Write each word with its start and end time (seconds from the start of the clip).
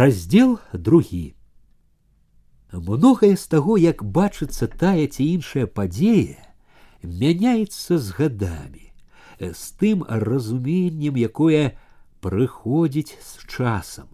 раздел 0.00 0.59
другі 0.71 1.35
многае 2.71 3.35
з 3.35 3.47
таго 3.51 3.73
як 3.75 4.03
бачыцца 4.17 4.67
тая 4.81 5.03
ці 5.03 5.25
іншая 5.27 5.67
падзея 5.67 6.39
мяняецца 7.03 7.97
з 7.99 8.15
гадамі 8.19 8.87
з 9.41 9.63
тым 9.81 10.05
разуменнем 10.07 11.19
якое 11.19 11.75
прыходзіць 12.23 13.19
з 13.19 13.43
часам 13.51 14.07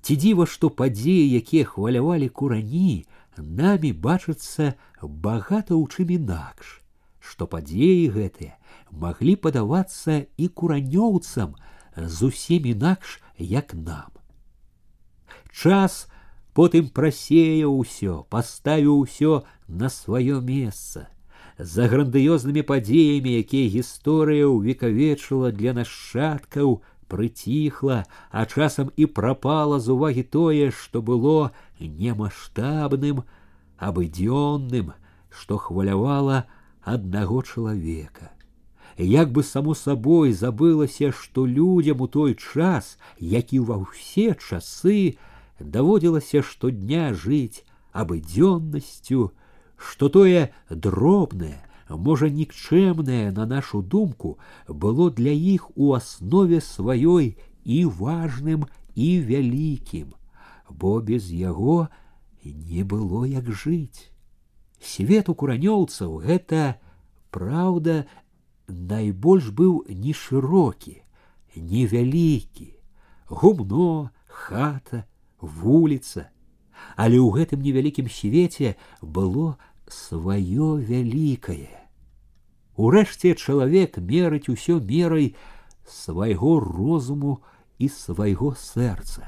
ці 0.00 0.16
дзіва 0.24 0.48
што 0.54 0.72
падзеі 0.80 1.28
якія 1.40 1.68
хвалявалі 1.74 2.30
курані 2.40 3.04
намі 3.36 3.92
бачацца 4.08 4.70
багата 5.28 5.76
ў 5.76 5.84
чым 5.92 6.14
інакш 6.16 6.72
што 7.20 7.50
падзеі 7.52 8.08
гэтыя 8.16 8.56
маглі 9.04 9.36
падавацца 9.44 10.18
і 10.40 10.48
куранёўцам 10.48 11.52
зусім 12.16 12.72
інакш 12.72 13.20
як 13.36 13.76
нам 13.76 14.20
час 15.51 16.07
потым 16.53 16.89
прасеяў 16.89 17.77
усё 17.83 18.23
паставіў 18.33 18.99
усё 19.05 19.43
на 19.67 19.89
сваё 19.93 20.41
месца 20.41 21.07
за 21.57 21.87
грандыёзнымі 21.91 22.61
падзеямі 22.71 23.33
якія 23.41 23.71
гісторыя 23.77 24.49
ўвекавечыла 24.51 25.51
для 25.51 25.73
нашчадкаў 25.77 26.77
прыціхла 27.07 28.05
а 28.31 28.45
часам 28.45 28.91
і 28.95 29.09
прапала 29.19 29.79
з 29.79 29.93
увагі 29.95 30.23
тое 30.37 30.69
што 30.71 31.01
было 31.01 31.51
немаштабным 31.79 33.23
абыдзённым 33.77 34.93
што 35.29 35.57
хвалявала 35.57 36.45
аднаго 36.83 37.41
чалавека 37.41 38.33
як 38.97 39.31
бы 39.31 39.43
само 39.43 39.73
сабой 39.75 40.33
забылася 40.33 41.11
што 41.11 41.45
людзям 41.45 42.01
у 42.01 42.07
той 42.07 42.35
час 42.35 42.97
як 43.19 43.53
і 43.53 43.59
ва 43.69 43.81
ўсе 43.81 44.33
часы 44.35 45.17
даводзілася 45.59 46.41
штодня 46.41 47.13
жыць 47.13 47.63
абыдзённасцю 47.93 49.31
што 49.77 50.09
тое 50.09 50.49
дробнае 50.69 51.57
можа 51.89 52.29
нікчэмнае 52.29 53.31
на 53.31 53.45
нашу 53.45 53.81
думку 53.81 54.37
было 54.67 55.09
для 55.11 55.31
іх 55.31 55.69
у 55.75 55.93
аснове 55.97 56.59
сваёй 56.61 57.37
і 57.63 57.79
важным 57.85 58.67
і 58.95 59.09
вялікім 59.29 60.13
бо 60.69 60.99
без 61.01 61.31
яго 61.31 61.87
не 62.43 62.83
было 62.83 63.25
як 63.25 63.49
жыць 63.63 64.11
свет 64.81 65.29
у 65.29 65.35
куранёўцаў 65.35 66.17
гэта 66.27 66.77
праўда 67.31 68.05
найбольш 68.67 69.51
быў 69.61 69.83
не 69.89 70.13
шырокі 70.13 70.97
невялікі 71.55 72.71
гумно 73.29 74.11
хата 74.27 75.05
вуліца 75.41 76.29
але 76.95 77.17
ў 77.17 77.41
гэтым 77.41 77.65
невялікім 77.65 78.07
свеце 78.09 78.77
было 79.01 79.57
сваё 79.89 80.77
вялікае 80.77 81.87
Урэшце 82.77 83.33
чалавек 83.33 83.97
мерыць 83.97 84.53
усё 84.53 84.77
мерай 84.79 85.33
свайго 85.89 86.59
розуму 86.61 87.41
і 87.81 87.89
свайго 87.89 88.53
сэрца. 88.53 89.25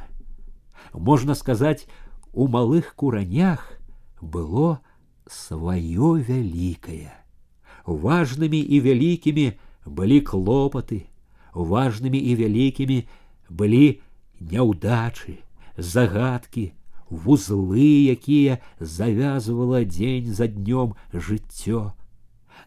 Можна 0.94 1.34
сказаць, 1.34 1.90
у 2.34 2.48
малых 2.48 2.94
куранях 2.94 3.66
было 4.22 4.80
сваё 5.26 6.14
вялікае. 6.30 7.10
Важнымі 7.90 8.62
і 8.62 8.80
вялікімі 8.86 9.48
былі 9.86 10.22
клопаты, 10.22 11.10
важнымі 11.54 12.22
і 12.22 12.36
вялікімі 12.38 13.00
былі 13.50 14.02
няўдачы, 14.40 15.42
загадкі, 15.78 16.74
вузлы, 17.10 18.06
якія 18.12 18.60
завязвала 18.80 19.84
дзень 19.84 20.34
за 20.34 20.48
днём 20.48 20.94
жыццё 21.14 21.94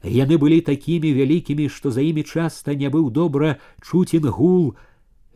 яны 0.02 0.38
былі 0.38 0.60
такімі 0.66 1.12
вялікімі 1.14 1.68
што 1.68 1.90
за 1.94 2.02
імі 2.02 2.26
часта 2.26 2.74
не 2.74 2.90
быў 2.90 3.10
добра 3.10 3.58
чуцін 3.82 4.26
гул 4.26 4.74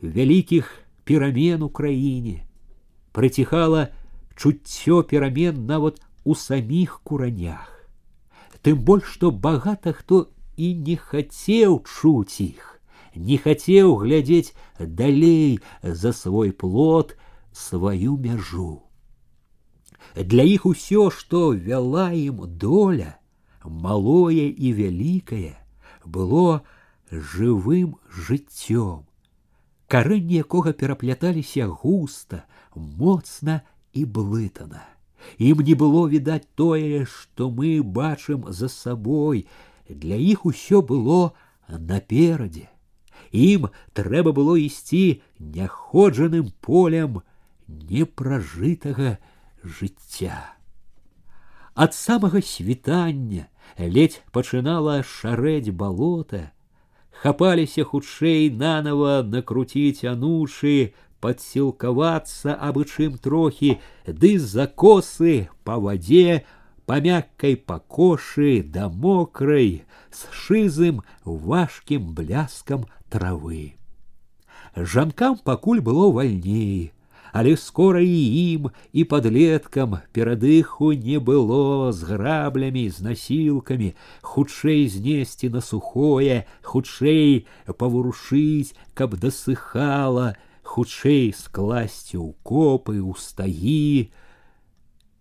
вялікіх 0.03 0.67
перамен 1.05 1.63
у 1.63 1.71
краіне 1.71 2.43
прыціхала 3.13 3.95
чуццё 4.35 5.03
перамен 5.03 5.67
нават 5.67 6.03
у 6.25 6.35
саміх 6.35 6.99
куранях 7.07 7.71
тым 8.67 8.83
больш 8.83 9.07
што 9.19 9.31
багата 9.31 9.93
хто 9.95 10.27
і 10.57 10.75
не 10.75 10.97
хацеў 10.97 11.85
чуць 11.87 12.43
іх 12.43 12.81
не 13.15 13.39
хацеў 13.39 13.95
глядзець 14.03 14.55
далей 14.81 15.61
за 15.83 16.13
свой 16.13 16.51
плод 16.51 17.15
сваю 17.53 18.17
мяжу 18.17 18.83
для 20.15 20.43
іх 20.43 20.67
усё 20.67 21.11
што 21.11 21.53
вяла 21.69 22.09
ім 22.13 22.43
доля 22.65 23.17
малое 23.65 24.49
і 24.49 24.73
вялікае 24.81 25.57
было 26.05 26.63
жывым 27.11 27.97
жыццём 28.29 29.07
карэнні 29.95 30.43
якога 30.43 30.73
перапляталіся 30.73 31.67
густа 31.83 32.45
моцна 32.75 33.61
і 33.93 34.05
блытана 34.19 34.85
ім 35.39 35.63
не 35.69 35.75
было 35.75 36.07
відаць 36.13 36.47
тое 36.55 37.05
што 37.17 37.51
мы 37.51 37.83
бачым 37.83 38.47
за 38.61 38.69
сабой 38.69 39.47
для 39.89 40.17
іх 40.17 40.47
усё 40.47 40.83
было 40.83 41.21
наперадзе 41.69 42.69
ім 43.33 43.71
трэба 43.93 44.33
было 44.33 44.57
ісці 44.57 45.23
няходжаным 45.39 46.53
полем 46.61 47.23
непражытага 47.71 49.17
жыцця 49.63 50.57
ад 51.77 51.95
самага 51.95 52.41
світання 52.41 53.49
ледь 53.79 54.23
пачынала 54.33 55.03
шарэць 55.05 55.71
балота, 55.77 56.53
хапаліся 57.13 57.85
хутчэй 57.85 58.49
нанова 58.63 59.21
накруціць 59.35 60.09
анушы, 60.09 60.97
падсілкавацца 61.21 62.57
абы 62.69 62.89
чым 62.89 63.21
трохі, 63.21 63.77
ды 64.09 64.39
за 64.41 64.67
косы 64.67 65.37
па 65.69 65.77
вадзе, 65.77 66.49
па 66.89 67.01
мяккай 67.05 67.61
пакошы 67.61 68.65
да 68.65 68.89
мокрай, 68.89 69.85
з 70.09 70.33
шызым 70.33 71.05
важкім 71.25 72.15
бляскам 72.17 72.89
травы. 73.13 73.77
Жанкам 74.77 75.37
пакуль 75.45 75.85
было 75.85 76.09
вальней, 76.09 76.93
але 77.33 77.57
скора 77.57 78.01
і 78.01 78.21
ім 78.57 78.71
і 78.93 79.05
подлеткам 79.05 79.99
перадыху 80.17 80.93
не 80.97 81.19
было 81.21 81.93
з 81.93 82.09
граблямі 82.09 82.89
з 82.89 83.05
насілкамі 83.05 83.93
хутчэй 84.23 84.89
знесці 84.89 85.51
на 85.53 85.61
сухое 85.61 86.39
хутчэй 86.65 87.45
паварушыць 87.69 88.73
каб 88.95 89.19
дасыхала 89.21 90.33
хутчэй 90.63 91.35
скласці 91.37 92.17
ў 92.17 92.33
копы 92.41 92.97
ў 93.05 93.13
стагі 93.21 94.09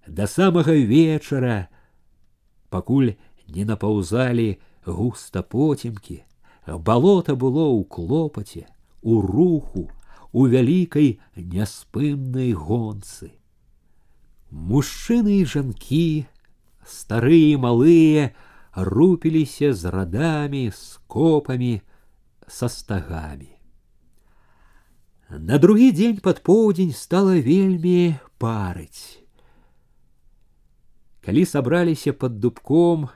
да 0.07 0.29
самага 0.31 0.77
вечара 0.93 1.67
пакуль 2.71 3.11
не 3.51 3.67
напаўзалі 3.67 4.47
густа 4.85 5.43
потемкі 5.43 6.23
балота 6.89 7.35
было 7.35 7.67
ў 7.75 7.83
клопаце 7.91 8.65
у 9.01 9.21
руху 9.21 9.89
у 10.31 10.45
вялікай 10.51 11.19
няспыннай 11.35 12.53
гонцы. 12.53 13.31
Мужчыны 14.51 15.41
і 15.41 15.45
жанкі, 15.45 16.25
старыя 16.85 17.55
і 17.55 17.57
малыя, 17.63 18.31
рупіліся 18.75 19.73
з 19.73 19.91
радамі, 19.91 20.71
з 20.71 20.99
копамі, 21.07 21.81
са 22.47 22.69
стагамі. 22.69 23.55
На 25.29 25.57
другі 25.57 25.91
дзень 25.91 26.21
пад 26.21 26.43
поўдзень 26.45 26.93
стала 26.93 27.39
вельмі 27.41 28.15
парыць. 28.37 29.25
Калі 31.25 31.45
сабраліся 31.49 32.13
пад 32.13 32.37
дубком 32.39 33.09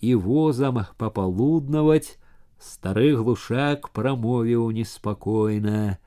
і 0.00 0.14
возам 0.14 0.80
папалуднаваць, 0.96 2.16
стары 2.56 3.12
глушак 3.16 3.90
прамовіў 3.92 4.70
неспакойна: 4.72 6.00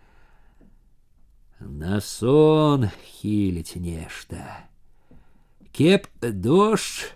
на 1.60 2.00
сон 2.00 2.88
хіліць 3.04 3.76
нешта. 3.76 4.68
Кеп 5.72 6.06
дождж 6.22 7.10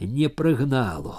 не 0.00 0.28
прыгналу. 0.28 1.16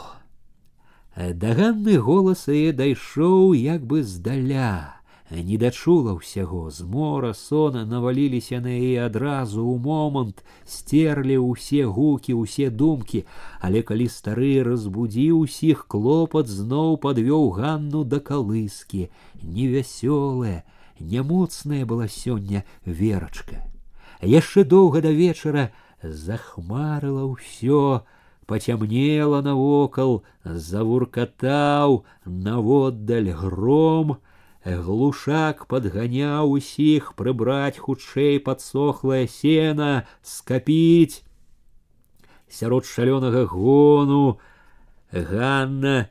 Даганны 1.17 1.97
голас 1.99 2.47
яе 2.47 2.71
дайшоў 2.71 3.51
як 3.57 3.83
бы 3.83 4.03
здаля, 4.03 4.99
не 5.29 5.57
дачула 5.61 6.15
ўсяго 6.17 6.69
з 6.73 6.85
мора 6.89 7.33
сона 7.37 7.85
наваліліся 7.85 8.61
на 8.65 8.73
яе 8.73 9.05
адразу 9.05 9.61
ў 9.61 9.77
момант 9.77 10.41
стерлі 10.65 11.37
ўсе 11.43 11.85
гукі 11.85 12.33
усе 12.33 12.69
думкі 12.73 13.25
але 13.61 13.85
калі 13.85 14.09
стары 14.09 14.65
разбудзіў 14.65 15.45
усіх 15.45 15.85
клопат 15.85 16.49
зноў 16.49 16.97
падвёў 17.05 17.45
ганну 17.61 18.01
да 18.09 18.17
калыскі 18.17 19.09
невясёлая 19.43 20.65
нямоцная 20.98 21.84
была 21.86 22.08
сёння 22.08 22.64
верачка. 22.84 23.62
Яшчэ 24.22 24.64
доўга 24.64 25.02
да 25.02 25.10
вечара 25.10 25.72
захмарыла 26.02 27.24
ўсё, 27.28 28.04
пацямнела 28.46 29.40
навокал, 29.40 30.24
завуркатаў 30.44 32.04
наводдаль 32.24 33.30
гром, 33.32 34.18
глушак 34.64 35.66
падганяў 35.66 36.56
усіх 36.56 37.14
прыбраць 37.14 37.78
хутчэй 37.78 38.40
падсохлае 38.40 39.28
сена, 39.28 40.06
скапіць. 40.22 41.24
Сярод 42.48 42.86
шалёнага 42.86 43.46
гону 43.50 44.38
Ганна 45.10 46.08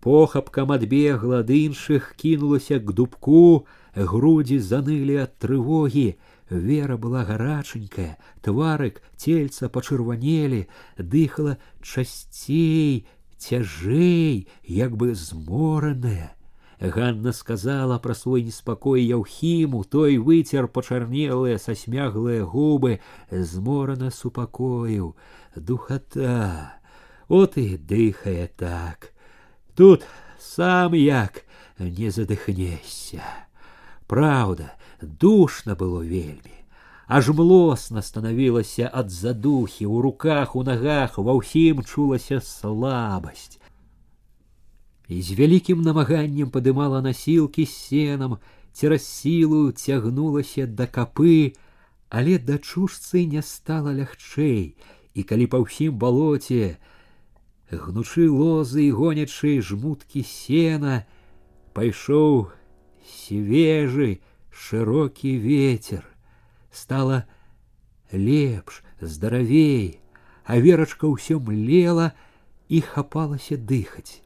похапкам 0.00 0.72
адбегла 0.72 1.40
ад 1.40 1.50
іншых, 1.50 2.14
кінулася 2.16 2.78
к 2.78 2.92
дубку, 2.92 3.66
грудзі 3.94 4.58
занылі 4.58 5.22
ад 5.26 5.38
трывогі, 5.38 6.16
Вера 6.50 6.96
была 6.96 7.24
гараченькая, 7.24 8.16
тварык, 8.40 9.02
цельца 9.16 9.68
пачырванелі, 9.68 10.64
дыхала 10.96 11.58
часцей, 11.82 13.06
цяжэй, 13.36 14.48
як 14.64 14.96
бы 14.96 15.14
змораная. 15.14 16.32
Ганна 16.80 17.32
сказала 17.32 17.98
пра 17.98 18.14
свой 18.14 18.44
неспакой 18.44 19.02
яўхіму, 19.02 19.84
той 19.84 20.16
выцер 20.16 20.68
пачарнелыя 20.68 21.58
сасмяглыя 21.58 22.46
губы, 22.46 23.00
зморана 23.30 24.10
супакоіў, 24.10 25.16
духата. 25.56 26.80
От 27.28 27.58
і 27.58 27.76
дыхае 27.76 28.48
так. 28.56 29.12
Тут 29.74 30.06
сам 30.38 30.94
як 30.94 31.44
не 31.78 32.10
задыхнешся. 32.10 33.20
Праўда, 34.06 34.72
душно 35.02 35.76
было 35.76 36.00
вельмі. 36.02 36.58
Аж 37.08 37.28
млосна 37.28 38.02
станавілася 38.02 38.90
ад 38.92 39.10
задухі, 39.10 39.86
у 39.86 40.00
руках, 40.00 40.56
у 40.56 40.62
нагах 40.62 41.16
ва 41.18 41.36
ўсім 41.40 41.80
чулася 41.84 42.40
слабасць. 42.44 43.56
І 45.08 45.22
з 45.24 45.32
вялікім 45.40 45.80
намаганнем 45.80 46.52
падымала 46.52 47.00
насілкі 47.00 47.64
з 47.64 47.72
сенам, 47.72 48.36
цераз 48.76 49.08
сілу 49.08 49.72
цягнулася 49.72 50.68
да 50.68 50.84
капы, 50.84 51.56
але 52.12 52.36
дачушцы 52.36 53.24
не 53.24 53.40
стала 53.40 53.96
лягчэй, 53.96 54.76
і 55.16 55.20
калі 55.24 55.48
па 55.48 55.64
ўсім 55.64 55.96
балоце, 55.96 56.76
гнучы 57.72 58.28
лозы 58.28 58.84
і 58.84 58.92
гонячы 58.92 59.64
жмуткі 59.64 60.28
сена, 60.28 61.08
пайшоў 61.72 62.52
свежы, 63.32 64.20
широкі 64.50 65.38
ветер. 65.38 66.04
Стала 66.70 67.24
лепш, 68.12 68.84
здаравей, 69.00 70.00
а 70.44 70.58
верачка 70.58 71.08
ўсё 71.08 71.40
млела 71.40 72.12
і 72.68 72.80
хапалася 72.80 73.56
дыхаць. 73.56 74.20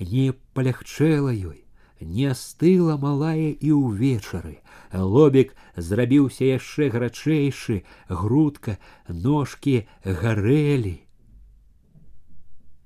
Не 0.00 0.32
палягчэла 0.56 1.32
ёй, 1.32 1.64
не 2.00 2.32
астыла 2.32 2.96
малая 2.96 3.52
і 3.52 3.70
ўвечары. 3.76 4.64
Лобік 4.92 5.52
зрабіўся 5.76 6.56
яшчэ 6.56 6.88
гарачэйшы, 6.90 7.84
грудка, 8.08 8.78
ножкі 9.08 9.86
гарэлі. 10.04 11.04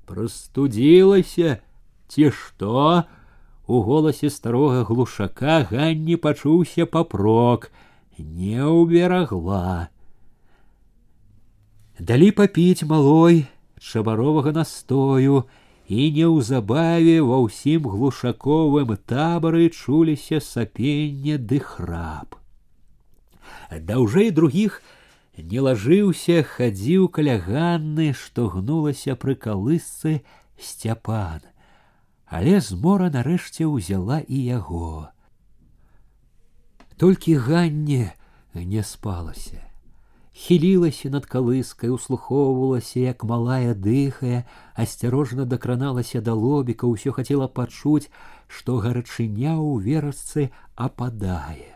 Прастудзілася, 0.05 1.63
ці 2.09 2.31
што? 2.31 3.07
У 3.69 3.81
голасе 3.83 4.29
старога 4.31 4.85
глушака 4.85 5.65
ганні 5.71 6.17
пачуўся 6.17 6.85
папрок, 6.85 7.71
не 8.19 8.61
ўберагла. 8.61 9.89
Далі 11.99 12.31
папіць 12.37 12.85
малой 12.85 13.47
чабаровага 13.81 14.53
настою, 14.53 15.45
і 15.89 16.11
неўзабаве 16.17 17.21
ва 17.21 17.39
ўсім 17.45 17.89
глушаковым 17.93 18.93
табары 19.09 19.69
чуліся 19.69 20.41
сапенне 20.41 21.37
ды 21.37 21.61
храп. 21.61 22.37
Даўжэй 23.69 24.31
другіх 24.31 24.81
не 25.37 25.61
лажыўся, 25.61 26.45
хадзіў 26.45 27.09
каля 27.09 27.37
ганны, 27.41 28.13
што 28.13 28.49
гнулася 28.49 29.17
пры 29.17 29.37
калысцы 29.37 30.21
сцяпан 30.57 31.45
але 32.29 32.61
змора 32.61 33.11
нарэшце 33.15 33.67
ўзяла 33.69 34.21
і 34.27 34.39
яго. 34.45 35.11
Толькі 36.97 37.37
ганне 37.37 38.15
не 38.55 38.83
спалася. 38.83 39.61
Хілілася 40.35 41.11
над 41.15 41.27
калыскай, 41.31 41.95
услухоўвалася, 41.95 42.99
як 42.99 43.23
малая 43.23 43.75
дыхая, 43.75 44.43
асцярожна 44.75 45.47
дакраналася 45.47 46.19
да 46.21 46.35
лобіка, 46.35 46.91
ўсё 46.91 47.15
хацела 47.15 47.47
пачуць, 47.47 48.11
што 48.51 48.83
гарачыня 48.83 49.55
ў 49.55 49.79
верасцы 49.87 50.51
ападае 50.75 51.75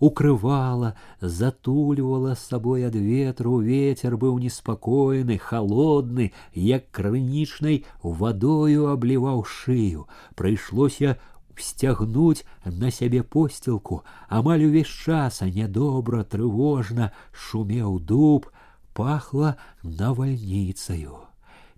укрывала, 0.00 0.94
затульвала 1.20 2.34
с 2.34 2.40
собой 2.40 2.84
ад 2.86 2.94
ветру, 2.94 3.58
ветер 3.60 4.16
быў 4.16 4.38
неспакойны, 4.38 5.38
холодны, 5.38 6.32
як 6.52 6.90
крынічнай 6.90 7.84
вадою 8.02 8.90
абліваў 8.92 9.44
шыю. 9.44 10.06
Прыйшлося 10.34 11.16
сцягнуць 11.56 12.44
на 12.64 12.90
сябе 12.90 13.22
посцілку, 13.22 14.02
амаль 14.28 14.64
увесь 14.66 14.88
час, 14.88 15.42
а 15.42 15.48
нядобра, 15.48 16.24
трывожна 16.24 17.12
шумеў 17.32 17.98
дуб, 18.00 18.50
пахла 18.92 19.56
навальніцаю. 19.82 21.24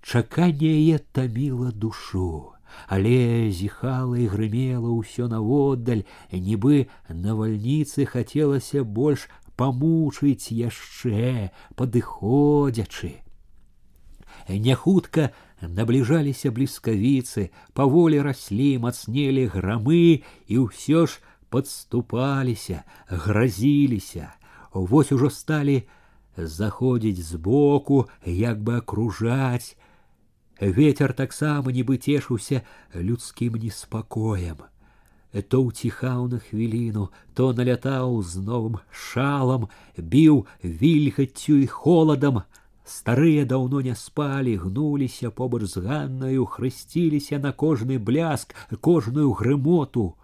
Чаканне 0.02 0.70
яе 0.70 0.98
таміла 1.12 1.72
душу 1.72 2.56
але 2.88 3.50
зіхала 3.50 4.18
і 4.18 4.26
грымела 4.32 4.90
ўсё 4.92 5.28
наводдаль, 5.32 6.06
нібы 6.32 6.86
навальніцы 7.08 8.06
хацелася 8.06 8.84
больш 8.84 9.28
памучыць 9.56 10.52
яшчэ, 10.52 11.50
падыходзячы. 11.74 13.26
Няхутка 14.48 15.32
набліжаліся 15.60 16.52
бліскавіцы, 16.52 17.50
паволі 17.72 18.20
раслі, 18.22 18.78
мацнелі 18.78 19.48
грамы 19.50 20.22
і 20.46 20.54
ўсё 20.68 21.06
ж 21.06 21.18
подступаліся, 21.50 22.84
гразіліся. 23.08 24.34
Вось 24.72 25.12
ужо 25.12 25.30
сталі 25.30 25.88
заходзіць 26.36 27.24
збоку, 27.24 28.06
як 28.24 28.60
бы 28.60 28.76
акружаць, 28.84 29.76
Ветер 30.60 31.12
таксама 31.12 31.68
нібы 31.68 31.98
цешыўся 32.00 32.62
людскім 32.94 33.60
неспакоем. 33.60 34.64
То 35.52 35.58
ўціхаў 35.68 36.32
на 36.32 36.38
хвіліну, 36.40 37.12
то 37.36 37.52
налятаў 37.52 38.22
з 38.24 38.40
новым 38.40 38.80
шалам, 38.88 39.68
біў 39.98 40.46
вільгаццю 40.64 41.60
і 41.60 41.66
холадам. 41.68 42.40
Старыя 42.88 43.44
даўно 43.44 43.82
не 43.84 43.92
спалі, 43.92 44.56
гнуліся 44.56 45.28
побач 45.28 45.68
з 45.68 45.84
ганнаю, 45.84 46.46
хрысціліся 46.48 47.36
на 47.36 47.52
кожны 47.52 47.98
бляск, 47.98 48.56
кожную 48.80 49.36
грымоту. 49.36 50.16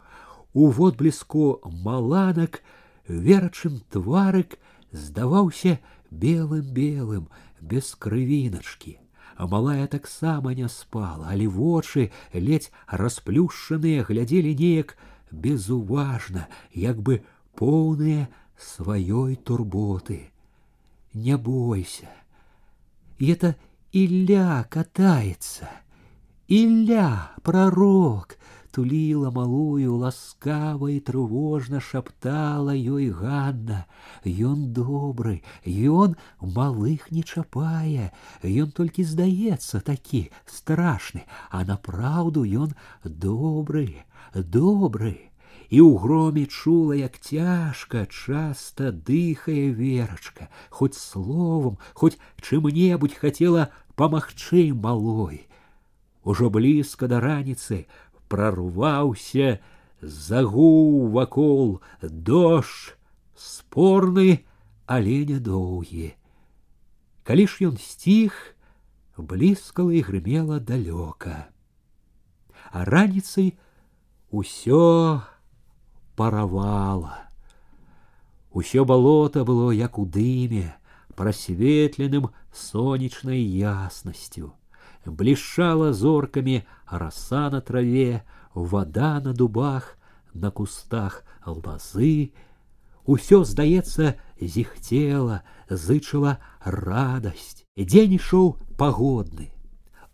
У 0.54 0.70
водбліску 0.72 1.60
маланак 1.84 2.62
верачым 3.04 3.84
тварык 3.92 4.56
здаваўся 4.92 5.76
белым 6.08 6.72
белым, 6.72 7.28
без 7.60 7.92
крывіначкі 7.92 8.96
а 8.96 9.05
малая 9.45 9.85
таксама 9.85 10.55
не 10.55 10.67
спала, 10.67 11.29
але 11.29 11.47
вочы 11.47 12.09
ледзь 12.33 12.71
расплюшаныя 12.87 14.01
глядзелі 14.07 14.55
неяк 14.55 14.97
безуважна, 15.29 16.47
як 16.73 16.97
бы 16.97 17.21
поўныя 17.53 18.29
сваёй 18.57 19.35
турботы. 19.35 20.31
Не 21.13 21.37
бойся, 21.37 22.09
и 23.17 23.29
это 23.31 23.55
Илья 23.91 24.65
катается. 24.69 25.69
Илья, 26.47 27.31
пророк, 27.41 28.37
туліла 28.72 29.30
малую 29.30 29.96
ласкава 30.00 30.88
і 30.90 30.98
трывожна 31.00 31.80
шаптала 31.80 32.72
ёй 32.72 33.10
Ганна. 33.12 33.84
Ён 34.24 34.72
добры, 34.72 35.42
ён 35.66 36.16
малых 36.40 37.10
не 37.10 37.22
чапае, 37.22 38.12
Ён 38.42 38.72
толькі 38.72 39.04
здаецца 39.04 39.80
такі 39.80 40.30
страшны, 40.46 41.28
а 41.50 41.64
напраўду 41.64 42.44
ён 42.44 42.72
добры, 43.04 44.04
добры. 44.34 45.32
І 45.72 45.80
ў 45.80 45.96
громе 46.04 46.44
чула, 46.44 46.92
як 46.92 47.16
цяжка, 47.16 48.04
часта 48.04 48.92
дыхае 48.92 49.72
верачка, 49.72 50.52
хоць 50.68 51.00
словам, 51.00 51.78
хоць 51.96 52.20
чым-небудзь 52.44 53.16
хацела 53.16 53.72
памагчы 53.96 54.72
малой. 54.76 55.48
Ужо 56.24 56.50
блізка 56.52 57.08
да 57.08 57.24
раніцы 57.24 57.88
прорваўся 58.28 59.60
загуў 60.02 61.08
вакол 61.14 61.80
дождж 62.02 62.96
спорны, 63.36 64.44
але 64.86 65.24
нядоўгі. 65.26 66.14
Калі 67.22 67.44
ж 67.46 67.70
ён 67.70 67.76
сціх, 67.78 68.54
блізкала 69.16 69.94
і 69.94 70.02
грымела 70.02 70.58
далёка. 70.58 71.48
А 72.72 72.84
раніцай 72.84 73.54
усё 74.30 75.22
паравала. 76.16 77.28
Усё 78.52 78.84
балота 78.84 79.44
было 79.44 79.70
як 79.70 79.98
у 79.98 80.04
дыме, 80.04 80.74
просветленным 81.14 82.30
сонечной 82.52 83.40
яснасцю. 83.40 84.52
Блішчала 85.06 85.92
зоркамі 85.92 86.62
раса 86.86 87.50
на 87.50 87.60
траве, 87.60 88.24
вода 88.54 89.20
на 89.20 89.32
дубах, 89.32 89.96
на 90.34 90.50
кустах 90.50 91.24
лбазы. 91.46 92.32
Усё, 93.04 93.44
здаецца, 93.44 94.14
зіхцела, 94.40 95.42
зычыла 95.68 96.38
радасць. 96.64 97.64
Дзень 97.76 98.14
ішоў 98.20 98.56
пагодны. 98.78 99.50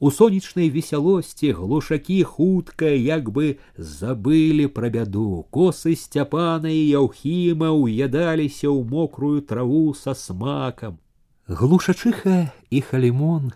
У 0.00 0.10
сонечнай 0.14 0.70
весялосці 0.70 1.52
глушакі 1.58 2.22
хутка 2.22 2.86
як 2.86 3.30
бы 3.34 3.58
забылі 3.74 4.70
пра 4.70 4.90
бяду. 4.94 5.42
Косы 5.50 5.98
сцяпана 5.98 6.70
і 6.70 6.82
яўхіма 7.02 7.74
ўядаліся 7.74 8.70
ў 8.70 8.86
мокрую 8.86 9.42
траву 9.42 9.90
са 9.98 10.14
смакам. 10.14 11.02
Глушачыха 11.50 12.54
і 12.70 12.78
халімон, 12.80 13.52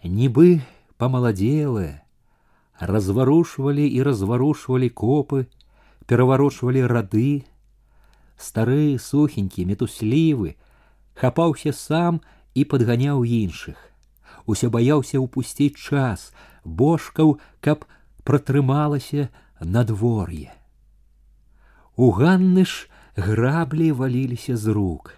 нібы 0.00 0.64
помаладелыя, 0.96 1.99
разварушвалі 2.80 3.86
і 3.88 4.02
разварушвалі 4.02 4.88
копы, 4.88 5.46
пераварочвалі 6.06 6.86
рады. 6.86 7.44
Стары 8.36 8.98
сухенькі, 9.00 9.64
метуслівы, 9.64 10.56
хапаўся 11.14 11.72
сам 11.72 12.20
і 12.54 12.64
падганяў 12.64 13.24
іншых. 13.24 13.76
Усё 14.46 14.70
баяўся 14.70 15.18
ўпусціць 15.18 15.76
час, 15.76 16.32
бошкаў, 16.64 17.40
каб 17.60 17.88
пратрымалася 18.22 19.28
надвор'е. 19.60 20.52
У 21.96 22.12
Ганны 22.12 22.64
ж 22.68 22.88
граблі 23.16 23.92
валіліся 23.92 24.56
з 24.56 24.66
рук. 24.66 25.16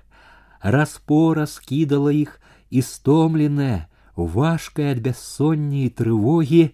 Распора 0.62 1.47
скідала 1.47 2.12
іх 2.12 2.40
і 2.70 2.82
стомленая, 2.82 3.87
важкая 4.14 4.94
ад 4.94 5.02
бяссонні 5.02 5.87
і 5.87 5.90
трывогі, 5.90 6.70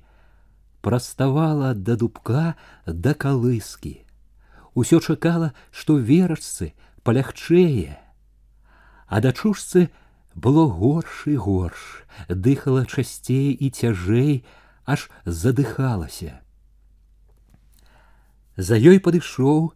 праставала 0.82 1.74
да 1.74 1.96
дубка 1.96 2.56
да 2.86 3.14
калыскі. 3.14 4.06
Усё 4.74 5.00
чакала, 5.00 5.54
што 5.72 5.98
верачцы 5.98 6.74
палягчэе, 7.04 7.98
а 9.08 9.20
дачушцы 9.20 9.90
было 10.36 10.68
горш 10.70 11.26
і 11.28 11.36
горш, 11.36 12.06
дыхала 12.30 12.86
часцей 12.86 13.52
і 13.52 13.70
цяжэй, 13.70 14.46
аж 14.86 15.10
задыхалася. 15.26 16.40
За 18.56 18.76
ёй 18.76 19.00
падышоў, 19.00 19.74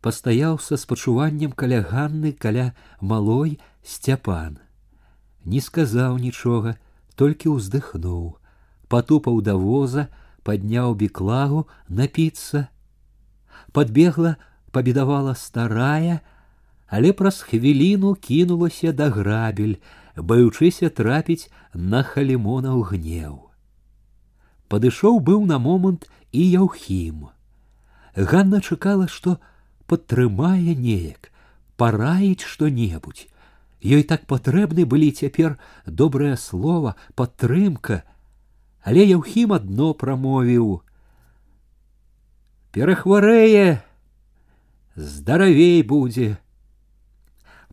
пастаяў 0.00 0.58
са 0.62 0.76
спачуваннем 0.76 1.52
каля 1.52 1.82
ганны 1.82 2.32
каля 2.32 2.74
малой 3.00 3.58
сцяпан. 3.82 4.58
Не 5.44 5.60
сказаў 5.60 6.18
нічога, 6.22 6.76
толькі 7.16 7.56
ўздыхнуў, 7.56 8.38
патупаў 8.88 9.40
да 9.42 9.56
воза, 9.56 10.08
падняў 10.47 10.95
біклагу 10.95 11.65
напіцца. 11.87 12.67
Падбегла, 13.71 14.35
пабедавала 14.71 15.35
старая, 15.35 16.21
але 16.87 17.13
праз 17.13 17.41
хвіліну 17.41 18.13
кінулася 18.15 18.93
да 18.93 19.09
грабель, 19.09 19.79
баючыся 20.17 20.89
трапіць 20.89 21.49
на 21.73 22.03
халімонаў 22.03 22.83
гнеў. 22.91 23.49
Падышоў 24.69 25.19
быў 25.19 25.45
на 25.45 25.57
момант 25.57 26.09
і 26.31 26.43
яўхім. 26.49 27.29
Ганна 28.15 28.61
чакала, 28.61 29.07
што 29.07 29.37
падтрымае 29.89 30.77
неяк, 30.77 31.31
параіць 31.77 32.45
што-небудзь. 32.45 33.29
Ёй 33.83 34.03
так 34.07 34.25
патрэбны 34.29 34.85
былі 34.85 35.11
цяпер 35.11 35.57
добрае 35.85 36.37
слова, 36.37 36.95
падтрымка, 37.19 38.03
але 38.83 39.05
яўхім 39.07 39.53
адно 39.57 39.93
прамовіў: 39.93 40.81
Перахварэе, 42.73 43.81
здаравей 44.95 45.83
будзе, 45.83 46.37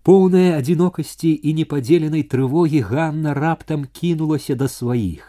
Поўная 0.01 0.57
адзінокасці 0.57 1.31
і 1.45 1.53
непадзеленай 1.57 2.23
трывогі 2.33 2.81
Ганна 2.91 3.35
раптам 3.37 3.85
кінулася 3.85 4.55
да 4.57 4.69
сваіх. 4.75 5.27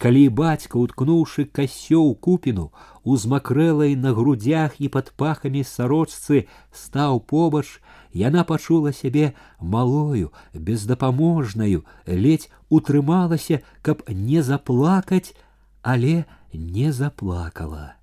Калі 0.00 0.22
бацька, 0.38 0.80
уткнуўшы 0.80 1.44
касё 1.44 2.00
ў 2.00 2.16
купіну, 2.16 2.72
узмакрэлай 3.04 3.92
на 4.00 4.14
грудях 4.16 4.80
і 4.80 4.88
пад 4.94 5.12
пахамі 5.20 5.60
сарочцы 5.60 6.46
стаў 6.72 7.20
побач, 7.20 7.66
яна 8.12 8.44
пачула 8.44 8.92
сябе 8.92 9.32
малою, 9.60 10.32
бездапаможнаю, 10.54 11.84
ледзь 12.06 12.50
утрымалася, 12.68 13.60
каб 13.82 14.02
не 14.08 14.42
заплакаць, 14.42 15.34
але 15.82 16.24
не 16.52 16.92
заплакала. 16.92 17.94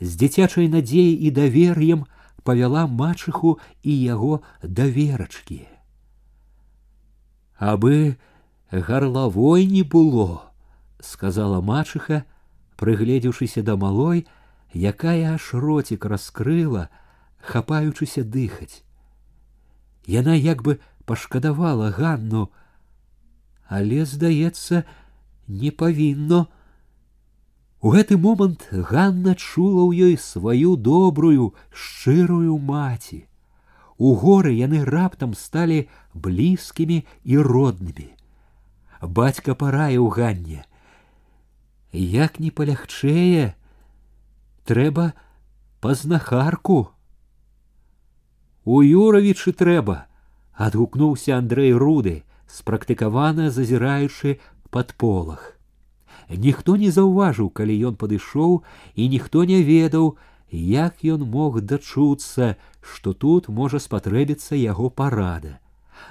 З 0.00 0.14
дзіцячай 0.16 0.68
надзеяй 0.68 1.14
і 1.26 1.30
давер'ем 1.30 2.06
повела 2.42 2.86
мачыху 2.86 3.58
і 3.82 3.92
яго 3.92 4.40
даверачкі. 4.62 5.66
Абы 7.58 8.16
гарлавой 8.70 9.66
не 9.66 9.82
было, 9.82 10.52
сказала 11.00 11.60
мачыха, 11.60 12.24
прыгледзеўшыся 12.78 13.62
да 13.62 13.76
малой, 13.76 14.26
якая 14.72 15.34
аж 15.34 15.50
роцік 15.52 16.06
раскрыла, 16.06 16.88
хапаючыся 17.42 18.22
дыхаць. 18.22 18.81
Яна 20.06 20.34
як 20.34 20.62
бы 20.62 20.78
пашкадавала 21.04 21.90
Ганну, 21.90 22.48
але, 23.68 24.04
здаецца, 24.04 24.84
не 25.48 25.70
павінно, 25.70 26.48
у 27.80 27.92
гэты 27.94 28.16
момант 28.18 28.66
Ганна 28.72 29.36
чула 29.38 29.86
ў 29.86 30.10
ёй 30.10 30.14
сваю 30.18 30.74
добрую, 30.76 31.54
шчырую 31.70 32.58
маці. 32.58 33.28
У 33.98 34.14
горы 34.18 34.54
яны 34.54 34.82
раптам 34.82 35.34
сталі 35.34 35.86
блізкімі 36.14 37.04
і 37.22 37.38
роднымі. 37.38 38.10
Бацька 39.02 39.54
параіў 39.54 40.10
Ганне: 40.10 40.66
Як 41.92 42.42
не 42.42 42.50
палягчэе, 42.50 43.54
трэба 44.66 45.14
пазнахарку. 45.80 46.90
У 48.64 48.82
Юравічы 48.84 49.52
трэба, 49.52 50.06
адгукнуўся 50.54 51.38
Андрэй 51.38 51.72
руды, 51.72 52.24
спрактыкавана 52.48 53.50
зазіраючы 53.50 54.38
пад 54.70 54.92
полах. 54.96 55.54
Ніхто 56.28 56.76
не 56.76 56.90
заўважыў, 56.92 57.48
калі 57.48 57.74
ён 57.90 57.94
падышоў, 57.96 58.60
і 58.94 59.08
ніхто 59.08 59.44
не 59.44 59.62
ведаў, 59.62 60.16
як 60.50 61.04
ён 61.04 61.24
мог 61.24 61.60
дачуцца, 61.60 62.56
што 62.80 63.12
тут 63.12 63.48
можа 63.48 63.80
спатрэбіцца 63.80 64.56
яго 64.56 64.90
парада. 64.90 65.58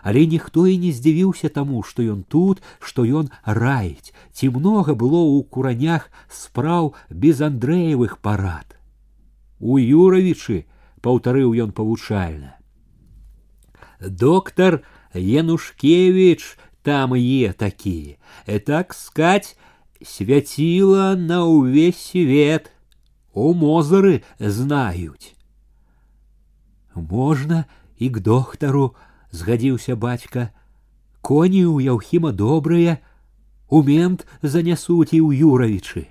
Але 0.03 0.25
ніхто 0.25 0.67
і 0.67 0.77
не 0.77 0.91
здзівіўся 0.91 1.49
таму, 1.49 1.83
што 1.83 2.03
ён 2.03 2.23
тут, 2.23 2.61
што 2.79 3.05
ён 3.05 3.29
раіць, 3.45 4.13
ці 4.33 4.49
многа 4.49 4.95
было 4.95 5.21
ў 5.21 5.45
куранях 5.45 6.09
спраў 6.29 6.93
без 7.09 7.41
Андрэевых 7.41 8.17
парад. 8.19 8.75
У 9.59 9.77
Юравічы 9.77 10.65
паўтарыў 11.01 11.53
ён 11.53 11.71
павучальна. 11.71 12.57
Доктор 13.99 14.83
Янушкевич 15.13 16.57
там 16.83 17.13
е 17.13 17.53
такі, 17.53 18.17
так 18.65 18.93
скаць 18.93 19.57
свяціла 20.03 21.15
на 21.15 21.43
ўвесь 21.45 21.97
свет, 21.97 22.71
у 23.33 23.53
мозары 23.53 24.23
знаюць. 24.39 25.33
Можна 26.95 27.65
і 27.97 28.09
к 28.09 28.19
доктару 28.19 28.95
згадзіўся 29.31 29.95
бацька, 29.95 30.49
коні 31.21 31.65
ў 31.65 31.91
яўхіма 31.93 32.31
добрыя, 32.31 32.97
у 33.69 33.83
мент 33.83 34.25
занясуць 34.41 35.13
і 35.13 35.21
ў 35.21 35.43
юравічы. 35.43 36.07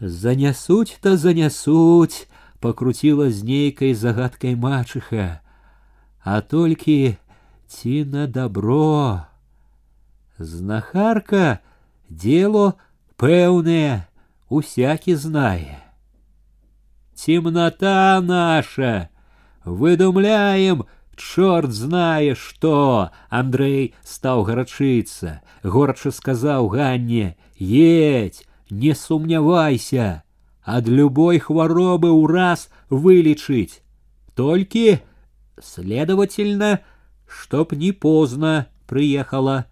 Занясуць 0.00 0.98
та 1.04 1.16
занясуць, 1.16 2.26
пакруціла 2.64 3.30
з 3.30 3.44
нейкай 3.44 3.94
загадкай 3.94 4.56
мачыха, 4.56 5.40
а 6.20 6.40
толькі 6.40 7.16
ці 7.66 8.04
на 8.04 8.26
добро. 8.26 9.26
Знахарка 10.38 11.60
Дело 12.10 12.74
пэўнае, 13.16 14.08
усякі 14.48 15.14
знае. 15.14 15.78
темнота 17.14 18.20
наша. 18.20 19.10
Выдумляем, 19.64 20.86
чорт 21.16 21.70
знае 21.70 22.34
что. 22.34 23.10
Андрей 23.28 23.94
стаў 24.02 24.42
гарачыцца, 24.42 25.42
горача 25.62 26.10
сказаў 26.10 26.68
Ганне: « 26.68 27.56
Едь, 27.56 28.46
не 28.70 28.94
сумнявайся, 28.94 30.23
ад 30.64 30.88
любой 30.88 31.38
хваробы 31.38 32.10
ўраз 32.10 32.68
вылечыць. 32.90 33.82
Толькі, 34.34 35.00
следовательно, 35.60 36.80
чтоб 37.26 37.72
не 37.72 37.92
поздно 37.92 38.68
приехала. 38.86 39.66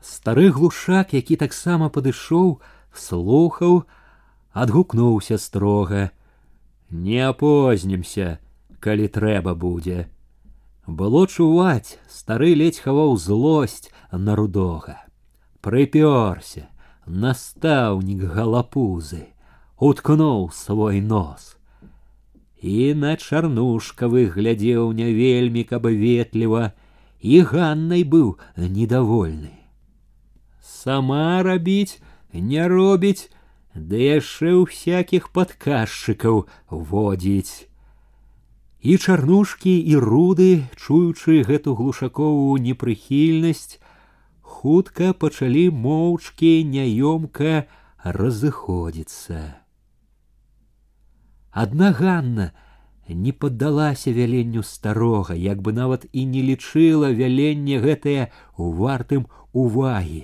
Стары 0.00 0.50
глушак, 0.50 1.12
які 1.12 1.36
таксама 1.36 1.88
падышоў, 1.90 2.60
слухаў, 2.94 3.84
адгукнуўся 4.52 5.38
строга: « 5.38 6.90
Не 6.90 7.28
апознімся, 7.28 8.38
калі 8.80 9.08
трэба 9.08 9.54
будзе. 9.54 10.08
Было 10.86 11.26
чуваць, 11.26 11.98
стары 12.08 12.54
ледзь 12.56 12.80
хаваў 12.80 13.18
злосць 13.20 13.92
на 14.12 14.36
рудога. 14.38 15.04
Прыпёрся, 15.60 16.70
настаўнік 17.06 18.24
галапузы, 18.38 19.28
уткнуў 19.78 20.50
свой 20.52 21.00
нос. 21.00 21.54
І 22.58 22.94
на 22.94 23.14
чарнушкавы 23.16 24.26
глядзеў 24.34 24.90
не 24.92 25.12
вельмі 25.12 25.62
каб 25.64 25.86
ветліва, 25.86 26.72
і 27.20 27.40
ганнай 27.42 28.02
быў 28.02 28.36
недовольны 28.56 29.58
сама 30.88 31.42
рабіць 31.42 32.00
не 32.32 32.66
робіць, 32.68 33.30
ды 33.74 33.98
яшчэ 34.04 34.52
ў 34.58 34.62
всякіх 34.70 35.30
падказчыкаў 35.36 36.44
водзіць. 36.70 37.68
І 38.80 38.96
чарнушкі 38.96 39.74
і 39.92 39.98
руды, 40.04 40.50
чуючы 40.78 41.42
гэту 41.48 41.74
глушаковую 41.80 42.62
непрыхільнасць, 42.62 43.80
хутка 44.57 45.13
пачалі 45.23 45.63
моўчкі 45.85 46.51
няёмка 46.73 47.53
разыходзіцца. 48.19 49.39
Адна 51.63 51.93
Ганна 52.01 52.51
не 53.07 53.31
паддалася 53.31 54.13
вяленню 54.19 54.63
старога, 54.73 55.33
як 55.47 55.65
бы 55.65 55.73
нават 55.79 56.05
і 56.11 56.27
не 56.35 56.45
лічыла 56.51 57.11
вяленне 57.23 57.81
гэтае 57.87 58.29
у 58.57 58.71
вартым 58.83 59.27
увагі 59.65 60.23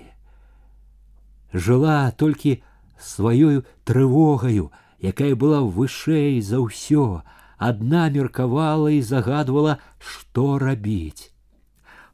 жыла 1.53 2.11
толькі 2.11 2.61
сваёю 2.99 3.65
трывогаю, 3.85 4.71
якая 5.01 5.35
была 5.35 5.61
вышэй 5.61 6.41
за 6.41 6.61
ўсё, 6.61 7.23
адна 7.57 8.09
меркавала 8.09 8.91
і 8.91 9.01
загадвала, 9.01 9.79
што 9.97 10.59
рабіць. 10.59 11.31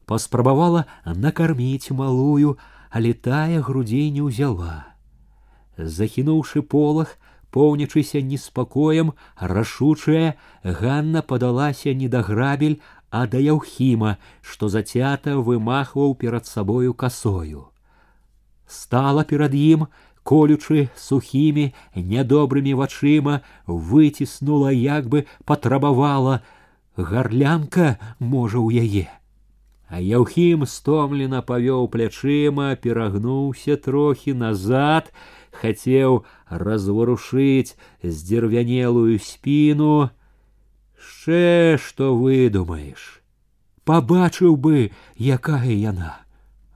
Паспрабавала 0.07 0.85
накарміць 1.05 1.95
малую, 1.95 2.59
але 2.91 3.13
тая 3.15 3.63
грудзей 3.63 4.11
не 4.11 4.27
ўзяла. 4.27 4.91
Захінуўшы 5.79 6.63
полах, 6.63 7.17
поўнічыся 7.51 8.23
неспакоем, 8.23 9.13
рашучая, 9.39 10.35
Ганна 10.65 11.23
падалася 11.23 11.95
не 11.95 12.09
да 12.09 12.23
грабель, 12.23 12.81
а 13.11 13.27
да 13.27 13.39
яўхіма, 13.39 14.17
што 14.43 14.69
зацята 14.69 15.37
вымахваў 15.39 16.15
перад 16.15 16.47
сабою 16.47 16.95
касою 16.95 17.71
стала 18.71 19.25
перад 19.25 19.55
ім, 19.55 19.87
колючы 20.23 20.89
сухімі 20.97 21.73
нядобрымі 21.97 22.75
вачыма 22.79 23.41
выціснула 23.67 24.71
як 24.71 25.09
бы 25.09 25.27
патрабавала 25.45 26.41
гарлянка 26.97 27.97
можа 28.19 28.61
ў 28.63 28.85
яе 28.85 29.07
а 29.89 30.01
яўхім 30.01 30.67
стомлена 30.73 31.43
павёў 31.51 31.89
плячыма 31.95 32.69
перагнуўся 32.87 33.77
трохі 33.89 34.35
назад 34.45 35.11
хацеў 35.63 36.23
разварушыць 36.49 37.77
здзірвянелую 38.03 39.19
спіну 39.19 40.11
шчэ 41.11 41.77
што 41.89 42.15
выдумаеш 42.23 43.11
пабачыў 43.85 44.57
бы 44.57 44.89
якая 45.19 45.75
яна 45.75 46.15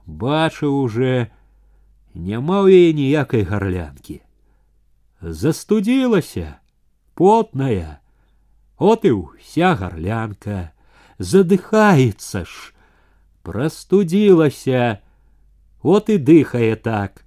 бачыў 0.06 0.76
уже 0.82 1.30
няма 2.14 2.62
ў 2.62 2.70
яе 2.70 2.92
ніякай 2.94 3.42
гарлянкі. 3.42 4.22
Застудзілася, 5.20 6.60
потная, 7.14 8.00
от 8.78 9.04
і 9.04 9.12
ўся 9.18 9.74
гарлянка, 9.74 10.72
задыхаецца 11.18 12.44
ж, 12.44 12.52
прастудзілася, 13.42 14.98
от 15.82 16.08
і 16.08 16.18
дыхае 16.18 16.76
так. 16.76 17.24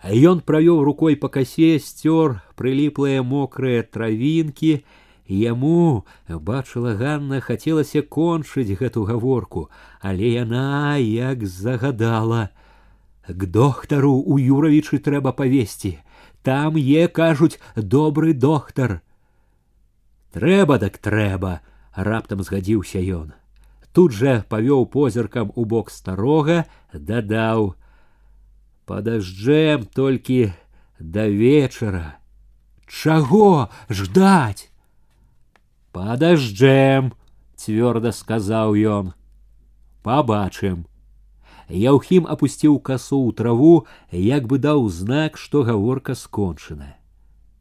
А 0.00 0.12
ён 0.12 0.40
правёў 0.40 0.84
рукой 0.84 1.16
па 1.16 1.28
касе 1.28 1.78
сцёр 1.78 2.40
прыліплыя 2.56 3.22
мокрыя 3.22 3.82
травінкі, 3.82 4.84
Яму 5.26 6.06
бачыла 6.30 6.94
Ганна 6.94 7.40
хацелася 7.42 7.98
кончыць 8.06 8.78
гэту 8.78 9.02
гаворку, 9.10 9.66
але 9.98 10.30
яна 10.38 11.02
як 11.02 11.42
загадала: 11.42 12.54
к 13.26 13.46
доктару 13.46 14.22
у 14.22 14.38
юравічы 14.38 14.98
трэба 15.02 15.32
павесці 15.34 15.98
там 16.46 16.76
е 16.78 17.08
кажуць 17.10 17.58
добры 17.74 18.32
доктар 18.32 19.00
трэба 20.36 20.78
так 20.78 20.98
трэба 21.02 21.58
раптам 22.10 22.44
згадзіўся 22.46 23.02
ён 23.18 23.34
тут 23.92 24.12
жа 24.12 24.44
павёў 24.52 24.86
позіркам 24.92 25.52
у 25.54 25.64
бок 25.64 25.90
старога 25.90 26.64
дадаў 26.92 27.74
падажджэм 28.90 29.86
толькі 30.00 30.40
да 30.98 31.26
вечара 31.26 32.18
чаго 32.86 33.68
ждаць 34.00 34.68
падажджэм 35.96 37.14
цвёрда 37.56 38.12
сказаў 38.12 38.76
ён 38.98 39.14
пабачым 40.06 40.84
Яўхім 41.68 42.26
апусціў 42.30 42.78
касу 42.78 43.18
ў 43.26 43.34
траву, 43.34 43.86
як 44.12 44.46
бы 44.46 44.58
даў 44.62 44.86
знак, 44.88 45.34
што 45.36 45.66
гаворка 45.66 46.14
скончана. 46.14 46.94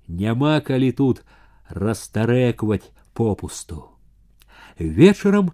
Няма 0.08 0.62
калі 0.62 0.91
тут 0.94 1.26
расстарэкваць 1.70 2.94
попусту. 3.18 3.98
Вечарам 4.78 5.54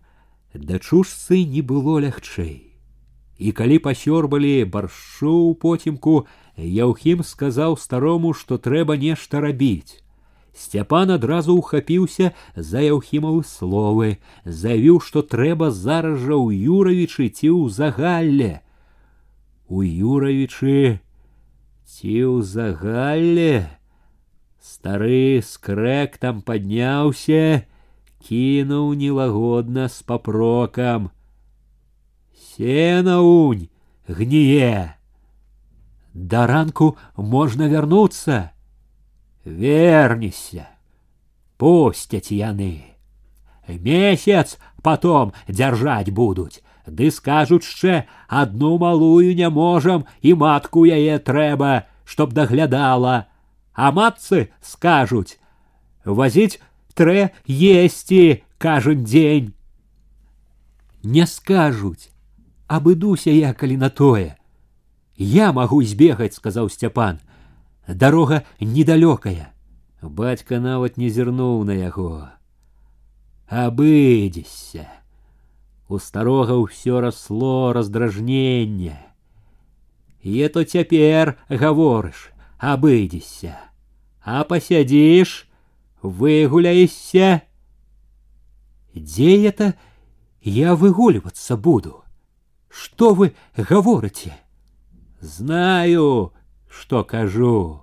дачушцы 0.55 1.43
не 1.45 1.61
было 1.61 1.99
лягчэй. 2.03 2.71
І 3.41 3.51
калі 3.57 3.77
пасёрбалі 3.81 4.69
баршу 4.69 5.51
ў 5.51 5.57
потімку, 5.57 6.27
Яўхім 6.57 7.23
сказаў 7.23 7.77
старому, 7.77 8.33
што 8.33 8.57
трэба 8.57 8.97
нешта 8.97 9.39
рабіць. 9.39 10.03
Сцяпан 10.53 11.11
адразу 11.15 11.55
ўхапіўся 11.57 12.35
за 12.55 12.83
яўхімавы 12.83 13.43
словы, 13.47 14.19
заявіў, 14.45 14.99
што 14.99 15.23
трэба 15.23 15.71
зараз 15.71 16.19
жа 16.19 16.35
ў 16.35 16.59
юравічы 16.67 17.31
ці 17.31 17.49
ў 17.55 17.71
загалле. 17.71 18.59
У 19.71 19.79
юравічы 19.81 20.99
ці 21.87 22.13
ў 22.29 22.43
загалле 22.43 23.71
стары 24.59 25.41
скрэк 25.41 26.19
там 26.19 26.43
падняўся, 26.43 27.63
кінуў 28.25 28.93
нелагодна 28.93 29.89
з 29.89 30.01
папрокам. 30.01 31.11
Сена 32.35 33.21
унь 33.21 33.67
гніе. 34.07 34.95
Да 36.13 36.47
ранку 36.47 36.97
можна 37.15 37.67
вярнуцца 37.67 38.51
вернешься, 39.45 40.69
пустять 41.57 42.31
яны. 42.31 42.83
Месяц 43.67 44.57
потом 44.81 45.33
держать 45.47 46.11
будут, 46.11 46.61
ды 46.85 47.11
скажут 47.11 47.63
ще 47.63 48.07
одну 48.27 48.77
малую 48.77 49.35
не 49.35 49.49
можем 49.49 50.05
и 50.21 50.33
матку 50.33 50.83
яе 50.83 51.19
трэба, 51.19 51.85
чтоб 52.05 52.33
доглядала, 52.33 53.27
а 53.73 53.91
матцы 53.91 54.51
скажут, 54.61 55.37
возить 56.03 56.59
трэ 56.95 57.31
есці 57.47 58.43
кажуть 58.57 59.03
день. 59.03 59.53
Не 61.03 61.25
скажут, 61.25 62.09
абыдуся 62.67 63.31
я 63.31 63.53
калі 63.53 63.77
на 63.77 63.89
тое. 63.89 64.37
Я 65.17 65.51
могу 65.51 65.81
избегать, 65.83 66.33
сказал 66.33 66.69
Степан 66.69 67.19
дарога 67.87 68.43
недалёкая 68.59 69.53
бацька 70.01 70.59
нават 70.59 70.97
не 70.97 71.09
зірнуў 71.09 71.63
на 71.63 71.75
яго 71.77 72.29
абыдзешся 73.47 74.87
у 75.89 75.99
старога 75.99 76.57
ўсё 76.61 77.01
расло 77.01 77.73
раздражненне 77.73 78.97
е 80.21 80.49
то 80.49 80.63
цяпер 80.63 81.35
гаворыш 81.49 82.29
абыдзешся 82.59 83.57
а 84.23 84.43
посядишь, 84.43 85.44
выгуляешься. 86.02 87.42
Где 88.94 89.46
это 89.46 89.74
я 90.40 90.74
выгуливаться 90.74 91.56
буду? 91.56 92.04
Что 92.68 93.14
вы 93.14 93.34
говорите? 93.56 94.36
Знаю, 95.20 96.32
что 96.68 97.04
кажу, 97.04 97.82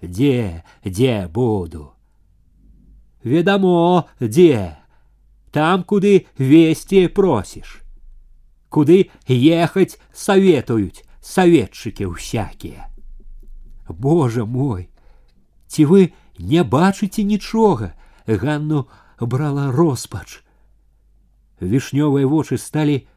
где, 0.00 0.64
где 0.84 1.26
буду. 1.28 1.94
Ведомо, 3.22 4.08
где, 4.18 4.78
там, 5.52 5.84
куды 5.84 6.26
вести 6.38 7.06
просишь. 7.08 7.82
Куды 8.68 9.10
ехать 9.26 9.98
советуют 10.12 11.02
советчики 11.20 12.10
всякие. 12.14 12.88
Боже 13.88 14.46
мой, 14.46 14.90
ці 15.66 15.84
вы 15.84 16.12
не 16.39 16.63
бачыце 16.63 17.23
нічога, 17.23 17.93
Ганну 18.27 18.87
брала 19.19 19.71
роспач. 19.71 20.41
Вішнёвыя 21.61 22.27
вочы 22.27 22.57
сталі 22.57 23.07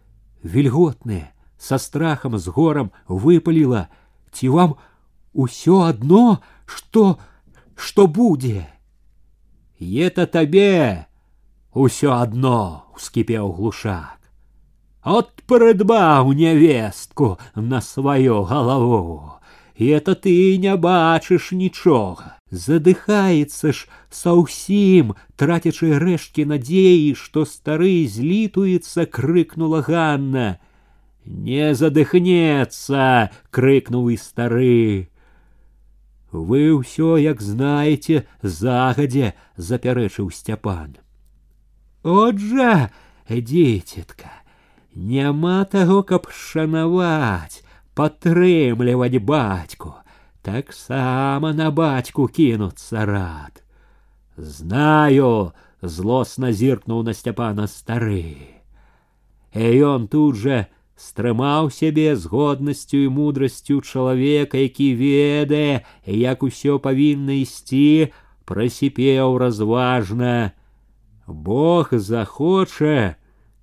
вільготныя, 0.44 1.32
са 1.58 1.78
страхам 1.78 2.38
з 2.38 2.46
горам 2.48 2.90
выпаліла, 3.08 3.88
ці 4.32 4.48
вам 4.48 4.76
усё 5.34 5.82
адно, 5.90 6.38
што 6.66 7.18
што 7.74 8.06
будзе. 8.06 8.66
Это 9.80 10.26
табе 10.26 11.06
усё 11.72 12.14
адно 12.14 12.84
ускіпеў 12.94 13.52
глушак. 13.54 14.18
От 15.02 15.30
прыдбаў 15.46 16.32
нявестку 16.34 17.38
на 17.54 17.80
сваю 17.80 18.42
галаву, 18.42 19.38
і 19.78 19.88
это 19.94 20.14
ты 20.14 20.58
не 20.58 20.74
бачыш 20.76 21.52
нічога. 21.52 22.34
Задыхаецца 22.50 23.72
ж 23.72 23.86
саўсім, 24.10 25.12
трацячы 25.36 25.94
рэшткі 26.02 26.48
надзеі, 26.50 27.12
што 27.14 27.44
стары 27.44 28.08
злітуецца, 28.08 29.06
крыкнула 29.06 29.84
Ганна. 29.86 30.58
Не 31.24 31.74
задыхнецца, 31.78 33.30
крыкнуў 33.52 34.10
і 34.10 34.16
стары. 34.16 35.12
Вы 36.32 36.72
ўсё, 36.72 37.14
як 37.20 37.40
знаеце, 37.40 38.26
загадзе 38.42 39.32
запярэчыў 39.56 40.32
сцяпан. 40.32 40.98
Отжа, 42.02 42.90
дзецетка, 43.28 44.32
няма 44.94 45.64
таго, 45.64 46.02
каб 46.02 46.28
шанаваць, 46.32 47.61
падтрымліваць 47.94 49.18
бацьку, 49.22 49.94
таксама 50.42 51.52
на 51.52 51.70
бацьку 51.70 52.28
кінуцца 52.28 53.04
рад. 53.04 53.62
Знаю, 54.36 55.52
злосна 55.82 56.52
зіркнуў 56.52 57.02
на 57.02 57.14
сцяпана 57.14 57.66
стары. 57.66 58.58
І 59.54 59.66
ён 59.82 60.06
тут 60.06 60.38
жа 60.38 60.66
стрымаў 60.98 61.70
сябе 61.70 62.14
з 62.16 62.26
годнасцю 62.26 63.04
і 63.06 63.12
мудрасцю 63.14 63.80
чалавека, 63.80 64.58
які 64.58 64.94
ведае, 64.94 65.84
як 66.06 66.42
усё 66.42 66.78
павінна 66.78 67.38
ісці, 67.42 68.12
прасіпеў 68.44 69.38
разважна. 69.38 70.52
Бог 71.26 71.92
захоча, 71.92 73.16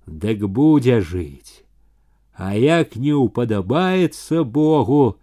дык 0.06 0.46
будзе 0.46 1.00
жыць. 1.00 1.59
А 2.40 2.52
як 2.54 2.96
не 2.96 3.16
ўпадабаецца 3.16 4.44
Богу, 4.44 5.16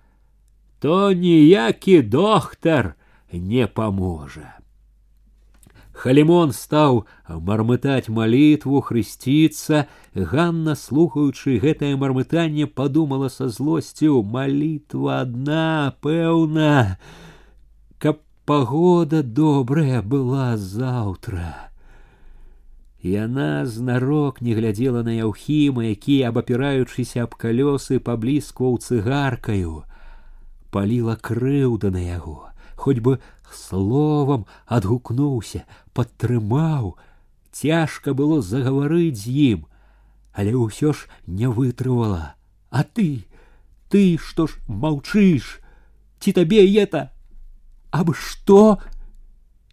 то 0.79 1.13
ніякі 1.13 2.01
доктар 2.01 2.95
не 3.31 3.67
паможа. 3.67 4.57
Халімон 5.93 6.51
стаў 6.51 7.05
мармытаць 7.29 8.09
малітву, 8.09 8.81
хрысціцца, 8.81 9.85
Ганна, 10.15 10.73
слухаючы 10.75 11.59
гэтае 11.61 11.93
мармытанне, 11.95 12.65
падумала 12.67 13.29
са 13.29 13.47
злосцю: 13.47 14.23
малітва 14.23 15.21
адна, 15.21 15.93
пэўна, 16.01 16.97
каб 17.99 18.19
пагода 18.45 19.21
добрая 19.23 20.01
была 20.01 20.57
заўтра. 20.57 21.66
Яна 23.03 23.65
знарок 23.65 24.39
не 24.41 24.55
глядзела 24.55 25.03
на 25.03 25.11
яўхіма, 25.11 25.83
які, 25.83 26.23
абапіраючыся 26.23 27.27
аб 27.27 27.35
калёсы, 27.35 27.99
паблізкваў 27.99 28.79
цыгаркаю, 28.79 29.83
паліла 30.71 31.19
крыўда 31.19 31.91
на 31.91 31.99
яго, 31.99 32.47
хоць 32.79 33.03
бы 33.03 33.19
словам 33.51 34.47
адгукнуўся, 34.65 35.67
падтрымаў, 35.91 36.95
цяжка 37.51 38.15
было 38.15 38.39
загаварыць 38.41 39.19
з 39.19 39.35
ім, 39.51 39.67
але 40.31 40.55
ўсё 40.55 40.95
ж 40.95 41.11
не 41.27 41.51
вытрывала. 41.51 42.39
А 42.71 42.87
ты, 42.87 43.27
ты 43.91 44.17
што 44.17 44.47
ж 44.47 44.57
маўчыш, 44.65 45.59
ці 46.23 46.31
табе 46.31 46.63
это 46.79 47.11
аб 47.91 48.15
што? 48.15 48.79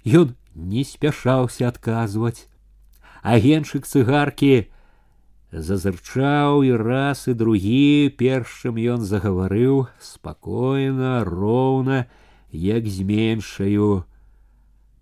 Ён 0.05 0.35
не 0.55 0.85
спяшаўся 0.85 1.71
адказваць 1.71 2.51
агеншык 3.25 3.87
цыгаркі 3.87 4.69
зазырчаў 5.53 6.63
і 6.67 6.77
раз 6.79 7.27
і 7.27 7.35
другі 7.35 8.15
першым 8.21 8.79
ён 8.79 9.03
загаварыў 9.03 9.87
спакойна 9.99 11.25
роўна 11.27 12.07
як 12.53 12.87
зменшаю 12.87 14.05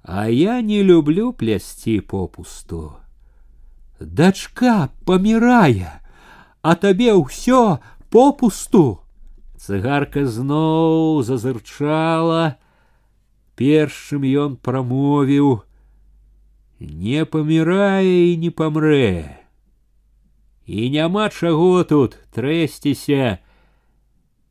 а 0.03 0.29
я 0.33 0.61
не 0.63 0.83
люблю 0.83 1.33
плясці 1.33 2.01
попусту 2.01 2.97
дачка 4.01 4.89
памірае 5.05 6.01
а 6.63 6.75
табе 6.75 7.13
ўсё 7.13 7.79
попусту 8.09 9.05
цыгарка 9.61 10.25
зноў 10.25 11.21
зазырчала 11.29 12.57
першым 13.59 14.25
ён 14.25 14.57
прамовіў 14.57 15.61
не 16.83 17.25
памірае 17.25 18.33
і 18.33 18.37
не 18.37 18.51
памрэ. 18.51 19.37
І 20.67 20.91
няма 20.91 21.29
чаго 21.29 21.85
тут 21.85 22.19
трэсціся 22.35 23.39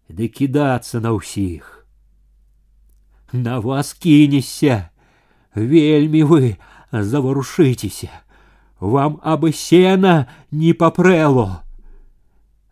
ды 0.09 0.27
кідацца 0.27 0.99
на 0.99 1.13
ўсіх. 1.15 1.85
На 3.31 3.59
вас 3.59 3.93
кінешся, 3.93 4.89
вельмі 5.53 6.23
вы 6.23 6.57
заварушыцеся, 6.91 8.11
вам 8.79 9.19
абы 9.23 9.51
сена 9.51 10.27
не 10.51 10.73
папрэло. 10.73 11.63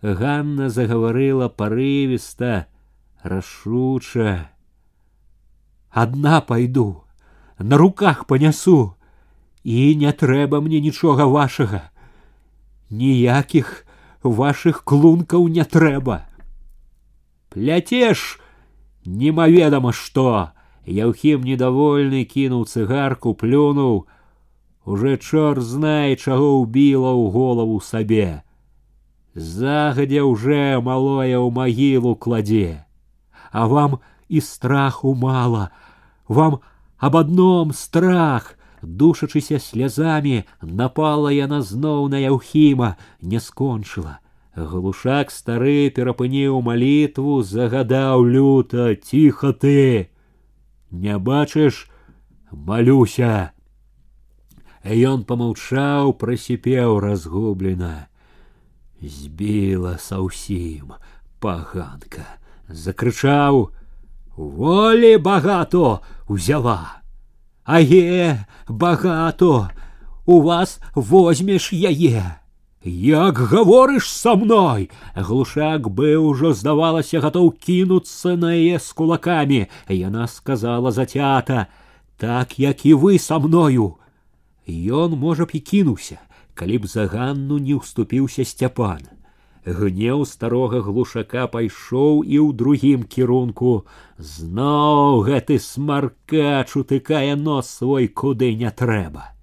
Ганна 0.01 0.69
загаварыла 0.69 1.49
парывіста, 1.49 2.67
рашуча. 3.23 4.51
Адна 5.89 6.41
пайду, 6.41 7.03
на 7.57 7.77
руках 7.77 8.27
панясу, 8.27 8.95
і 9.63 9.95
не 9.95 10.11
трэба 10.11 10.61
мне 10.61 10.79
нічога 10.79 11.25
вашага 11.25 11.81
ніякіх 12.89 13.85
ваших 14.23 14.83
клункаў 14.83 15.47
не 15.57 15.65
трэба 15.75 16.17
пляцеш 17.55 18.25
немаведама 19.05 19.93
што 19.93 20.27
яўхім 20.85 21.45
недовольны 21.49 22.25
кінуў 22.29 22.65
цыгарку 22.65 23.33
плюнуў 23.33 24.05
уже 24.85 25.17
чор 25.17 25.61
знай 25.61 26.15
чаго 26.15 26.49
ўбіла 26.61 27.13
ў 27.13 27.23
голову 27.37 27.79
сабе 27.81 28.45
загадзя 29.33 30.23
уже 30.23 30.79
малое 30.79 31.37
ў 31.37 31.49
магілу 31.49 32.13
кладзе 32.15 32.85
а 33.51 33.65
вам 33.67 33.97
і 34.29 34.41
страху 34.41 35.15
мала 35.15 35.69
вам 36.27 36.61
аб 36.97 37.17
адном 37.17 37.73
страх 37.73 38.53
душачыся 38.81 39.59
слязамі 39.59 40.43
напала 40.61 41.31
яна 41.31 41.61
зноў 41.61 42.07
на 42.13 42.21
яўхіма 42.21 42.95
не 43.21 43.39
скончыла 43.39 44.19
глушак 44.55 45.31
стары 45.31 45.89
перапыніў 45.95 46.61
малітву 46.67 47.41
загадаў 47.43 48.25
люта 48.25 48.95
ціха 48.95 49.51
ты 49.51 50.09
не 50.91 51.17
бачыш 51.19 51.85
малюся 52.51 53.51
ён 54.85 55.23
помаўчаў 55.29 56.13
прасіпеў 56.21 56.99
разгублена 57.03 58.07
збіла 59.01 59.97
саўсім 59.99 60.93
паганка 61.39 62.25
закрычаў 62.69 63.71
волі 64.37 65.17
багато 65.17 66.01
узяла 66.27 66.98
Ае, 67.69 68.45
багато, 68.67 69.69
у 70.25 70.41
вас 70.41 70.79
возьмеш 70.93 71.73
яе. 71.73 72.37
Як 72.85 73.39
гаворыш 73.39 74.05
са 74.09 74.35
мной, 74.35 74.91
глушак 75.15 75.89
бы 75.89 76.13
ўжо 76.21 76.53
здавалася 76.53 77.17
гатоў 77.17 77.49
кінуцца 77.57 78.37
на 78.37 78.53
яе 78.53 78.77
з 78.77 78.93
кулакамі. 78.93 79.65
Яна 79.89 80.27
сказала 80.29 80.91
зацята: « 80.91 82.17
Так 82.21 82.59
як 82.59 82.85
і 82.85 82.93
вы 82.93 83.17
са 83.17 83.39
мною. 83.39 83.97
Ён 84.69 85.17
можа 85.17 85.49
б 85.49 85.57
і 85.57 85.59
кінуўся, 85.59 86.21
калі 86.53 86.77
б 86.77 86.87
за 86.87 87.09
Ганну 87.09 87.57
не 87.57 87.73
ўступіўся 87.73 88.45
сцяпан. 88.45 89.09
Гнеў 89.66 90.24
старога 90.24 90.80
глушака 90.80 91.44
пайшоў 91.52 92.24
і 92.24 92.36
ў 92.40 92.56
другім 92.56 93.02
кірунку. 93.04 93.84
Зноў 94.16 95.20
гэты 95.28 95.58
смаркач 95.60 96.72
утыкае 96.80 97.36
нос 97.36 97.68
свой 97.68 98.08
куды 98.08 98.54
не 98.56 98.72
трэба. 98.72 99.36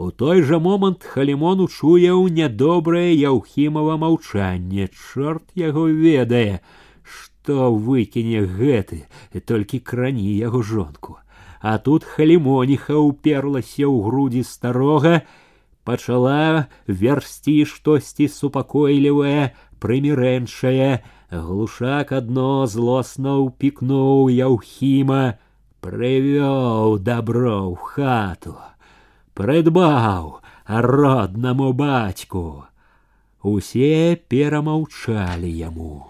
У 0.00 0.08
той 0.10 0.40
жа 0.40 0.56
момант 0.64 1.04
халімон 1.04 1.60
учуяў 1.60 2.24
нядобрае 2.32 3.12
яўхімава 3.20 4.00
маўчанне, 4.00 4.88
чорт 4.88 5.44
яго 5.52 5.92
ведае, 5.92 6.64
што 7.04 7.68
выкіне 7.68 8.48
гэты, 8.48 9.04
толькі 9.44 9.84
крані 9.84 10.32
яго 10.40 10.62
жонку. 10.62 11.20
А 11.60 11.76
тут 11.76 12.08
халімоніха 12.08 12.96
ўперлася 12.96 13.84
ў 13.84 13.96
грудзі 14.08 14.42
старога, 14.48 15.20
пачала 15.89 16.67
версці 16.87 17.65
штосьці 17.69 18.27
супакойлівае, 18.27 19.55
прымірэнчае, 19.79 21.01
глушак 21.31 22.13
адно 22.19 22.65
злосна 22.65 23.39
ўпікнуў 23.41 24.29
яўхіма, 24.29 25.37
прывёў 25.81 26.97
дабро 27.01 27.59
ў 27.69 27.75
хату 27.75 28.55
прыдбаў 29.35 30.39
роднаму 30.65 31.73
бацьку. 31.73 32.65
Усе 33.45 34.15
перамаўчалі 34.15 35.51
яму. 35.51 36.09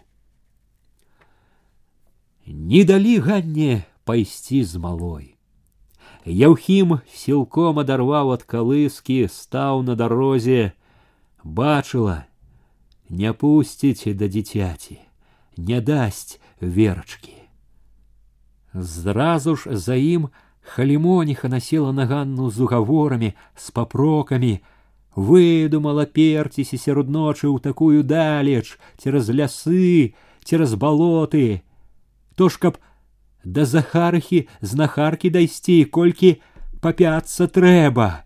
Не 2.46 2.86
далі 2.88 3.18
ганне 3.20 3.84
пайсці 4.06 4.64
з 4.64 4.80
малой. 4.80 5.36
Яўхім 6.26 7.00
сілком 7.14 7.80
адарваў 7.80 8.34
ад 8.34 8.44
калыскі, 8.44 9.28
стаў 9.30 9.84
на 9.86 9.96
дарозе, 9.96 10.74
бачыла, 11.44 12.26
не 13.10 13.34
пусціць 13.34 14.10
да 14.18 14.28
дзіцяці, 14.28 14.98
не 15.58 15.82
дасць 15.82 16.40
верачкі. 16.62 17.36
Зразу 18.74 19.56
ж 19.56 19.78
за 19.78 19.96
ім 19.96 20.30
Халімоніха 20.66 21.48
насела 21.48 21.94
на 21.94 22.06
Ганну 22.06 22.50
з 22.50 22.60
угаворамі, 22.60 23.34
з 23.56 23.72
папрокамі, 23.72 24.60
выдумала 25.16 26.06
перціся 26.06 26.78
сярод 26.78 27.08
ночы 27.08 27.48
ў 27.48 27.62
такую 27.62 28.04
далеч, 28.04 28.82
цераз 28.98 29.30
лясы, 29.30 30.18
цераз 30.44 30.74
балоты. 30.76 31.62
То 32.36 32.50
ж 32.50 32.60
каб 32.60 32.82
да 33.46 33.66
захархі 33.66 34.48
знахаркі 34.62 35.30
дайсці, 35.30 35.86
колькі 35.86 36.42
папяцца 36.82 37.48
трэба. 37.48 38.26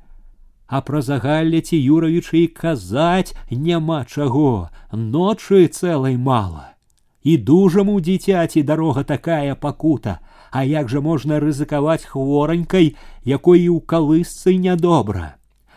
А 0.69 0.81
пра 0.85 1.01
загалле 1.01 1.61
ці 1.61 1.77
юравічы 1.77 2.45
і 2.45 2.47
казаць 2.47 3.35
няма 3.51 4.05
чаго, 4.05 4.69
ночы 4.93 5.67
цэлай 5.67 6.15
мала. 6.17 6.75
І 7.23 7.37
дужаму 7.37 7.99
дзіцяці 7.99 8.63
дарога 8.63 9.03
такая 9.03 9.55
пакута, 9.55 10.19
а 10.51 10.63
як 10.63 10.89
жа 10.89 11.01
можна 11.01 11.39
рызыкаваць 11.43 12.05
хворанькай, 12.05 12.95
якой 13.25 13.59
і 13.65 13.69
ў 13.75 13.79
калысцы 13.83 14.55
нядобра. 14.55 15.35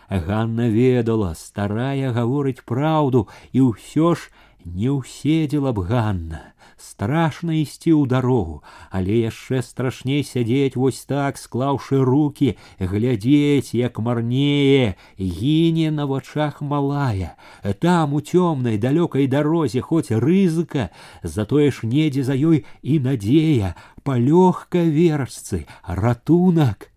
Ганна 0.08 0.68
ведала, 0.68 1.32
старая 1.34 2.12
гаворыць 2.12 2.62
праўду, 2.68 3.26
і 3.52 3.72
ўсё 3.72 4.14
ж 4.14 4.30
не 4.64 4.92
ўседзела 4.92 5.72
б 5.72 5.88
Ганна 5.88 6.52
страшно 6.76 7.52
ісці 7.52 7.92
ў 7.92 8.06
дарогу, 8.06 8.62
але 8.90 9.22
яшчэ 9.22 9.62
страшней 9.62 10.22
сядзець 10.24 10.76
вось 10.76 11.04
так, 11.04 11.38
склаўшы 11.38 12.02
руки, 12.04 12.56
глядзець, 12.78 13.74
як 13.74 13.98
марнее, 13.98 14.96
гіне 15.18 15.90
на 15.90 16.06
вачах 16.06 16.60
малая. 16.60 17.36
Там 17.80 18.14
у 18.14 18.20
цёмнай 18.20 18.78
далёкай 18.78 19.26
дарозе 19.26 19.80
хоць 19.80 20.10
рызыка, 20.10 20.90
затое 21.22 21.70
ж 21.70 21.86
недзе 21.86 22.22
за 22.22 22.34
ёй 22.34 22.64
і 22.82 22.98
надзея, 23.00 23.74
палёгка 24.02 24.82
вершцы, 24.82 25.66
ратунак. 25.86 26.92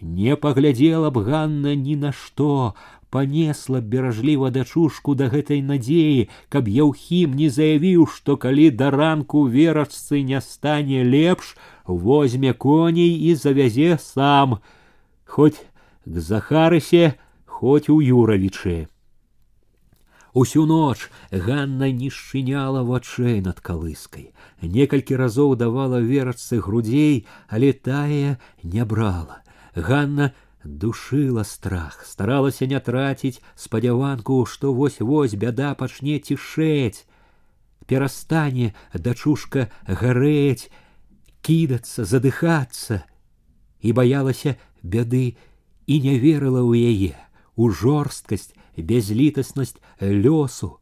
Не 0.00 0.36
паглядзела 0.36 1.10
б 1.10 1.20
Ганна 1.24 1.74
ні 1.76 1.96
на 1.96 2.12
што, 2.12 2.74
панесла 3.14 3.80
беражліва 3.80 4.50
дачушку 4.50 5.14
да 5.14 5.26
гэтай 5.32 5.62
надзеі, 5.66 6.28
каб 6.48 6.68
Яўхім 6.68 7.34
не 7.34 7.50
заявіў, 7.50 8.06
што 8.06 8.36
калі 8.36 8.70
да 8.70 8.90
ранку 8.94 9.46
верачцы 9.46 10.22
не 10.22 10.40
стане 10.40 11.02
лепш, 11.04 11.56
возьме 11.86 12.52
коней 12.54 13.18
і 13.30 13.34
завязе 13.34 13.98
сам, 13.98 14.60
хоць 15.26 15.58
к 16.06 16.16
захарысе, 16.30 17.18
хоць 17.46 17.90
у 17.90 18.00
юравічы. 18.00 18.88
Усю 20.32 20.66
ноч 20.66 21.10
Ганна 21.32 21.90
не 21.90 22.10
шчыняла 22.10 22.82
вачэй 22.86 23.40
над 23.42 23.58
калыскай. 23.60 24.30
Некалькі 24.62 25.18
разоў 25.18 25.56
давала 25.56 25.98
верачцы 25.98 26.60
грудзей, 26.62 27.26
але 27.48 27.72
тая 27.72 28.38
не 28.62 28.84
брала. 28.84 29.42
Ганна 29.74 30.32
душила 30.64 31.44
страх, 31.44 32.04
старалася 32.06 32.66
не 32.66 32.80
траціць 32.80 33.40
спадзяванку, 33.54 34.44
што 34.44 34.72
вось-вось 34.74 35.34
бяда 35.34 35.74
пачне 35.74 36.18
цішэць. 36.18 37.06
Перастане 37.86 38.74
дачушка 38.94 39.70
гарэць, 39.86 40.70
кідацца, 41.40 42.04
задыхацца 42.04 43.02
і 43.80 43.92
баялася 43.92 44.56
бяды 44.82 45.36
і 45.86 46.00
не 46.04 46.18
верыла 46.20 46.60
ў 46.60 46.92
яе, 46.92 47.16
у 47.56 47.70
жорсткасць, 47.72 48.52
безлітаснасць 48.76 49.80
лёсу, 50.00 50.78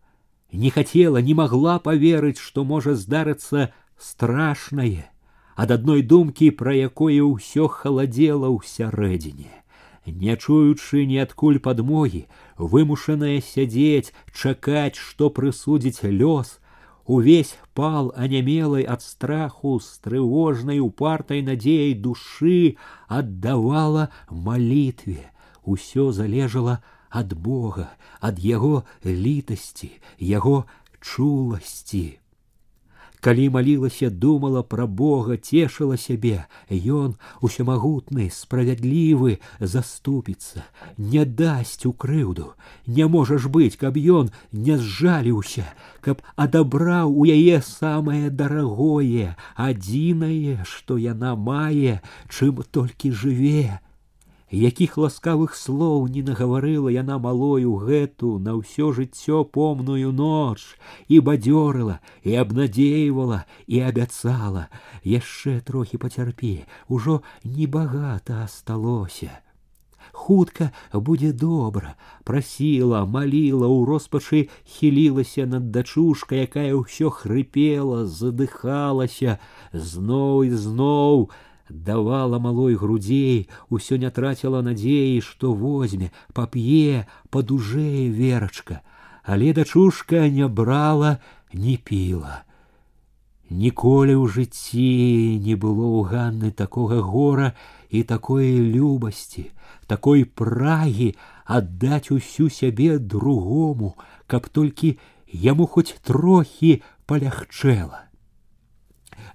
не 0.52 0.70
хацела, 0.70 1.22
не 1.22 1.34
магла 1.34 1.78
поверыць, 1.78 2.42
што 2.42 2.64
можа 2.64 2.98
здарыцца 2.98 3.70
страшнае, 3.96 5.06
ад 5.54 5.70
адной 5.70 6.02
думкі, 6.02 6.50
пра 6.50 6.74
якое 6.74 7.22
ўсё 7.22 7.70
халадзела 7.70 8.50
ў 8.50 8.58
сярэдзіне 8.66 9.58
не 10.06 10.36
чуючы 10.36 11.04
ніадкуль 11.06 11.58
падмогі, 11.58 12.26
вымушаная 12.56 13.40
сядзець, 13.44 14.12
чакаць, 14.32 14.96
што 14.96 15.30
прысудзіць 15.30 16.02
лёс, 16.04 16.58
увесь 17.04 17.56
пал 17.74 18.12
анямелай 18.16 18.84
ад 18.84 19.02
страху 19.02 19.78
з 19.80 19.98
трывожнай 20.04 20.80
упартай 20.80 21.42
надзеяй 21.42 21.94
душы 21.94 22.76
аддавала 23.08 24.08
малітве. 24.30 25.32
Усё 25.64 26.12
залежала 26.12 26.80
ад 27.10 27.34
Бога, 27.34 27.88
ад 28.20 28.38
яго 28.38 28.84
літасці, 29.04 29.92
яго 30.18 30.64
чуласці. 31.00 32.20
Калі 33.22 33.48
малілася, 33.50 34.10
думала 34.10 34.62
пра 34.62 34.86
Бога, 34.86 35.36
цешыла 35.36 35.96
сябе, 35.98 36.46
Ён 36.70 37.16
усемагутны, 37.42 38.30
справядлівы, 38.30 39.40
заступіцца, 39.58 40.62
не 40.96 41.24
дасць 41.24 41.86
у 41.86 41.92
крыўду. 41.92 42.54
Не 42.86 43.08
можаш 43.10 43.46
быць, 43.46 43.74
каб 43.74 43.98
ён 43.98 44.30
не 44.52 44.78
зжаліўся, 44.78 45.66
каб 46.00 46.22
адабраў 46.36 47.10
у 47.10 47.26
яе 47.26 47.58
самае 47.62 48.30
дарагое, 48.30 49.34
адзінае, 49.56 50.62
што 50.64 50.96
яна 50.96 51.34
мае, 51.34 51.98
чым 52.30 52.62
толькі 52.70 53.10
жыве 53.10 53.80
якіх 54.52 54.96
ласкавых 54.96 55.54
слоў 55.54 56.08
не 56.08 56.22
нагаварыла 56.24 56.88
яна 56.92 57.18
малою 57.20 57.74
гэту 57.84 58.38
на 58.38 58.56
ўсё 58.60 58.92
жыццё 58.96 59.44
помную 59.44 60.12
ноч 60.12 60.60
і 61.08 61.20
бадзёрыла 61.20 62.00
і 62.24 62.36
абнадзейвала 62.42 63.44
і 63.66 63.80
абяцала 63.90 64.68
яшчэ 65.04 65.60
трохі 65.60 66.00
пацярпе 66.00 66.64
ужо 66.88 67.20
небагата 67.44 68.40
асталося 68.44 69.36
хутка 70.12 70.72
будзе 70.92 71.32
добра 71.32 71.92
прасіла 72.24 73.04
маліла 73.04 73.68
ў 73.68 73.84
роспачы 73.84 74.40
хілілася 74.64 75.44
над 75.44 75.68
дачушка 75.76 76.40
якая 76.48 76.72
ўсё 76.72 77.12
хрыпела 77.12 78.08
задыхалася 78.08 79.36
зноў 79.72 80.48
і 80.48 80.50
зноў 80.56 81.28
давала 81.68 82.38
малой 82.38 82.74
грудзей, 82.74 83.48
усё 83.68 83.96
не 83.96 84.10
траціла 84.10 84.62
надзеі, 84.62 85.20
што 85.20 85.52
возьме, 85.52 86.10
пап'е, 86.32 87.06
падужэе 87.30 88.08
верачка, 88.08 88.80
але 89.24 89.52
дачушка 89.52 90.28
не 90.28 90.48
брала, 90.48 91.18
не 91.52 91.76
піла. 91.76 92.44
Ніколі 93.48 94.12
ў 94.12 94.28
жыцці 94.28 95.40
не 95.40 95.56
было 95.56 95.88
ў 95.88 95.98
Ганны 96.04 96.50
такога 96.52 97.00
гора 97.00 97.56
і 97.88 98.04
такой 98.04 98.60
любасці, 98.60 99.48
такой 99.88 100.24
прагі 100.28 101.16
аддаць 101.48 102.12
усю 102.12 102.52
сябе 102.52 102.98
другому, 103.00 103.96
каб 104.28 104.52
толькі 104.52 105.00
яму 105.32 105.64
хоць 105.64 105.96
трохі 106.04 106.84
палягчэла. 107.08 108.04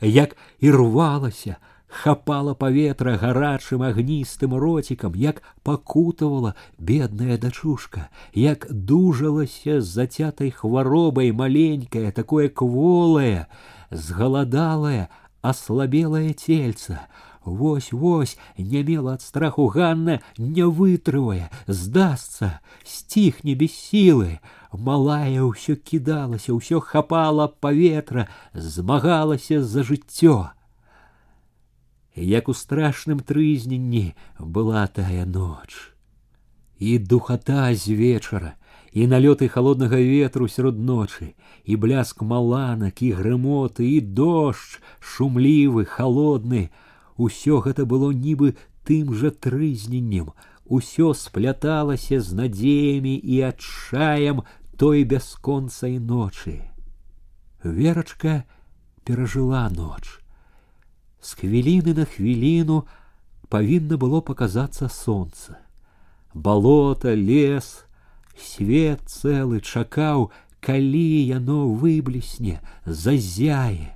Як 0.01 0.37
і 0.61 0.71
рвалася, 0.71 1.57
хапала 1.93 2.53
паветра 2.53 3.17
гарачым 3.17 3.83
агністым 3.85 4.55
роцікам, 4.57 5.13
як 5.15 5.43
пакутавала 5.63 6.55
бедная 6.77 7.37
дачушка, 7.37 8.09
як 8.33 8.67
дужалася 8.69 9.81
з 9.81 9.85
зацятай 9.85 10.51
хваробай 10.51 11.31
маленькая, 11.31 12.11
такое 12.11 12.49
кволае, 12.49 13.45
згаладалае, 13.91 15.09
аслабелае 15.41 16.33
цельца. 16.33 17.07
Вось 17.45 17.91
вось 17.91 18.37
не 18.57 18.83
мела 18.83 19.13
ад 19.13 19.21
страху 19.21 19.67
Ганна, 19.67 20.21
не 20.37 20.63
вытрывае, 20.63 21.51
здасца, 21.67 22.61
сціхне 22.85 23.53
без 23.53 23.75
сілы. 23.75 24.39
Малая 24.71 25.43
ўсё 25.43 25.75
кідалася, 25.75 26.55
ўсё 26.55 26.79
хапала 26.79 27.51
паветра, 27.51 28.31
змагалася 28.55 29.61
за 29.61 29.83
жыццё 29.83 30.55
як 32.17 32.49
у 32.49 32.53
страшным 32.53 33.19
трызненні 33.19 34.13
была 34.39 34.87
тая 34.87 35.25
ноч. 35.25 35.93
І 36.79 36.99
духата 36.99 37.75
з 37.75 37.87
вечара, 37.87 38.53
і 38.93 39.07
налёты 39.07 39.49
холоднага 39.49 39.97
ветру 39.97 40.47
сярод 40.47 40.77
ночы, 40.77 41.33
і 41.65 41.75
бляск 41.75 42.21
маланак, 42.21 43.01
і 43.01 43.13
грымоты, 43.17 43.97
і 43.97 44.01
дождж, 44.01 44.77
шумлівы, 44.99 45.85
холодны, 45.85 46.69
усё 47.17 47.61
гэта 47.65 47.85
было 47.89 48.13
нібы 48.13 48.53
тым 48.85 49.13
жа 49.17 49.31
трызненнем, 49.31 50.33
усё 50.65 51.13
спляталася 51.17 52.21
з 52.21 52.33
надзеямі 52.33 53.15
і 53.17 53.41
адчаем 53.49 54.43
той 54.77 55.03
бясконцай 55.03 55.97
ночы. 55.97 56.61
Верачка 57.63 58.45
перажыла 59.05 59.69
ноч. 59.73 60.21
С 61.21 61.35
хвіліны 61.39 61.95
на 61.95 62.05
хвіліну 62.05 62.83
павінна 63.49 63.97
было 63.97 64.19
показацца 64.21 64.89
солнце. 64.89 65.57
Болото, 66.33 67.13
лес, 67.13 67.85
свет 68.35 69.05
цэлы 69.07 69.61
чакаў, 69.61 70.31
калі 70.59 71.21
яно 71.27 71.69
выблесне, 71.69 72.59
зазяе. 72.85 73.95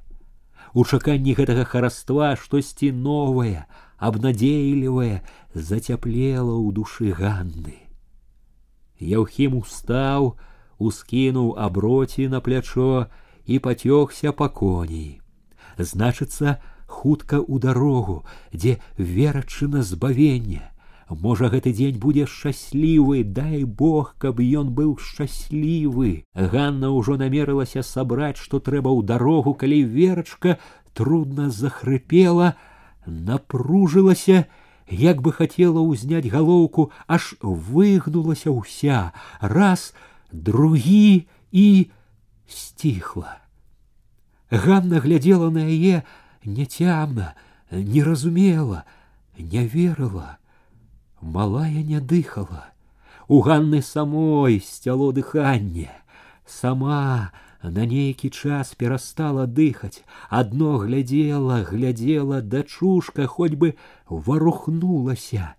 У 0.78 0.86
чаканні 0.86 1.34
гэтага 1.34 1.66
хараства 1.66 2.36
штосьці 2.38 2.92
новае, 2.92 3.66
абнадзейлівае 3.98 5.26
зацяплела 5.56 6.54
ў 6.54 6.68
душы 6.76 7.12
ганны. 7.18 7.88
Яўхім 9.02 9.58
устаў, 9.62 10.38
ускінуў 10.78 11.58
аброці 11.58 12.28
на 12.30 12.42
плячо 12.46 13.08
і 13.46 13.58
пацёгся 13.58 14.34
па 14.38 14.50
коней. 14.50 15.22
Значыцца, 15.78 16.62
хутка 16.92 17.44
ў 17.44 17.60
дарогу, 17.60 18.26
дзе 18.54 18.80
верачына 18.98 19.84
збавення. 19.84 20.72
Можа, 21.10 21.48
гэты 21.48 21.72
дзень 21.72 22.00
будзе 22.04 22.26
шчаслівы, 22.28 23.24
дай 23.24 23.64
Бог, 23.64 24.16
каб 24.20 24.44
ён 24.44 24.76
быў 24.76 24.98
шчаслівы. 25.00 26.28
Ганна 26.36 26.92
ўжо 26.92 27.16
намерылася 27.16 27.80
сабраць, 27.80 28.36
што 28.36 28.60
трэба 28.60 28.92
ў 28.92 29.08
дарогу, 29.08 29.56
калі 29.56 29.88
верачка 29.88 30.60
трудна 30.92 31.48
захрыпела, 31.48 32.60
напружылася, 33.08 34.52
як 34.92 35.24
бы 35.24 35.32
хацела 35.32 35.80
ўзняць 35.80 36.28
галоўку, 36.28 36.92
аж 37.08 37.40
выгнулася 37.40 38.52
ўся, 38.52 39.16
раз, 39.40 39.96
другі 40.32 41.28
і 41.56 41.68
сціхла. 42.52 43.40
Ганна 44.52 45.00
глядзела 45.00 45.48
на 45.52 45.64
яе, 45.68 46.04
няцямна, 46.44 47.36
не 47.72 48.04
разумела, 48.04 48.86
не 49.38 49.68
верыла. 49.68 50.38
Малая 51.22 51.84
не 51.84 52.00
дыхала. 52.00 52.66
У 53.28 53.42
Ганны 53.42 53.82
самой 53.82 54.62
сцяло 54.62 55.12
дыханне. 55.12 55.92
Сама 56.46 57.32
на 57.62 57.86
нейкі 57.86 58.30
час 58.30 58.74
перастала 58.76 59.48
дыхаць, 59.48 60.04
адно 60.30 60.78
глядзела, 60.78 61.64
глядзела 61.64 62.42
дачушка, 62.42 63.28
хоць 63.28 63.56
бы 63.56 63.76
варухнулася. 64.08 65.56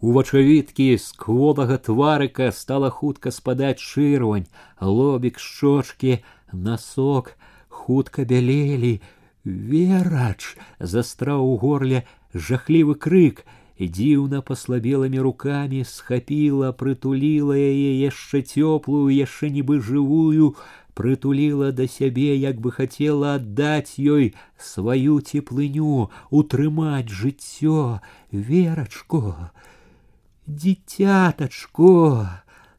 У 0.00 0.12
вачавіткі 0.12 0.96
з 0.98 1.12
кволага 1.12 1.76
тварыка 1.78 2.50
стала 2.52 2.90
хутка 2.90 3.30
спадаць 3.30 3.82
чырвань, 3.82 4.46
лобік 4.80 5.38
шчочкі, 5.38 6.22
насок 6.52 7.34
хутка 7.68 8.24
бялелі, 8.24 9.00
Верач 9.44 10.56
застраў 10.80 11.46
у 11.46 11.56
горле 11.56 12.04
жахлівы 12.34 12.94
крык, 12.94 13.44
і 13.78 13.86
дзіўна 13.86 14.42
паслабелымі 14.42 15.22
рукамі 15.22 15.84
схапіла, 15.86 16.72
прытуліла 16.74 17.54
яе 17.54 17.92
яшчэ 18.02 18.42
цёплую, 18.42 19.06
яшчэ 19.14 19.50
нібы 19.54 19.78
жывую, 19.78 20.58
прытуліла 20.98 21.70
да 21.70 21.86
сябе, 21.86 22.34
як 22.34 22.58
бы 22.58 22.74
хацела 22.74 23.38
аддаць 23.38 24.02
ёй 24.02 24.34
сваю 24.58 25.20
цеплыню, 25.22 26.10
утрымаць 26.34 27.06
жыццё, 27.06 28.02
верачко, 28.32 29.54
дзіцятачко, 30.50 31.94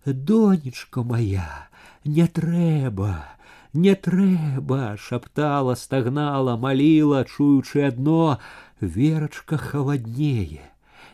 донечка 0.06 1.04
моя, 1.04 1.70
не 2.04 2.28
трэба 2.28 3.33
не 3.74 3.94
трэба 4.08 4.96
шаптала 4.98 5.76
стагнала 5.76 6.58
маліла 6.58 7.24
чуючы 7.24 7.86
адно 7.92 8.40
верачка 8.82 9.58
халаднее 9.58 10.66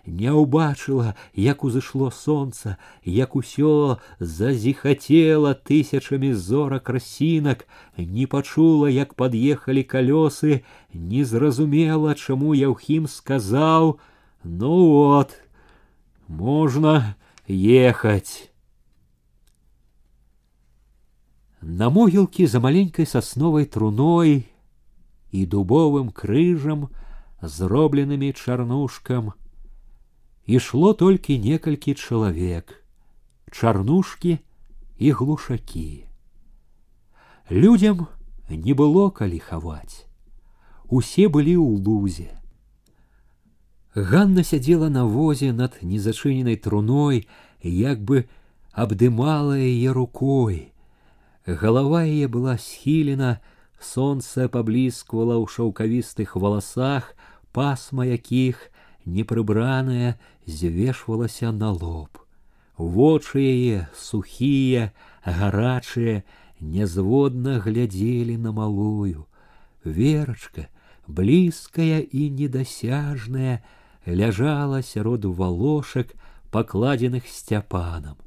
не 0.06 0.32
ўбачыла 0.32 1.16
як 1.34 1.64
узышло 1.64 2.10
сонца 2.14 2.78
як 3.04 3.36
усё 3.36 3.98
зазіхацела 4.20 5.54
тысячамі 5.54 6.32
зорак 6.34 6.90
расінак 6.90 7.68
не 7.98 8.28
пачула 8.28 8.88
як 8.90 9.16
пад'ехалі 9.16 9.84
калёсы 9.84 10.64
не 10.94 11.26
зразумела 11.26 12.16
чаму 12.16 12.54
яўхім 12.54 13.08
сказаў 13.08 13.98
ну 14.44 14.74
вот 14.96 15.40
можна 16.28 17.16
ехаць 17.48 18.49
На 21.62 21.90
могілкі 21.90 22.48
за 22.48 22.60
маленькай 22.60 23.06
сасновай 23.06 23.66
труной 23.66 24.46
і 25.32 25.46
дубовым 25.46 26.12
крыжам, 26.12 26.88
зробленымі 27.42 28.34
чарнушкам, 28.34 29.34
ішло 30.46 30.94
толькі 30.94 31.40
некалькі 31.40 31.94
чалавек, 31.94 32.84
чарнушкі 33.52 34.38
і 34.98 35.12
глушакі. 35.12 36.06
Людзям 37.52 38.08
не 38.50 38.74
было 38.74 39.10
калі 39.12 39.40
хаваць. 39.40 40.06
Усе 40.90 41.28
былі 41.30 41.58
ў 41.58 41.82
лузе. 41.82 42.32
Ганна 43.96 44.44
сядзела 44.44 44.90
на 44.90 45.06
возе 45.06 45.54
над 45.54 45.82
незачыненай 45.82 46.58
труной, 46.58 47.28
як 47.62 48.04
бы 48.04 48.28
абдымала 48.72 49.58
яе 49.58 49.92
рукой, 49.92 50.69
Голова 51.50 52.04
яе 52.04 52.28
была 52.28 52.58
схілена, 52.58 53.40
солнце 53.80 54.50
паблісквала 54.50 55.38
ў 55.38 55.46
шаўкавістых 55.46 56.34
валасах, 56.36 57.14
пасма 57.54 58.06
якіх, 58.10 58.72
непрыбраная, 59.06 60.18
звешвалася 60.50 61.52
на 61.52 61.70
лоб. 61.72 62.18
Вочы 62.78 63.46
яе 63.46 63.88
сухія, 63.94 64.92
гарачыя, 65.24 66.24
нязводна 66.60 67.60
глядзелі 67.60 68.38
на 68.38 68.52
малую. 68.52 69.30
Верачка, 69.86 70.68
блізкая 71.08 72.02
і 72.02 72.30
недасяжная, 72.30 73.62
ляжала 74.08 74.82
сярод 74.82 75.26
валошак, 75.26 76.16
пакладзеных 76.52 77.28
сцяпанам. 77.28 78.18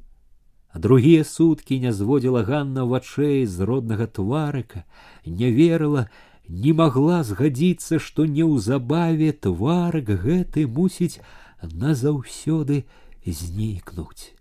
Другія 0.75 1.23
суткі 1.23 1.79
не 1.79 1.91
зводзіла 1.93 2.43
Ганна 2.45 2.85
вачэй 2.85 3.45
з 3.45 3.65
роднага 3.65 4.05
тварыка, 4.05 4.85
не 5.25 5.49
верыла, 5.51 6.09
не 6.47 6.73
магла 6.73 7.23
згадзіцца, 7.23 7.99
што 7.99 8.25
неўзабаве 8.25 9.31
тварык 9.33 10.09
гэты 10.25 10.67
мусіць 10.67 11.21
назаўсёды 11.61 12.85
знікнуць. 13.25 14.33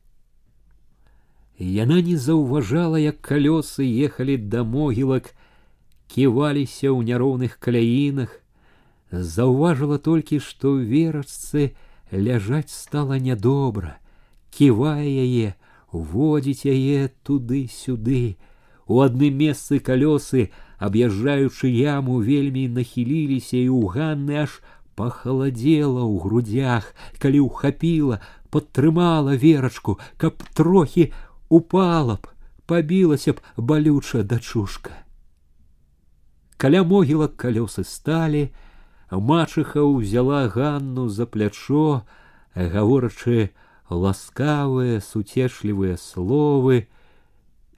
Яна 1.59 2.01
не 2.03 2.17
заўважала, 2.17 2.97
як 3.03 3.21
калёсы 3.21 3.83
ехалі 3.83 4.37
да 4.37 4.63
могілак, 4.63 5.35
ківаліся 6.07 6.93
ў 6.95 7.03
няроўных 7.09 7.59
каляінах, 7.59 8.31
заўважыла 9.11 9.99
толькі, 9.99 10.39
што 10.39 10.77
верачцы 10.77 11.75
ляжаць 12.13 12.71
стала 12.71 13.19
нядобра, 13.19 13.99
ківае 14.55 15.09
яе, 15.09 15.57
водзіць 15.93 16.67
яе 16.69 17.09
туды-сюды. 17.23 18.37
У 18.87 19.01
адным 19.05 19.37
месцы 19.37 19.79
калёсы, 19.79 20.49
аб'язджаючы 20.79 21.69
яму, 21.69 22.21
вельмі 22.25 22.69
нахіліліся 22.69 23.57
і 23.57 23.69
ў 23.69 23.83
Ганны 23.93 24.35
аж 24.45 24.61
пахаладзела 24.97 26.03
ў 26.03 26.15
грудях, 26.23 26.95
калі 27.23 27.47
ўхапіла, 27.47 28.21
падтрымала 28.51 29.37
верачку, 29.37 29.99
каб 30.17 30.41
трохі 30.55 31.13
упала 31.49 32.17
б, 32.17 32.33
пабілася 32.67 33.37
б 33.37 33.45
балюча 33.57 34.23
дачушка. 34.25 35.05
Каля 36.57 36.83
могілак 36.83 37.37
калёсы 37.39 37.85
сталі, 37.85 38.51
мачыха 39.11 39.85
ўзяла 39.85 40.49
Ганну 40.49 41.09
за 41.09 41.27
плячо, 41.27 42.03
гаворачы 42.55 43.55
ласкавыя 43.91 45.01
суцешлівыя 45.01 45.97
словы, 45.97 46.89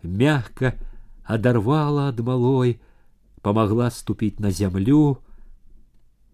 мягка 0.02 0.74
адарвала 1.24 2.08
ад 2.08 2.20
малой, 2.20 2.80
помогла 3.42 3.90
ступіць 3.90 4.38
на 4.38 4.50
зямлю, 4.50 5.18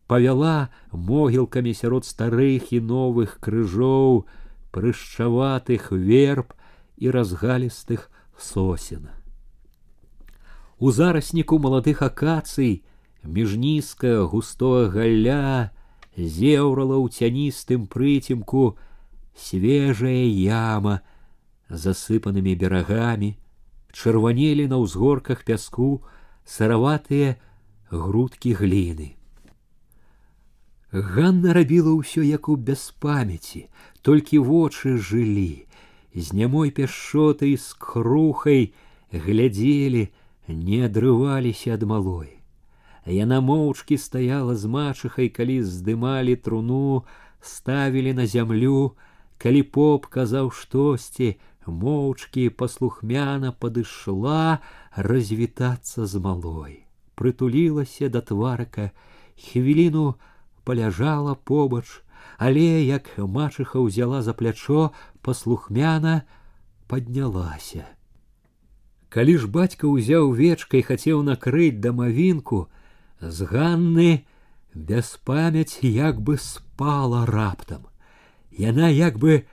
павяла 0.07 0.69
могілкамі 0.93 1.75
сярод 1.75 2.07
старых 2.07 2.73
і 2.73 2.81
новых 2.81 3.39
крыжоў, 3.41 4.27
прышчаватых 4.71 5.91
верб 5.93 6.55
і 6.97 7.11
разгалістых 7.11 8.11
сосен. 8.39 9.09
У 10.79 10.91
зарасніку 10.91 11.59
маладых 11.59 12.03
акацый 12.03 12.85
міжнізка 13.25 14.25
густое 14.29 14.89
галля 14.93 15.73
зеўрала 16.17 17.01
ў 17.01 17.09
цяністым 17.09 17.87
прыцемку 17.89 18.77
свежая 19.37 20.25
яма 20.37 21.01
засыпанымі 21.69 22.55
берагамі, 22.55 23.35
чырванелі 23.93 24.69
на 24.73 24.81
ўзгорках 24.83 25.45
пяску 25.45 26.05
сыраватыя 26.45 27.37
грудкі 27.91 28.55
гліны. 28.61 29.15
Ганна 30.93 31.53
рабіла 31.53 31.93
ўсё 31.99 32.23
як 32.23 32.49
у 32.49 32.57
бяспамяці, 32.57 33.69
толькі 34.03 34.39
вочы 34.39 34.97
жылі, 34.97 35.67
з 36.15 36.33
нямой 36.33 36.71
пяшотай 36.71 37.57
з 37.57 37.75
крухай 37.75 38.73
глядзелі, 39.13 40.09
не 40.49 40.87
адрываліся 40.87 41.75
ад 41.75 41.83
малой. 41.83 42.39
Яна 43.07 43.41
моўчкі 43.41 43.99
стаяла 43.99 44.55
з 44.57 44.67
мачыхай, 44.67 45.29
калі 45.29 45.63
здымалі 45.63 46.37
труну, 46.37 47.05
ставілі 47.41 48.15
на 48.15 48.27
зямлю, 48.27 48.95
калі 49.41 49.63
поп 49.77 50.07
казаў 50.07 50.51
штосьці, 50.51 51.37
моўчкі 51.67 52.49
паслухмяна 52.51 53.53
падышла 53.53 54.59
развітацца 54.97 56.07
з 56.07 56.23
малой. 56.23 56.87
Прытулілася 57.17 58.09
да 58.09 58.21
тварка, 58.21 58.91
хвіліну 59.37 60.15
паляжала 60.65 61.35
побач, 61.35 61.87
але 62.39 62.85
як 62.85 63.11
мачыха 63.19 63.81
ўзяла 63.81 64.23
за 64.23 64.35
плячо, 64.35 64.93
паслухмяна 65.23 66.23
паднялася. 66.87 67.87
Калі 69.09 69.39
ж 69.41 69.49
бацька 69.49 69.89
ўзяў 69.89 70.33
вечкай 70.37 70.83
хацеў 70.83 71.23
накрыць 71.23 71.81
дамавінку, 71.81 72.69
з 73.21 73.49
Ганны 73.49 74.27
без 74.75 75.17
памяць 75.25 75.81
як 75.83 76.21
бы 76.21 76.37
спала 76.37 77.25
раптам. 77.25 77.89
Яна 78.57 78.89
як 78.89 79.19
бы 79.19 79.45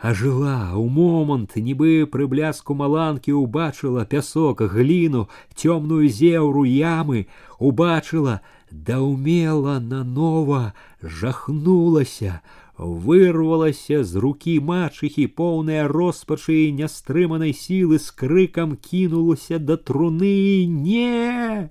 ажыла 0.00 0.72
ў 0.72 0.86
момант, 0.88 1.56
нібы 1.56 2.06
пры 2.12 2.26
бляску 2.30 2.74
маланкі 2.74 3.36
ўбачыла 3.36 4.06
пясок, 4.08 4.62
гліну, 4.62 5.28
цёмную 5.54 6.08
зеўру 6.08 6.64
ямы, 6.64 7.26
убачыла, 7.58 8.40
даўмела 8.70 9.76
нанова 9.80 10.72
жахнулася, 11.02 12.40
вырвалася 12.80 14.04
з 14.04 14.16
рукі 14.24 14.56
мачыхі 14.64 15.26
поўная 15.36 15.84
роспачы 15.88 16.56
і 16.64 16.72
нястрыманай 16.80 17.52
сілы 17.52 18.00
з 18.00 18.08
крыкам 18.22 18.76
кінулася 18.76 19.58
да 19.58 19.76
труны 19.76 20.64
не 20.64 21.68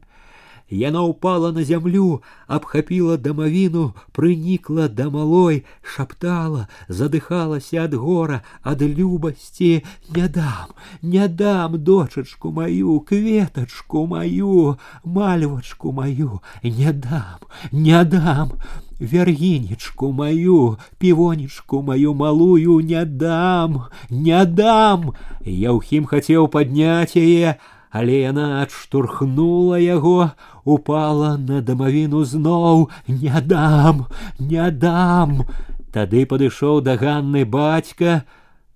Яна 0.69 1.01
упала 1.01 1.51
на 1.51 1.63
зямлю, 1.63 2.21
абхапіла 2.47 3.17
дамавіну, 3.17 3.93
прынікла 4.13 4.87
да 4.87 5.09
малой, 5.09 5.65
шаптала, 5.81 6.67
задыхалася 6.87 7.89
ад 7.89 7.93
гора, 7.97 8.41
ад 8.61 8.81
любасці, 8.81 9.81
не 10.13 10.27
дам, 10.29 10.77
не 11.01 11.27
дам 11.27 11.81
дочачку 11.83 12.51
маю, 12.51 12.99
кветачку 12.99 14.05
маю, 14.05 14.77
мальвачку 15.03 15.91
маю, 15.91 16.41
не 16.61 16.93
дам, 16.93 17.41
не 17.71 18.05
дам, 18.05 18.53
вяргінечку 18.99 20.11
маю, 20.11 20.77
півонечку 20.97 21.81
маю 21.81 22.13
малую 22.13 22.79
не 22.85 23.05
дам, 23.05 23.89
не 24.09 24.45
дам. 24.45 25.13
Яўхім 25.45 26.05
хацеў 26.05 26.47
падняць 26.47 27.17
яе, 27.17 27.57
але 27.93 28.21
яна 28.21 28.61
адштурхнула 28.61 29.79
яго, 29.81 30.31
упала 30.63 31.37
на 31.37 31.61
дамавіну 31.61 32.23
зноў, 32.25 32.89
не 33.07 33.41
дам, 33.41 34.05
не 34.39 34.69
дам. 34.71 35.45
Тады 35.91 36.25
падышоў 36.29 36.81
да 36.85 36.97
ганны 37.01 37.45
бацька, 37.45 38.23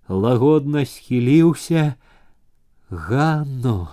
лагодна 0.09 0.85
схіліўся 0.85 1.93
Ганну. 2.89 3.89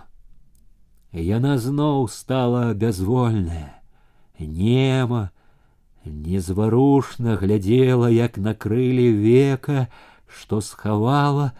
Яна 1.12 1.58
зноў 1.58 2.08
стала 2.08 2.72
бязвольная, 2.74 3.82
нема, 4.38 5.30
незварушна 6.04 7.36
глядзела, 7.36 8.08
як 8.08 8.38
накрылі 8.38 9.10
века, 9.12 9.88
што 10.28 10.60
схавала, 10.60 11.52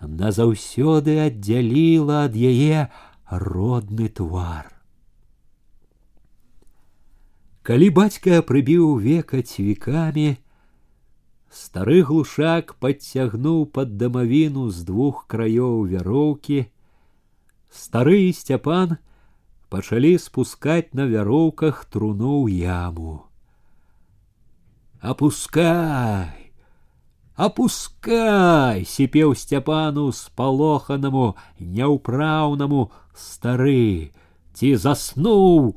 назаўсёды 0.00 1.18
аддзяліла 1.26 2.24
ад 2.30 2.36
яе 2.36 2.88
родны 3.30 4.08
твар. 4.08 4.70
Калі 7.64 7.88
бацька 7.96 8.42
прыбіў 8.44 9.00
века 9.00 9.40
цвікамі, 9.40 10.36
стары 11.48 12.02
глушак 12.04 12.74
падцягнуў 12.76 13.64
пад 13.72 13.96
дамавіну 13.96 14.68
з 14.68 14.84
двух 14.84 15.24
краёў 15.32 15.88
вяроўкі, 15.88 16.68
стары 17.72 18.18
і 18.28 18.32
сцяпан 18.36 18.98
пачалі 19.72 20.18
спускаць 20.18 20.92
на 20.92 21.08
вяроўках 21.10 21.84
труну 21.90 22.44
ў 22.44 22.68
яму. 22.68 23.26
Опускай, 25.04 26.52
опускай, 27.36 28.84
сіпеў 28.84 29.34
сцяпану 29.34 30.12
спалоханаму, 30.12 31.34
няўпраўнаму 31.58 32.90
стары, 33.18 34.12
ці 34.54 34.76
заснуў. 34.76 35.74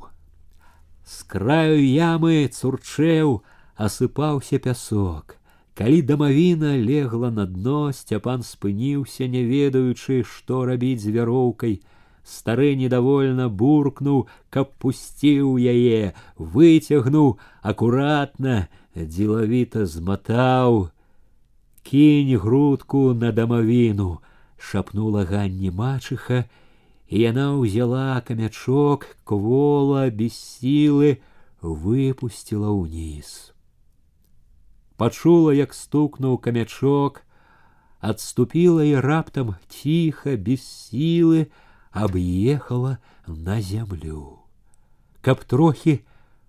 З 1.08 1.24
краю 1.24 1.80
ямы 1.80 2.46
цурчэў, 2.52 3.40
асыпаўся 3.76 4.58
пясок. 4.58 5.38
Калі 5.78 6.02
дамавіна 6.02 6.74
легла 6.76 7.30
на 7.30 7.46
дно, 7.46 7.92
сцяпан 7.94 8.42
спыніўся, 8.42 9.28
не 9.30 9.44
ведаючы, 9.46 10.24
што 10.26 10.64
рабіць 10.66 11.04
з 11.04 11.14
вяроўкай. 11.14 11.78
Стары 12.26 12.74
недовольна 12.74 13.46
буркнуў, 13.48 14.26
каб 14.50 14.74
пусціў 14.82 15.54
яе, 15.56 16.12
выцягнуў 16.36 17.38
акуратна, 17.62 18.66
дзелавіта 18.92 19.86
зматаў. 19.86 20.90
Кінь 21.86 22.36
грудку 22.36 23.14
на 23.14 23.30
дамавіну, 23.32 24.18
шапнула 24.58 25.24
ганні 25.24 25.70
мачыха, 25.70 26.44
і 27.12 27.20
яна 27.24 27.56
ўзяла 27.56 28.20
камячок 28.20 29.16
квола 29.24 30.10
без 30.12 30.36
сілы 30.36 31.18
выпустила 31.62 32.68
ўніз. 32.74 33.52
Пачула, 34.98 35.54
як 35.54 35.74
стукнуў 35.74 36.38
камячок, 36.38 37.22
отступила 38.00 38.84
и 38.84 38.94
раптам 38.94 39.56
тихо, 39.68 40.36
без 40.36 40.62
силы, 40.62 41.50
объехала 41.90 42.98
на 43.26 43.60
землю. 43.60 44.40
Каб 45.22 45.44
трохи 45.44 46.04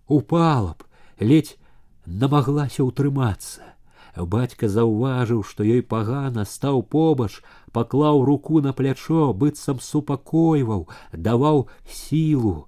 упала 0.08 0.76
б, 0.78 0.84
ледь 1.20 1.58
намаглася 2.06 2.84
ўтрымацца. 2.84 3.72
Бацька 4.16 4.68
заўважыў, 4.68 5.43
што 5.43 5.64
ёй 5.64 5.82
пагана 5.82 6.45
стаў 6.45 6.82
побач, 6.84 7.41
паклаў 7.72 8.24
руку 8.26 8.62
на 8.62 8.74
плячо, 8.74 9.34
быццам 9.34 9.80
супакойваў, 9.80 10.88
даваў 11.14 11.68
сілу. 11.86 12.68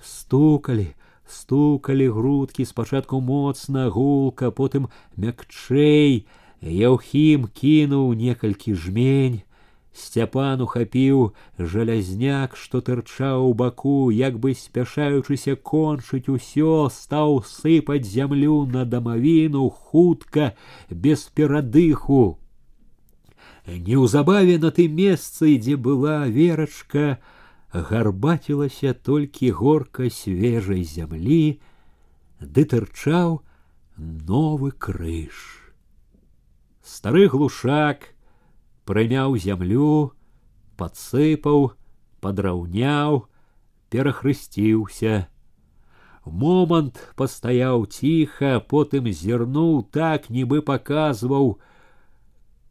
Стукалі, 0.00 0.94
стукалі 1.26 2.08
грудкі 2.08 2.64
спачатку 2.64 3.20
моцна 3.20 3.88
гулка, 3.88 4.50
потым 4.50 4.88
мякчэй. 5.16 6.26
Яўхім 6.60 7.48
кінуў 7.48 8.12
некалькі 8.12 8.74
жмень, 8.74 9.40
Сцяпан 9.94 10.60
ухапіў 10.62 11.34
жалязняк, 11.58 12.54
што 12.56 12.80
тырчаў 12.80 13.50
у 13.50 13.54
баку, 13.54 14.10
як 14.14 14.38
бы 14.38 14.54
спяшаючыся 14.54 15.56
кончыць 15.56 16.30
усё, 16.30 16.88
стаў 16.94 17.42
сыпаць 17.42 18.06
зямлю 18.06 18.66
на 18.66 18.84
дамавіну 18.84 19.68
хутка, 19.68 20.54
без 20.90 21.26
перадыху. 21.34 22.38
Неўзабаве 23.66 24.58
на 24.58 24.70
тым 24.70 24.94
месцы, 24.94 25.58
дзе 25.58 25.76
была 25.76 26.26
верачка, 26.26 27.18
гарбацілася 27.72 28.94
толькі 28.94 29.50
горка 29.50 30.08
свежай 30.10 30.86
зямлі, 30.86 31.58
ды 32.40 32.64
тырчаў 32.64 33.42
новы 33.98 34.70
крыж. 34.70 35.34
Стары 36.82 37.28
глушак, 37.28 38.13
прымяў 38.84 39.36
зямлю, 39.36 40.12
падсыпаў, 40.76 41.72
падраўняў, 42.20 43.26
перахрысціўся. 43.90 45.28
Момант 46.24 47.00
пастаяў 47.16 47.86
ціха, 47.86 48.60
потым 48.60 49.08
зірнуў 49.08 49.88
так, 49.90 50.28
нібы 50.30 50.60
паказваў: 50.62 51.56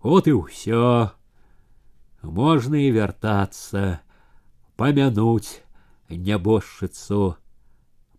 от 0.01 0.28
і 0.28 0.34
ўсё. 0.43 1.12
Можна 2.22 2.78
і 2.84 2.91
вяртацца, 2.91 4.03
памянуць 4.76 5.64
нябожчыцу. 6.10 7.36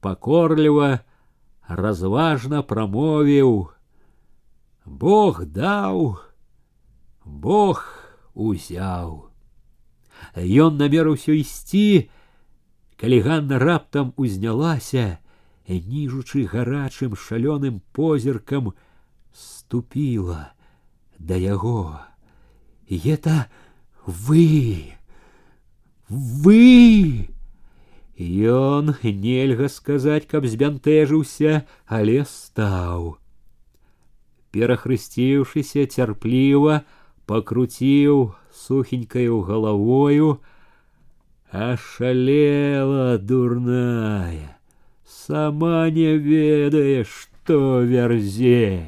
Пакорліва, 0.01 1.05
разважна 1.69 2.63
прамовіў: 2.63 3.71
Бог 4.85 5.45
даў, 5.45 6.19
Бог 7.25 7.85
узяў. 8.35 9.31
Ён 10.37 10.77
намерыўся 10.77 11.33
ісці, 11.33 12.11
калі 13.01 13.21
Ганна 13.25 13.59
раптам 13.59 14.13
узнялася, 14.17 15.19
ніжучы 15.69 16.47
гарачым 16.51 17.15
шалёным 17.15 17.81
позіркам 17.93 18.73
ступіла 19.33 20.53
да 21.21 21.37
яго. 21.37 22.01
Это 22.89 23.47
вы, 24.05 24.93
вы! 26.09 27.31
Ён 28.19 28.97
нельга 29.01 29.69
сказаць, 29.69 30.27
каб 30.27 30.45
збянтэжыўся, 30.45 31.65
але 31.87 32.25
стаў. 32.29 33.17
Перахрысціўшыся 34.51 35.87
цярпліва, 35.87 36.83
покрутил 37.26 38.36
сухенькою 38.54 39.42
головою, 39.42 40.42
ошалела 41.50 43.18
дурная, 43.18 44.58
сама 45.06 45.90
не 45.90 46.18
ведая, 46.18 47.06
что 47.06 47.82
верзе. 47.82 48.88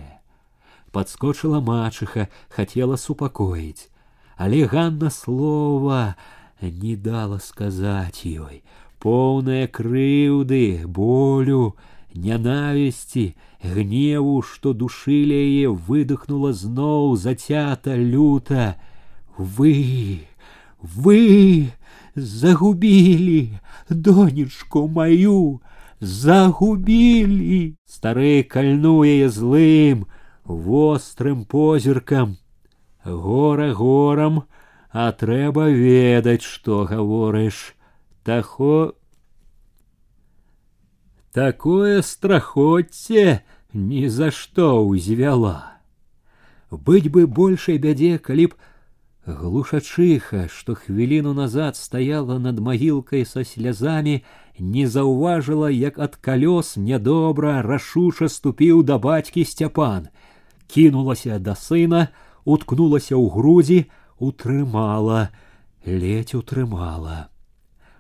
Подскочила 0.92 1.60
мачеха, 1.60 2.30
хотела 2.50 2.96
супокоить, 2.96 3.90
але 4.38 4.66
Ганна 4.66 5.10
слова 5.10 6.16
не 6.62 6.96
дала 6.96 7.40
сказать 7.40 8.26
ёй, 8.26 8.64
полная 9.00 9.68
крыўды, 9.68 10.84
болю, 10.88 11.76
нянавісці, 12.17 13.35
гневу, 13.63 14.43
што 14.43 14.73
душылі 14.73 15.37
яе 15.37 15.69
выдохнула 15.69 16.53
зноў 16.53 17.17
зацята 17.17 17.97
люта. 17.97 18.77
Вы, 19.39 20.21
вы 20.83 21.73
загубілі 22.15 23.59
донечку 23.89 24.89
маю, 24.89 25.61
загубілі. 26.01 27.77
Стары 27.87 28.43
кальнуў 28.43 29.05
яе 29.07 29.29
злым, 29.29 30.07
вострым 30.45 31.45
позіркам. 31.45 32.37
Гора 33.05 33.73
горам, 33.73 34.45
а 34.93 35.11
трэба 35.13 35.71
ведаць, 35.71 36.45
што 36.45 36.85
гаворыш. 36.85 37.75
Таго 38.23 38.95
Такое 41.37 42.03
страхотце 42.03 43.43
ни 43.73 44.07
за 44.07 44.31
что 44.31 44.85
узвяла. 44.85 45.73
Быть 46.71 47.11
бы 47.11 47.27
большай 47.27 47.79
бядзе, 47.79 48.19
калі 48.19 48.53
б 48.53 48.55
глушачыха, 49.27 50.49
што 50.49 50.75
хвіліну 50.75 51.33
назад 51.33 51.77
стаяла 51.77 52.39
над 52.39 52.59
магілкай 52.59 53.25
са 53.25 53.45
слязамі, 53.45 54.23
не 54.59 54.87
заўважыла, 54.87 55.71
як 55.71 55.99
ад 55.99 56.17
калёс 56.21 56.77
нядобра 56.77 57.63
рашуша 57.63 58.29
ступіў 58.29 58.83
да 58.83 58.99
бацькі 58.99 59.45
сцяпан, 59.45 60.09
кінулася 60.67 61.39
да 61.39 61.55
сына, 61.55 62.09
уткнулася 62.45 63.17
ў 63.17 63.31
грудзі, 63.31 63.81
утрымала, 64.19 65.31
ледзь 65.87 66.35
утрымала. 66.35 67.33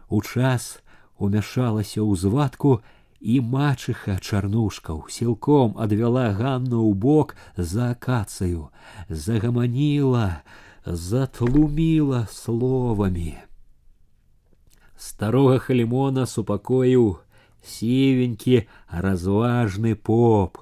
У 0.08 0.20
час 0.20 0.82
умяшалася 1.18 2.02
ў 2.02 2.12
звадку, 2.18 2.82
і 3.22 3.38
мачыха 3.54 4.18
чарнушкаў 4.18 5.06
сілком 5.16 5.78
адвяла 5.84 6.26
ганну 6.38 6.82
ў 6.90 6.92
бок 7.06 7.34
за 7.56 7.92
акацыю 7.94 8.68
загаманіла 9.08 10.42
затлуміла 10.84 12.26
словамі 12.30 13.34
старога 15.06 15.58
халімона 15.66 16.26
супакоіў 16.30 17.06
сівенькі 17.74 18.62
разважны 19.06 19.94
поп 19.94 20.58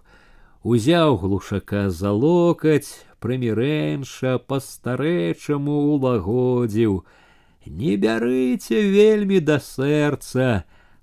узяў 0.75 1.17
глушака 1.23 1.89
за 2.01 2.13
локаць 2.13 3.01
прымірэнша 3.25 4.37
па 4.53 4.61
старэчаму 4.67 5.79
улагодзіў 5.95 7.01
не 7.81 7.97
бярыце 8.05 8.85
вельмі 8.97 9.41
да 9.41 9.57
сэрца 9.65 10.51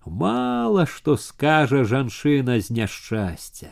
мало 0.05 0.85
што 0.85 1.17
скажа 1.17 1.83
жанчына 1.83 2.59
з 2.59 2.71
няшчасця. 2.71 3.71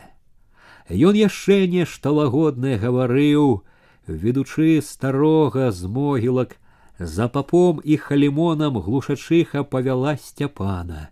Ён 0.90 1.16
яшчэ 1.18 1.66
нешта 1.66 2.12
лагоднае 2.12 2.78
гаварыў, 2.78 3.64
ведучы 4.06 4.80
старога 4.82 5.72
з 5.72 5.88
могілак, 5.90 6.56
за 6.98 7.28
папом 7.28 7.80
і 7.84 7.96
халімонам 7.96 8.78
глушачыха 8.78 9.64
павяла 9.64 10.16
сцяпана. 10.16 11.10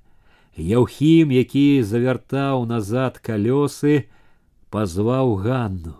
Яўхім, 0.57 1.35
які 1.35 1.83
завяртаў 1.83 2.65
назад 2.65 3.19
калёсы, 3.19 4.07
пазваў 4.71 5.35
Ганну. 5.43 5.99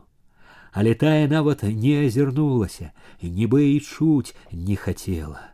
Але 0.73 0.95
тая 0.95 1.27
нават 1.29 1.63
не 1.63 2.07
азірнулася, 2.07 2.93
нібы 3.23 3.75
і 3.75 3.81
чуць 3.81 4.35
не 4.53 4.77
хацела. 4.77 5.48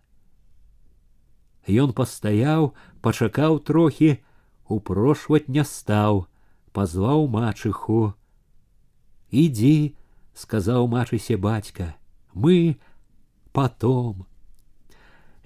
Ён 1.69 1.93
пастаяў, 1.93 2.73
пачакаў 3.01 3.61
трохі, 3.61 4.19
упрошваць 4.67 5.49
не 5.49 5.65
стаў, 5.65 6.27
пазваў 6.73 7.29
мачыху. 7.29 8.15
Ідзі, 9.31 9.95
сказаў 10.35 10.89
мачысе 10.89 11.37
бацька, 11.37 11.95
мы 12.35 12.79
потом. 13.53 14.27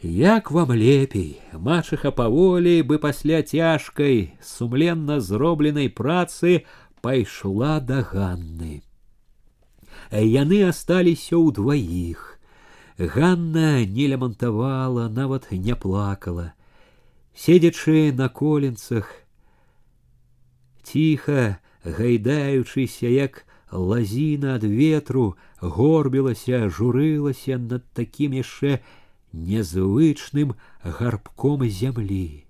Як 0.04 0.50
вам 0.50 0.72
лепей, 0.72 1.40
мачыха 1.52 2.10
паволі 2.12 2.82
бы 2.82 2.98
пасля 2.98 3.42
цяжкай, 3.42 4.36
сумленна 4.42 5.20
зробленай 5.20 5.88
працы 5.88 6.64
пайшла 7.00 7.80
да 7.80 8.04
Ганны. 8.04 8.82
Яны 10.12 10.60
асталіся 10.68 11.40
ўдваіх. 11.40 12.37
Ганна 12.98 13.84
не 13.84 14.06
лямантавала, 14.08 15.08
нават 15.08 15.50
не 15.50 15.74
плакала 15.74 16.52
седзячы 17.34 18.12
на 18.12 18.28
коленцах, 18.28 19.10
ціха 20.82 21.58
гайдаючыся, 21.84 23.06
як 23.08 23.44
лазіна 23.70 24.54
ад 24.54 24.64
ветру, 24.64 25.36
горбілася, 25.60 26.68
журылася 26.70 27.58
над 27.58 27.82
такім 27.92 28.38
яшчэ 28.38 28.78
нязвычным 29.32 30.54
гарбком 30.82 31.66
зямлі. 31.66 32.46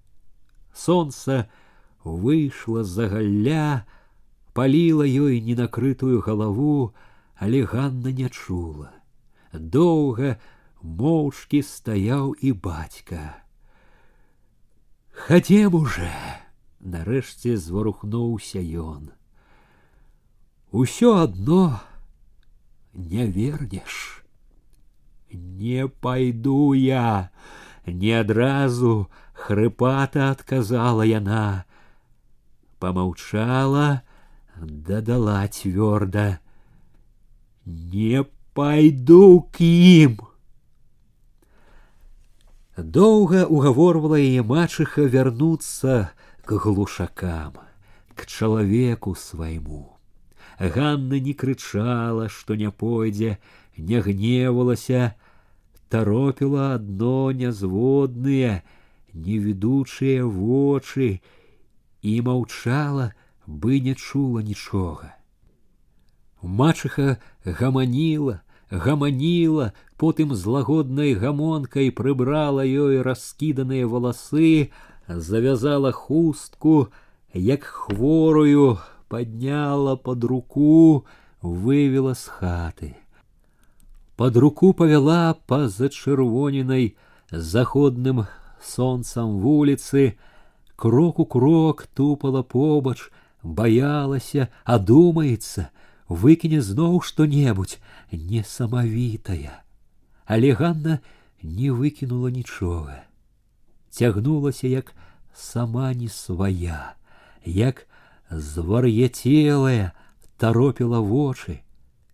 Сонца 0.74 1.48
выйшла 2.04 2.84
з-за 2.84 3.08
галля, 3.08 3.86
паліла 4.52 5.08
ёй 5.08 5.40
ненакрытую 5.40 6.20
галаву, 6.20 6.92
але 7.40 7.64
Ганна 7.64 8.12
не 8.12 8.28
чула. 8.28 8.92
Доўга 9.52 10.36
моўчкі 10.82 11.62
стаяў 11.62 12.34
і 12.40 12.52
бацька. 12.52 13.36
Хадзем 15.12 15.74
уже, 15.74 16.10
нарэшце 16.80 17.56
зварухнуўся 17.56 18.58
ён. 18.58 19.12
Усё 20.72 21.22
адно 21.22 21.80
не 22.92 23.26
вернеш. 23.26 24.24
не 25.34 25.88
пойду 25.88 26.72
я. 26.72 27.30
Не 27.86 28.20
адразу 28.20 29.10
хрыпата 29.34 30.30
адказала 30.30 31.02
яна. 31.02 31.64
Помаўчала, 32.78 34.02
дадала 34.56 35.46
цвёрда: « 35.48 37.66
Не 37.66 38.24
пойду 38.54 39.40
к 39.52 39.60
ім. 39.60 40.18
Доўга 42.76 43.46
угаворвала 43.46 44.18
яе 44.18 44.42
мачыха 44.42 45.06
вярнуцца 45.06 46.10
к 46.44 46.58
глушакам, 46.58 47.54
к 48.14 48.26
чалавеку 48.26 49.14
свайму. 49.14 49.98
Ганна 50.58 51.18
не 51.18 51.34
крычала, 51.34 52.28
што 52.28 52.54
не 52.54 52.70
пойдзе, 52.70 53.38
не 53.76 54.00
гневалася, 54.00 55.14
торопіла 55.88 56.74
адно 56.74 57.30
нязводныя, 57.30 58.62
невідучыя 59.14 60.26
вочы 60.26 61.22
і 62.02 62.20
маўчала, 62.22 63.14
бы 63.46 63.78
не 63.80 63.94
чула 63.94 64.42
нічога. 64.42 65.14
Мачыха 66.42 67.16
гаманіла, 67.44 68.40
гаманіла, 68.70 69.72
потым 69.96 70.34
з 70.34 70.46
лагоднай 70.46 71.14
гамонкай 71.14 71.90
прыбрала 71.90 72.64
ёй 72.64 73.00
раскіданыя 73.02 73.88
валасы, 73.88 74.70
завязала 75.08 75.92
хустку, 75.92 76.92
як 77.32 77.64
хворую, 77.64 78.78
подняла 79.08 79.96
под 79.96 80.24
руку, 80.24 81.06
вывела 81.40 82.14
с 82.14 82.26
хаты. 82.26 82.96
Под 84.16 84.36
руку 84.36 84.72
повела 84.72 85.34
по 85.46 85.68
зачырвоненай 85.68 86.96
заходным 87.30 88.26
солнцам 88.62 89.40
вуліцы, 89.40 90.18
крок 90.76 91.18
у 91.18 91.26
крок 91.26 91.86
тупала 91.94 92.42
побач, 92.42 93.10
боялася, 93.42 94.48
адумаецца, 94.64 95.70
выкіне 96.08 96.60
зноў 96.60 97.00
што-небудзь 97.02 97.78
несамавітая. 98.12 99.62
Але 100.26 100.52
Ганна 100.52 101.00
не 101.42 101.70
выкінула 101.70 102.28
нічога. 102.28 103.04
Цягнулася 103.90 104.68
як 104.68 104.94
сама 105.34 105.92
не 105.94 106.08
свая, 106.08 106.96
як 107.44 107.86
звар'яцелая 108.30 109.92
торопіла 110.38 111.00
вочы, 111.00 111.60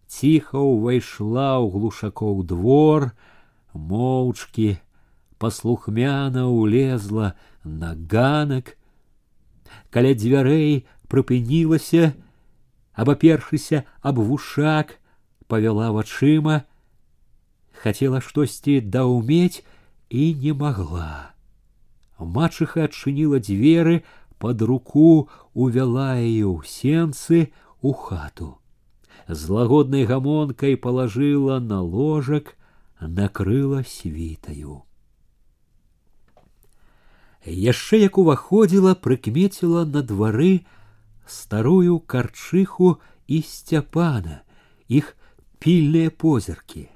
ціха 0.06 0.58
ўвайшла 0.58 1.62
ў 1.62 1.70
глушакоў 1.70 2.42
двор, 2.44 3.14
моўчкі, 3.72 4.78
паслухмяна 5.38 6.50
ўлезла 6.50 7.32
на 7.64 7.94
ганак, 7.94 8.76
каля 9.90 10.12
дзвярэй 10.14 10.84
прыпынілася, 11.08 12.12
абапершыся 12.94 13.84
аб 14.02 14.18
вушак, 14.18 14.98
павяла 15.46 15.90
вачыма, 15.92 16.64
хацела 17.72 18.20
штосьці 18.20 18.80
даўмець 18.80 19.64
і 20.10 20.34
не 20.34 20.52
магла. 20.52 21.32
Мачыха 22.18 22.84
адчыніла 22.84 23.40
дзверы, 23.40 24.04
под 24.40 24.62
руку 24.62 25.28
увяла 25.54 26.16
ее 26.16 26.48
ў 26.48 26.64
сенцы 26.64 27.52
у 27.80 27.92
хату. 27.92 28.56
З 29.28 29.48
лагоднай 29.48 30.04
гамонкай 30.04 30.76
палажыла 30.76 31.60
на 31.60 31.80
ложак, 31.80 32.56
накрыла 33.00 33.84
світаю. 33.84 34.82
Яшчэ 37.44 38.00
як 38.04 38.18
уваходзіла, 38.18 38.94
прыкмеціла 38.94 39.84
на 39.84 40.02
двары 40.02 40.64
старую 41.26 42.00
карчыху 42.00 42.98
і 43.28 43.42
сцяпана, 43.42 44.42
іх 44.88 45.16
пільныя 45.58 46.10
позіркі. 46.10 46.88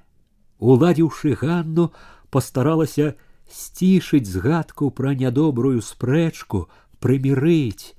Уладзіўшы 0.58 1.36
Ганну, 1.38 1.90
пастаралася 2.30 3.14
сцішыць 3.50 4.26
згадку 4.26 4.90
пра 4.90 5.14
нядобрую 5.14 5.82
спрэчку, 5.82 6.66
прымірыць. 6.98 7.94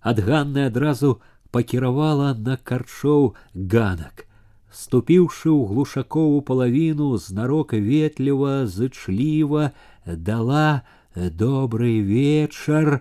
Ад 0.00 0.22
Ганны 0.22 0.68
адразу 0.70 1.18
пакіравала 1.50 2.34
на 2.34 2.56
карчоў 2.56 3.34
ганак. 3.54 4.28
Ступіўшы 4.68 5.48
ў 5.48 5.64
глушакову 5.72 6.40
палавіну 6.44 7.16
знарок 7.16 7.72
ветліва, 7.72 8.68
зычліва, 8.68 9.72
дала 10.04 10.84
добрый 11.14 12.00
вечар. 12.00 13.00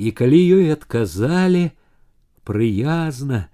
І 0.00 0.12
калі 0.12 0.40
ёй 0.58 0.72
адказалі, 0.72 1.70
прыязна, 2.44 3.48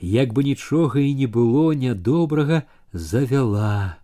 як 0.00 0.32
бы 0.32 0.44
нічога 0.44 1.00
і 1.00 1.14
не 1.14 1.26
было 1.26 1.72
нядобрага, 1.72 2.62
завяла. 2.92 3.96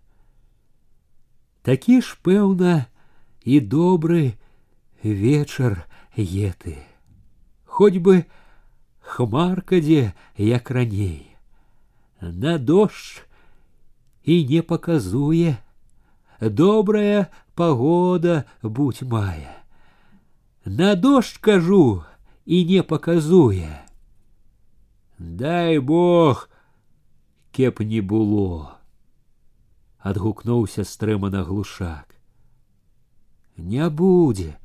Такі 1.61 2.01
ж, 2.01 2.17
пэўна, 2.23 2.87
і 3.43 3.59
добры 3.59 4.35
вечар 5.03 5.85
еты. 6.15 6.77
Хоць 7.65 8.01
бы 8.01 8.25
хмаркадзе, 9.01 10.13
як 10.37 10.71
раней. 10.71 11.35
На 12.21 12.57
дождж 12.57 13.21
і 14.23 14.45
не 14.45 14.61
паказуе. 14.61 15.57
Добрая 16.41 17.29
пагода 17.55 18.45
будь 18.61 19.01
мая. 19.03 19.60
На 20.65 20.95
дождж 20.95 21.37
кажу 21.37 22.03
і 22.45 22.65
не 22.65 22.83
паказуе. 22.83 23.69
Дай 25.19 25.79
Бог, 25.79 26.49
кеп 27.51 27.79
не 27.79 28.01
было. 28.01 28.77
Адгукнуўся 29.99 30.83
стрымана 30.83 31.43
глушак. 31.43 32.15
Не 33.57 33.89
будзе, 33.89 34.57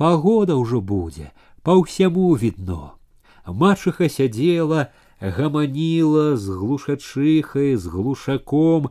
Погода 0.00 0.56
ўжо 0.56 0.78
будзе, 0.80 1.26
па 1.60 1.76
ўсяму 1.76 2.32
відно. 2.32 2.96
Мачыха 3.44 4.08
сядзела, 4.08 4.88
гаманіла 5.20 6.40
з 6.40 6.56
глушачыхай, 6.56 7.76
з 7.76 7.84
глушаком, 7.84 8.88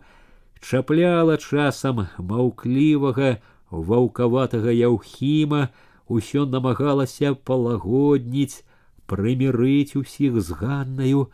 чапляла 0.61 1.39
часам 1.41 2.05
маўклівага, 2.21 3.41
ваўкаватага 3.73 4.69
яўхіма, 4.69 5.73
усё 6.07 6.45
намагалася 6.45 7.33
палагодніць, 7.33 8.65
прымірыць 9.05 9.95
усіх 9.95 10.41
з 10.41 10.57
ганнаю, 10.57 11.29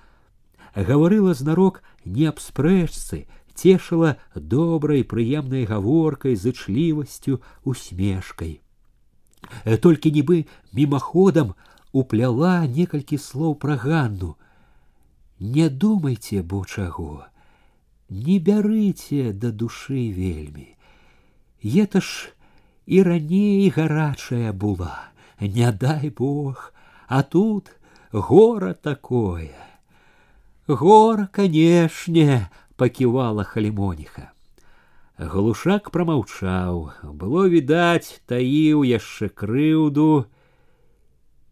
гаварыла 0.76 1.34
знарок 1.34 1.82
не 2.04 2.28
аб 2.32 2.40
спрэчцы, 2.40 3.26
цешыла 3.56 4.18
добрай 4.36 5.04
прыемнай 5.04 5.66
гаворкай, 5.66 6.36
зычлівасцю, 6.36 7.42
усмешкай. 7.64 8.60
Э, 9.64 9.78
толькі 9.78 10.12
нібы 10.12 10.46
мімаходам 10.74 11.56
упляла 11.92 12.68
некалькі 12.68 13.18
слоў 13.18 13.56
пра 13.56 13.76
ганну. 13.80 14.36
Не 15.40 15.70
думайце, 15.70 16.42
бо 16.44 16.64
чаго, 16.66 17.28
не 18.10 18.40
бярыце 18.40 19.32
да 19.34 19.52
душы 19.52 20.12
вельмі. 20.12 20.76
Ета 21.64 22.02
ж 22.02 22.32
і 22.90 23.04
раней 23.04 23.70
гарачая 23.70 24.54
была, 24.54 25.10
не 25.40 25.72
дай 25.72 26.10
Бог, 26.10 26.74
а 27.08 27.24
тут 27.24 27.72
гора 28.12 28.74
такое. 28.74 29.56
Гора, 30.68 31.28
канешне, 31.32 32.50
паківала 32.76 33.44
халімоніха. 33.44 34.32
Глушак 35.18 35.92
прамаўчаў, 35.96 36.92
было 37.16 37.48
відаць, 37.48 38.20
таіў 38.28 38.84
яшчэ 38.84 39.30
крыўду, 39.32 40.28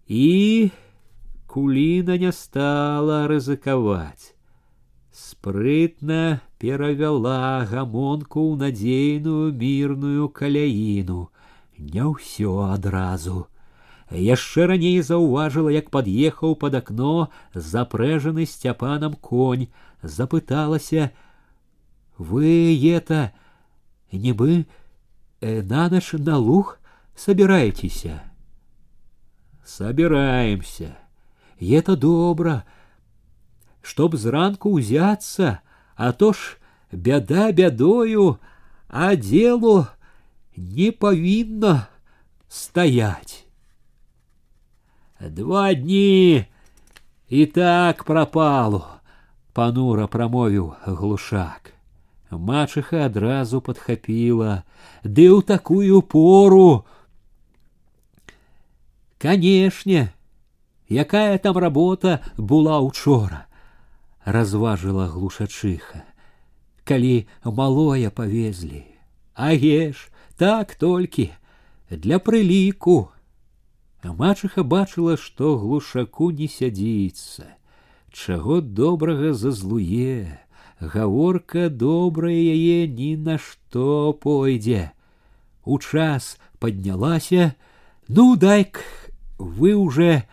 і 0.08 0.72
куліна 1.48 2.18
не 2.20 2.32
стала 2.36 3.24
рызыкаваць. 3.32 4.36
Спрытна 5.38 6.42
перавяла 6.58 7.62
гамонку 7.70 8.50
ў 8.50 8.58
надзейную 8.64 9.54
мірную 9.54 10.30
каляіну, 10.30 11.30
не 11.78 12.02
ўсё 12.02 12.74
адразу. 12.74 13.46
Яшчэ 14.10 14.66
раней 14.74 14.98
заўважыла, 15.06 15.70
як 15.70 15.94
пад'ехаў 15.94 16.58
пад 16.58 16.82
акно 16.82 17.30
запрэжаны 17.54 18.50
сцяпанам 18.50 19.14
конь, 19.14 19.70
запыталася: « 20.02 22.18
Вы 22.18 22.74
это, 22.90 23.34
нібы 24.12 24.66
э, 25.42 25.62
на 25.62 25.90
наш 25.90 26.14
на 26.14 26.38
луг 26.38 26.80
собираетеся 27.16 28.22
собираемся 29.66 30.98
и 31.58 31.72
это 31.72 31.96
добра 31.96 32.66
чтоб 33.88 34.16
зранку 34.16 34.70
узяться 34.70 35.60
а 35.96 36.12
то 36.12 36.34
ж 36.34 36.58
бяда 36.92 37.52
бядою, 37.52 38.38
а 38.88 39.16
делу 39.16 39.88
не 40.58 40.92
павінна 40.92 41.88
стаять. 42.48 43.46
Два 45.22 45.74
дні 45.74 46.46
і 47.30 47.46
так 47.46 48.04
пропало, 48.04 48.88
панура 49.54 50.08
промовіў 50.08 50.74
глушак. 50.86 51.74
Мачыха 52.34 53.06
адразу 53.06 53.62
падхапіла, 53.62 54.66
ды 55.06 55.30
ў 55.30 55.46
такую 55.46 56.02
пору. 56.02 56.82
Канешне, 59.22 60.10
якая 60.90 61.38
там 61.38 61.62
работа 61.62 62.26
была 62.38 62.82
учора, 62.82 63.46
разважыла 64.28 65.08
глушачыха, 65.08 66.04
калі 66.84 67.28
малое 67.46 68.10
павезлі. 68.10 68.86
Агеш, 69.34 70.12
так 70.38 70.76
толькі 70.76 71.32
для 71.90 72.20
прыліку. 72.20 73.10
Мачыха 74.04 74.64
бачыла, 74.64 75.16
што 75.18 75.58
глушаку 75.58 76.32
не 76.32 76.48
сядзіцца, 76.48 77.56
чаго 78.12 78.60
добрага 78.60 79.32
зазлуе, 79.34 80.40
гаворка 80.80 81.70
добрая 81.70 82.36
яе 82.36 82.88
ні 82.88 83.16
на 83.16 83.38
што 83.38 84.12
пойдзе. 84.14 84.92
У 85.64 85.80
час 85.80 86.38
паднялася, 86.60 87.56
ну 88.10 88.36
дай-к 88.36 88.84
вы 89.38 89.74
уже 89.74 90.24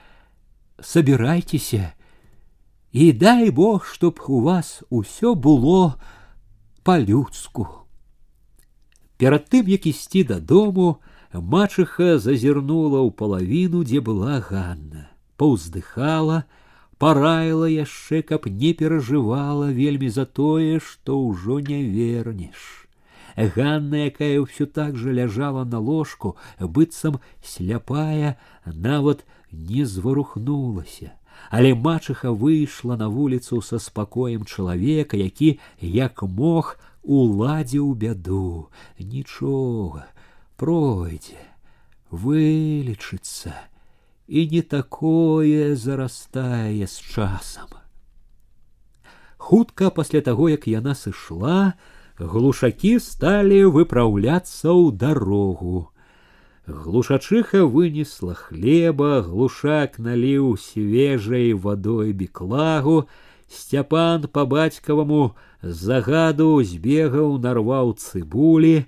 собирайтеся, 0.82 1.94
і 2.94 3.12
дай 3.12 3.50
Бог, 3.50 3.86
чтоб 3.86 4.20
у 4.28 4.40
вас 4.40 4.82
усё 4.90 5.34
было 5.34 5.94
по-людску. 6.82 7.68
Перад 9.16 9.52
тым, 9.52 9.68
як 9.68 9.86
ісці 9.86 10.24
дадому, 10.24 10.98
мачыха 11.32 12.18
зазірнула 12.18 13.04
ў 13.04 13.10
палавіну, 13.12 13.84
дзе 13.84 14.00
была 14.00 14.40
Ганна, 14.40 15.12
паўздыхала, 15.36 16.48
параіла 16.98 17.68
яшчэ, 17.68 18.22
каб 18.22 18.48
не 18.48 18.72
перажывала 18.74 19.70
вельмі 19.70 20.08
за 20.10 20.24
тое, 20.24 20.80
што 20.80 21.20
ўжо 21.20 21.60
не 21.60 21.84
вернеш. 21.84 22.88
Ганна, 23.36 24.10
якая 24.10 24.40
ўсё 24.42 24.66
так 24.66 24.96
жа 24.96 25.14
ляжала 25.14 25.64
на 25.64 25.78
ложку, 25.78 26.34
быццам 26.58 27.20
сляпая, 27.44 28.40
нават 28.64 29.24
не 29.52 29.86
зварухнулася. 29.86 31.12
Але 31.50 31.74
мачыха 31.74 32.30
выйшла 32.30 32.96
на 32.96 33.08
вуліцу 33.08 33.60
са 33.62 33.78
спакоем 33.78 34.44
чалавека, 34.44 35.16
які 35.16 35.58
як 35.80 36.22
мог 36.22 36.76
уладзіў 37.02 37.94
бяду. 37.94 38.68
Нічога, 38.98 40.06
пройдзе, 40.56 41.42
вылечыцца 42.10 43.54
і 44.30 44.46
не 44.46 44.62
такое 44.62 45.74
зарастае 45.74 46.86
з 46.86 46.96
часам. 47.00 47.66
Хутка 49.36 49.90
пасля 49.90 50.20
таго, 50.20 50.48
як 50.48 50.68
яна 50.70 50.94
сышла, 50.94 51.74
глушакі 52.18 53.00
сталі 53.02 53.64
выпраўляцца 53.74 54.70
ў 54.70 54.94
дарогу. 54.94 55.90
Глушачыха 56.66 57.64
вынесла 57.66 58.34
хлеба, 58.34 59.22
глушак 59.26 59.98
наліў 59.98 60.54
свежай 60.56 61.52
вадой 61.52 62.12
беклагу, 62.12 63.08
Сцяпан 63.50 64.28
по 64.30 64.46
бацькаваму 64.46 65.34
загаду 65.62 66.62
збегаў 66.62 67.38
нарваў 67.42 67.98
цыбулі, 67.98 68.86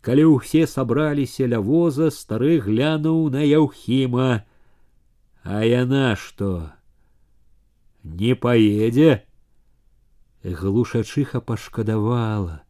Калі 0.00 0.24
ўсе 0.32 0.64
сабраліся 0.64 1.46
ля 1.52 1.60
воза, 1.60 2.08
стары 2.08 2.56
глянуў 2.64 3.28
на 3.34 3.44
Яўхіма. 3.44 4.44
А 5.44 5.60
яна 5.64 6.16
што? 6.16 6.72
Не 8.04 8.32
паедзе? 8.34 9.24
Глушачыха 10.42 11.44
пашкадавала. 11.44 12.62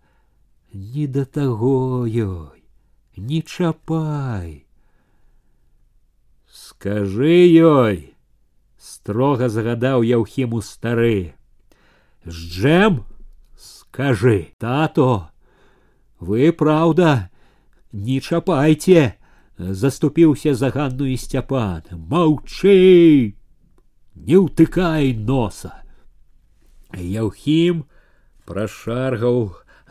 Не 0.73 1.07
да 1.07 1.25
таго 1.25 2.03
ёй, 2.07 2.54
не 3.17 3.43
чапай. 3.43 4.67
Скажы 6.49 7.37
ёй, 7.61 8.15
строга 8.79 9.49
загадаў 9.49 10.03
Яўхіму 10.03 10.63
стары. 10.63 11.35
З 12.25 12.33
джем, 12.33 13.05
скажы, 13.57 14.53
тато, 14.59 15.31
вы 16.19 16.53
праўда, 16.53 17.31
не 17.93 18.21
чапайце, 18.21 19.21
заступіўся 19.61 20.55
за 20.55 20.71
ганну 20.71 21.07
і 21.07 21.17
сцяпан 21.21 21.85
маўчы 22.13 23.37
не 24.29 24.37
ўтыкай 24.41 25.13
носа 25.31 25.73
яўхім 26.97 27.85
прашаргаў 28.49 29.41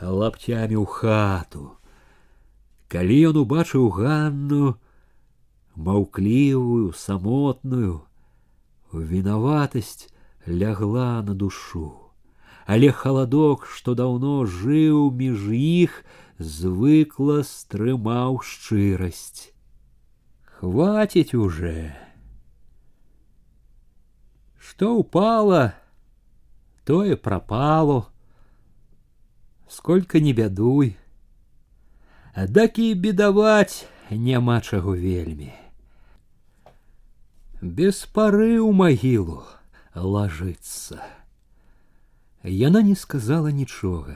лапцямі 0.02 0.78
ў 0.82 0.86
хату 0.90 1.66
калі 2.96 3.18
ён 3.32 3.42
убачыў 3.44 3.90
ганну 3.98 4.76
маўклівую 5.90 6.94
самотную 7.04 8.00
вінаватасць 9.14 10.10
лягла 10.48 11.12
на 11.30 11.38
душу 11.46 11.86
але 12.66 12.90
халадок 13.04 13.70
што 13.78 13.96
даўно 14.02 14.34
жыў 14.58 15.06
між 15.22 15.48
іх 15.62 16.02
звыкла 16.58 17.40
стрымаў 17.54 18.44
шчырасць 18.52 19.50
Хватит 20.60 21.34
уже. 21.34 21.96
Что 24.60 24.98
упало, 24.98 25.74
то 26.84 27.06
и 27.06 27.16
пропало. 27.16 28.10
Сколько 29.70 30.20
не 30.20 30.34
бядуй. 30.34 30.98
Дак 32.36 32.80
і 32.80 32.94
бедаваць 32.96 33.86
няма 34.10 34.62
чаго 34.62 34.96
вельмі. 34.96 35.52
Без 37.62 38.06
пары 38.08 38.56
ў 38.58 38.72
магілу 38.72 39.44
лажыцца. 39.94 41.04
Яна 42.44 42.82
не 42.82 42.96
сказала 42.96 43.52
нічога. 43.52 44.16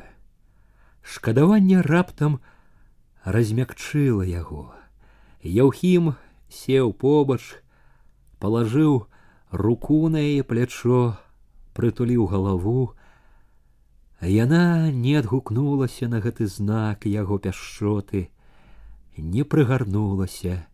Шкадаванне 1.04 1.82
раптам 1.84 2.39
размякчыла 3.26 4.24
яго. 4.24 4.72
Яўхім 5.43 6.16
сеў 6.47 6.93
побач, 6.95 7.43
палажыў 8.39 9.04
руку 9.51 10.08
на 10.08 10.24
яе 10.24 10.47
плячо, 10.47 11.20
прытуліў 11.76 12.32
галаву, 12.32 12.95
Яна 14.21 14.91
не 14.91 15.14
адгукнулася 15.14 16.09
на 16.11 16.19
гэты 16.19 16.51
знак 16.51 17.07
яго 17.07 17.39
пяшчоты, 17.39 18.31
не 19.14 19.45
прыгарнулася 19.47 20.66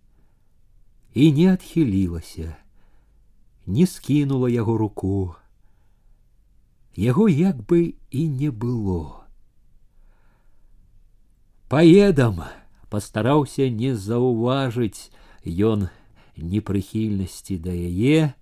і 1.12 1.32
не 1.32 1.52
адхілілася, 1.52 2.56
не 3.66 3.86
скінула 3.86 4.48
яго 4.48 4.78
руку. 4.80 5.36
Яго 6.96 7.28
як 7.28 7.60
бы 7.68 7.94
і 8.10 8.28
не 8.28 8.50
было. 8.50 9.26
Паедам, 11.68 12.44
пастараўся 12.88 13.68
не 13.68 13.96
заўважыць, 13.96 15.10
ён 15.44 15.88
непрыхільнасці 16.36 17.58
да 17.58 17.76
яе, 17.76 18.32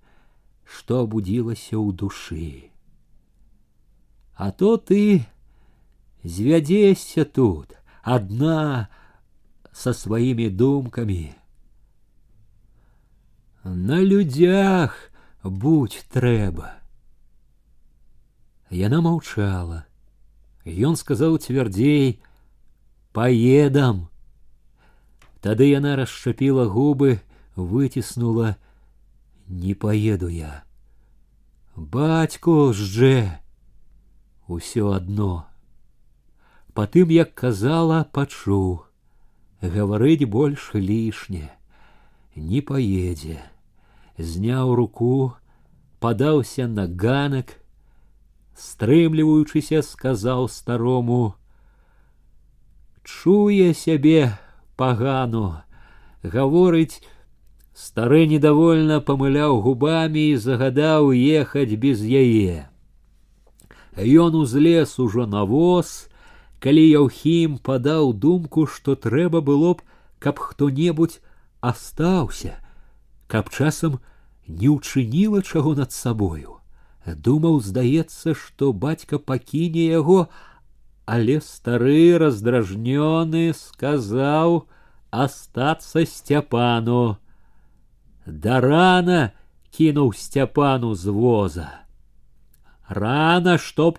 што 0.63 1.03
абудзілася 1.03 1.75
ў 1.75 1.91
душы. 1.91 2.72
А 4.34 4.50
то 4.50 4.76
ты 4.76 5.26
звядзешся 6.22 7.24
тут 7.24 7.74
адна 8.02 8.88
са 9.72 9.94
сваімі 9.94 10.48
думкамі. 10.50 11.34
На 13.64 14.00
людзях 14.00 15.10
будь 15.42 16.06
трэба. 16.12 16.78
Яна 18.70 19.00
маўчала. 19.00 19.84
Ён 20.64 20.96
сказаў 21.00 21.38
цвярдзей: « 21.38 23.12
Паедам. 23.16 24.08
Тады 25.40 25.70
яна 25.70 25.96
расшчапіла 25.96 26.66
губы, 26.68 27.20
выціснула: 27.56 28.56
не 29.48 29.74
поеду 29.74 30.28
я. 30.28 30.64
Бацько 31.76 32.72
ждже 32.72 33.38
усё 34.46 34.92
одно. 34.92 35.46
Потым, 36.74 37.10
як 37.10 37.34
казала, 37.34 38.04
пачуў, 38.12 38.84
гаварыць 39.62 40.24
больш 40.24 40.70
лішне, 40.74 41.50
не 42.36 42.60
поедзе, 42.60 43.40
зняў 44.18 44.74
руку, 44.74 45.34
падаўся 45.98 46.68
на 46.68 46.86
ганак, 46.86 47.58
стрымліваючыся 48.58 49.82
сказаў 49.86 50.48
старому 50.50 51.34
чуе 53.06 53.70
сябе 53.80 54.34
пагану 54.76 55.44
гаворыць 56.34 56.98
стары 57.82 58.26
недовольна 58.32 58.98
памыляў 59.10 59.60
губамі 59.66 60.24
і 60.32 60.40
загадаў 60.46 61.12
ехаць 61.14 61.78
без 61.84 62.02
яе 62.02 62.66
Ён 63.96 64.34
узлез 64.34 64.98
ужо 64.98 65.26
на 65.26 65.44
воз, 65.44 66.08
калі 66.60 66.84
Яўхім 66.86 67.58
падаў 67.58 68.12
думку, 68.12 68.66
што 68.66 68.94
трэба 68.94 69.40
было 69.40 69.74
б, 69.74 69.82
каб 70.18 70.38
хто-небудзь 70.38 71.20
астаўся, 71.60 72.58
каб 73.26 73.50
часам 73.50 73.98
не 74.46 74.70
ўчыніла 74.70 75.42
чаго 75.42 75.74
над 75.74 75.92
сабою. 75.92 76.58
Думаў, 77.06 77.60
здаецца, 77.64 78.34
што 78.34 78.72
бацька 78.72 79.18
пакіне 79.18 79.88
яго, 79.88 80.28
але 81.08 81.40
стары 81.40 82.18
раздражнёны 82.20 83.54
сказаў 83.56 84.68
астацца 85.10 86.04
сцяпану. 86.04 87.16
Да 88.26 88.60
рана 88.60 89.32
кінуў 89.72 90.12
сцяпану 90.12 90.92
з 90.94 91.08
воза. 91.08 91.81
Рана, 92.92 93.58
чтоб 93.58 93.98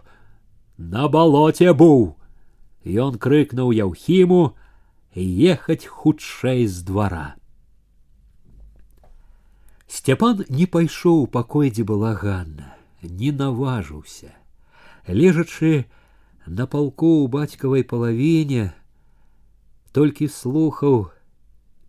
на 0.78 1.08
балоце 1.08 1.74
быў. 1.74 2.16
Ён 2.86 3.20
крыкнуў 3.22 3.76
яўхіму 3.76 4.56
ехаць 5.14 5.86
хутчэй 5.86 6.66
з 6.66 6.82
двара. 6.88 7.36
Сцяпан 9.90 10.46
не 10.50 10.66
пайшоў 10.66 11.24
у 11.26 11.28
пакой, 11.28 11.70
дзе 11.70 11.84
была 11.84 12.14
Ганна, 12.16 12.74
не 13.02 13.32
наважыўся. 13.32 14.34
Лежачы 15.06 15.86
на 16.46 16.66
палку 16.66 17.26
ў 17.26 17.30
бацькавай 17.30 17.84
палавіне, 17.84 18.74
толькі 19.92 20.30
слухаў 20.30 21.10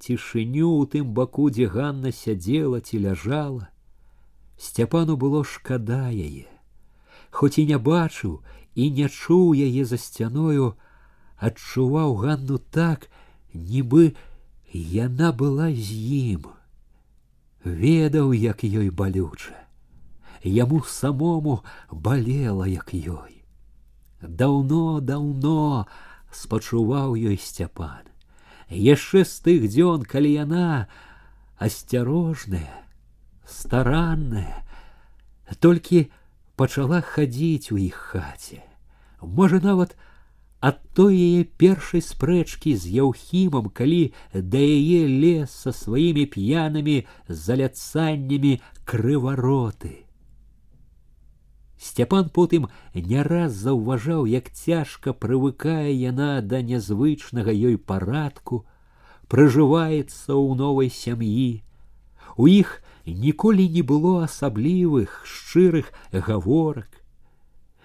цішыню 0.01 0.68
ў 0.80 0.92
тым 0.96 1.12
баку, 1.16 1.48
дзе 1.48 1.68
Ганна 1.68 2.12
сядзела 2.12 2.80
ці 2.80 3.05
ляжала. 3.05 3.68
Сцяпану 4.57 5.16
было 5.16 5.44
шкада 5.44 6.09
яе 6.09 6.48
хоць 7.34 7.59
і 7.59 7.66
не 7.66 7.78
бачыў 7.78 8.40
і 8.74 8.90
не 8.90 9.09
чуў 9.09 9.55
яе 9.55 9.84
за 9.84 9.98
сцяною, 9.98 10.74
адчуваў 11.36 12.16
ганну 12.22 12.59
так, 12.59 13.09
нібы 13.55 14.14
яна 14.72 15.32
была 15.32 15.70
з 15.72 15.90
ім. 16.34 16.46
Ведаў, 17.64 18.32
як 18.32 18.64
ёй 18.64 18.90
балюча. 18.90 19.57
Яму 20.42 20.80
самому 20.86 21.61
балела, 21.90 22.64
як 22.64 22.94
ёй. 22.94 23.44
Даўно, 24.22 25.01
даўно 25.01 25.86
спачуваў 26.32 27.16
ёй 27.16 27.36
сцяпан. 27.36 28.09
Яшчэ 28.70 29.24
з 29.24 29.34
тых 29.44 29.68
дзён, 29.68 30.07
калі 30.07 30.32
яна 30.32 30.88
асцярожная, 31.59 32.86
старанная, 33.44 34.64
толькі 35.59 36.09
пачала 36.57 37.01
хадзіць 37.01 37.72
у 37.72 37.78
іх 37.80 37.96
хаце. 38.12 38.61
Можа 39.22 39.61
нават 39.64 39.96
ад 40.61 40.80
той 40.92 41.16
яе 41.16 41.44
першай 41.62 42.05
спрэчкі 42.05 42.76
з 42.76 42.92
яўхімам, 43.01 43.72
калі 43.72 44.12
да 44.34 44.61
яе 44.61 45.09
лес 45.09 45.57
са 45.64 45.72
сваімі 45.72 46.26
п'янымі 46.34 46.96
заляцаннямі 47.28 48.61
крывароты. 48.84 50.05
Сцяпан 51.80 52.28
потым 52.28 52.68
не 52.92 53.22
раз 53.24 53.57
заўважаў, 53.57 54.26
як 54.28 54.53
цяжка 54.53 55.16
прывыкае 55.16 55.96
яна 55.96 56.44
да 56.44 56.61
нязвычнага 56.61 57.57
ёй 57.57 57.80
парадку, 57.80 58.66
пражываецца 59.32 60.36
ў 60.36 60.61
новай 60.61 60.92
сям'і. 60.92 61.64
У 62.36 62.53
іх 62.53 62.82
ніколі 63.06 63.70
не 63.70 63.82
было 63.82 64.24
асаблівых 64.26 65.22
шчырых 65.26 65.93
гаворак. 66.12 66.89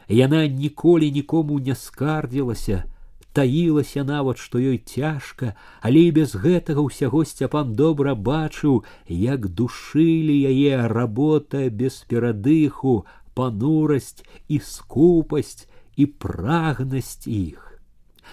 Яна 0.08 0.46
ніколі 0.48 1.10
нікому 1.10 1.60
не 1.60 1.74
скардзілася, 1.74 2.84
таілася 3.32 4.04
нават, 4.04 4.38
што 4.38 4.58
ёй 4.58 4.78
цяжка, 4.78 5.54
але 5.80 6.10
і 6.10 6.14
без 6.18 6.34
гэтага 6.34 6.82
ўсяго 6.82 7.22
сцяпан 7.24 7.74
добра 7.78 8.14
бачыў, 8.14 8.82
як 9.06 9.46
душылі 9.48 10.34
яе 10.50 10.88
работа 10.90 11.70
без 11.70 12.02
перадыху, 12.10 13.06
панурасць 13.34 14.26
і 14.48 14.58
скупасць 14.58 15.68
і 15.96 16.06
прагнасць 16.06 17.28
іх. 17.30 17.78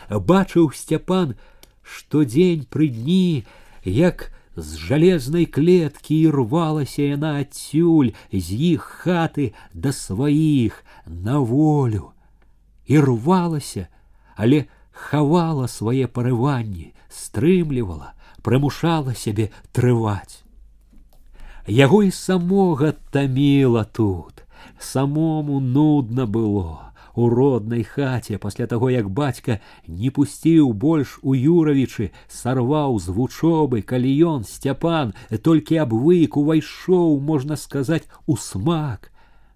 Бачыў 0.10 0.74
сцяпан, 0.74 1.36
што 1.84 2.24
дзень 2.26 2.66
пры 2.66 2.90
дні, 2.90 3.46
як 3.86 4.32
з 4.57 4.77
жалезнай 4.79 5.47
клеткі 5.47 6.21
і 6.21 6.31
рвалася 6.31 7.03
яна 7.03 7.41
адсюль 7.41 8.13
з 8.33 8.49
іх 8.77 8.85
хаты 9.05 9.53
да 9.73 9.93
сваіх 9.93 10.85
на 11.07 11.39
волю 11.39 12.13
і 12.87 13.01
рвалася, 13.01 13.89
але 14.37 14.67
хавала 14.93 15.69
свае 15.69 16.07
парыванні, 16.07 16.93
стрымлівала, 17.09 18.13
прымушала 18.43 19.15
сябе 19.17 19.49
трываць. 19.73 20.45
Яго 21.67 22.03
і 22.03 22.11
самога 22.11 22.93
таміла 23.15 23.85
тут, 23.85 24.45
самому 24.79 25.61
нудна 25.61 26.27
было 26.27 26.93
у 27.17 27.29
роднай 27.29 27.85
хаце 27.85 28.39
пасля 28.39 28.67
таго 28.67 28.91
як 28.91 29.11
бацька 29.11 29.61
не 29.87 30.11
пусціў 30.11 30.73
больш 30.73 31.19
у 31.23 31.35
юравічы 31.35 32.11
сарваў 32.29 32.99
з 32.99 33.15
вучобы 33.17 33.83
калі 33.83 34.13
ён 34.33 34.45
сцяпан 34.49 35.15
толькі 35.49 35.83
абвык 35.85 36.37
увайшоў 36.37 37.21
можна 37.21 37.57
сказаць 37.57 38.07
у 38.27 38.37
смак 38.37 39.13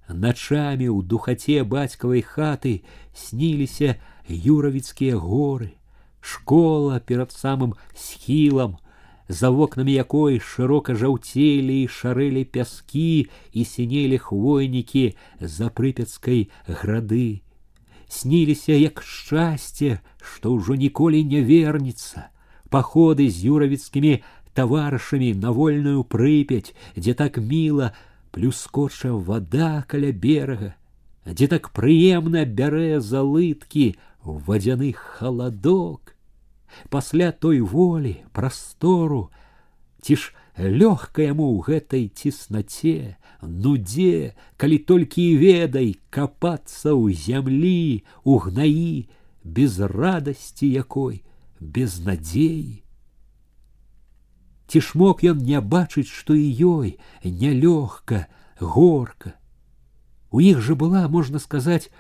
начамі 0.08 0.88
ў 0.92 1.02
духаце 1.02 1.64
бацькавай 1.64 2.22
хаты 2.22 2.74
сніліся 3.14 3.96
юравіцкія 4.28 5.16
горы 5.16 5.74
школа 6.20 7.00
перад 7.00 7.32
самым 7.32 7.74
схілам 7.94 8.76
за 9.28 9.50
вокнамі 9.50 9.92
якой 9.92 10.38
шырока 10.38 10.94
жаўцелі 10.94 11.82
і 11.82 11.88
шарэлі 11.90 12.44
пяскі 12.44 13.26
і 13.52 13.64
сінелі 13.64 14.18
хвойнікі 14.22 15.04
за 15.40 15.70
прыпяцкай 15.70 16.46
грады 16.66 17.42
сніліся 18.10 18.72
як 18.72 19.02
шчасце, 19.02 20.00
што 20.20 20.56
ўжо 20.56 20.74
ніколі 20.74 21.22
не 21.24 21.42
вернецца, 21.42 22.30
паходы 22.70 23.28
з 23.30 23.46
юравіцкімі 23.52 24.22
таварышамі 24.56 25.34
на 25.34 25.52
вольную 25.52 26.02
прыпяць, 26.04 26.74
дзе 26.96 27.14
так 27.14 27.38
міла 27.38 27.92
плюскоча 28.32 29.12
вода 29.12 29.84
каля 29.88 30.12
берага, 30.12 30.74
дзе 31.26 31.46
так 31.52 31.70
прыемна 31.76 32.44
бярэ 32.46 33.00
залыткі 33.00 33.96
вадзяны 34.22 34.92
халадок. 34.92 36.14
Пасля 36.90 37.32
той 37.32 37.60
волі, 37.60 38.16
прастору, 38.32 39.30
ці 40.02 40.16
ж 40.16 40.34
лёгка 40.58 41.22
яму 41.24 41.52
ў 41.56 41.58
гэтай 41.68 42.04
цеснаце, 42.12 43.16
нудзе, 43.42 44.34
калі 44.56 44.78
толькі 44.78 45.22
і 45.22 45.36
ведай 45.42 45.88
капацца 46.10 46.94
ў 46.94 47.12
зямлі, 47.14 48.02
у 48.24 48.38
гнаі, 48.38 49.06
без 49.44 49.78
радасці 49.78 50.66
якой, 50.66 51.22
без 51.60 52.00
надзеі. 52.00 52.82
Ці 54.66 54.80
ж 54.82 54.98
мог 54.98 55.22
ён 55.22 55.42
не 55.46 55.60
бачыць, 55.62 56.10
што 56.10 56.34
і 56.34 56.46
ёй 56.50 56.98
нялёгка, 57.22 58.26
горка. 58.58 59.38
У 60.30 60.42
іх 60.42 60.60
жа 60.60 60.74
была, 60.74 61.06
можна 61.08 61.38
сказаць, 61.38 61.90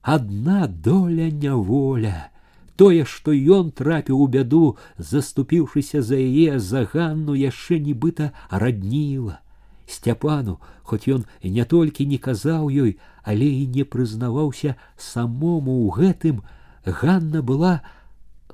адна 0.00 0.66
доля 0.66 1.28
няволя, 1.28 2.32
тое, 2.80 3.04
што 3.04 3.36
ён 3.36 3.70
трапіў 3.76 4.24
у 4.24 4.26
бяду, 4.26 4.78
заступіўшыся 4.96 6.00
за 6.00 6.16
яе 6.16 6.58
заганну 6.58 7.36
яшчэ 7.36 7.78
нібыта 7.84 8.32
радніла. 8.48 9.44
Сцяпану, 9.88 10.58
хоць 10.84 11.08
ён 11.08 11.24
не 11.42 11.64
толькі 11.64 12.04
не 12.06 12.18
казаў 12.18 12.68
ёй, 12.68 12.98
але 13.24 13.48
і 13.48 13.66
не 13.72 13.84
прызнаваўся 13.84 14.76
самому 14.96 15.88
ў 15.88 15.88
гэтым, 15.96 16.42
Ганна 16.84 17.42
была 17.42 17.80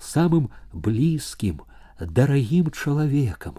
самым 0.00 0.50
блізкім, 0.72 1.62
дарагім 1.98 2.70
чалавекам. 2.70 3.58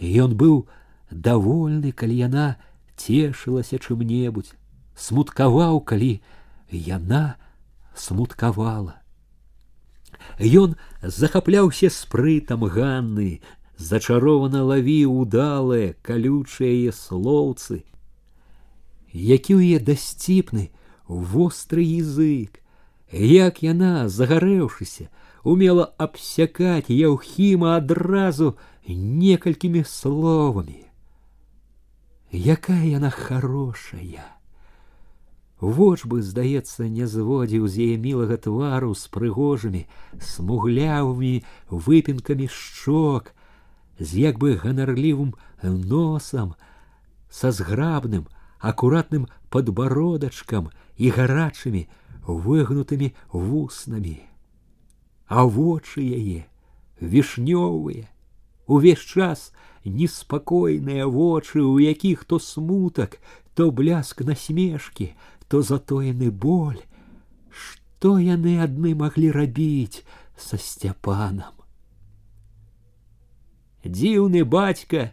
Ён 0.00 0.36
быў 0.36 0.68
давольны, 1.10 1.92
калі 1.92 2.16
яна 2.16 2.46
цешылася 2.96 3.80
чым-небудзь, 3.80 4.54
смуткаваў, 4.96 5.80
калі 5.80 6.20
яна 6.70 7.36
смуткавала. 7.94 9.00
Ён 10.38 10.76
захапляўся 11.02 11.90
спрытам 11.90 12.64
Ганны, 12.64 13.40
зачарована 13.78 14.64
лавіў 14.64 15.14
удалыя 15.22 15.94
калючыя 16.02 16.70
яе 16.70 16.92
слоўцы, 16.92 17.84
які 19.12 19.54
ў 19.54 19.60
яе 19.74 19.78
дасціпны, 19.78 20.70
востры 21.06 21.82
язык, 21.82 22.60
як 23.12 23.62
яна, 23.62 24.08
загарэўшыся, 24.08 25.08
умела 25.44 25.94
абсякаць 25.96 26.90
яўхіма 26.90 27.76
адразу 27.76 28.56
некалькімі 28.86 29.84
словамі. 29.84 30.84
Якая 32.32 32.84
яна 32.84 33.10
хорошая! 33.10 34.26
Воч 35.60 36.04
бы, 36.06 36.22
здаецца, 36.22 36.86
не 36.86 37.06
зводзіў 37.10 37.66
з 37.66 37.88
яе 37.88 37.96
мілага 37.98 38.36
твару 38.38 38.94
з 38.94 39.10
прыгожымі, 39.10 39.88
смуглявымі 40.22 41.42
выпінкамі 41.70 42.46
шчок, 42.46 43.34
з 43.98 44.18
як 44.18 44.38
бы 44.38 44.56
ганарлівым 44.56 45.34
носам, 45.62 46.54
са 47.30 47.52
зграбным, 47.52 48.26
акуратным 48.58 49.28
падбародачкам 49.50 50.70
і 50.96 51.10
гарачымі, 51.10 51.86
выгнутымі 52.26 53.14
вуснамі. 53.32 54.20
А 55.28 55.44
вочы 55.44 56.02
яе 56.02 56.48
вішнёвыя, 57.00 58.08
увесь 58.66 59.04
час 59.04 59.52
неспакойныя 59.84 61.06
вочы, 61.06 61.60
у 61.62 61.78
якіх 61.78 62.24
то 62.24 62.38
смутак, 62.38 63.20
то 63.54 63.70
бляск 63.70 64.22
насмешкі, 64.22 65.14
то 65.48 65.62
затоены 65.62 66.30
боль, 66.30 66.80
што 67.50 68.18
яны 68.18 68.60
адны 68.60 68.94
маглі 68.94 69.30
рабіць 69.32 70.04
са 70.36 70.58
сцяпанам. 70.58 71.54
Дзіўны 73.84 74.44
бацька 74.44 75.12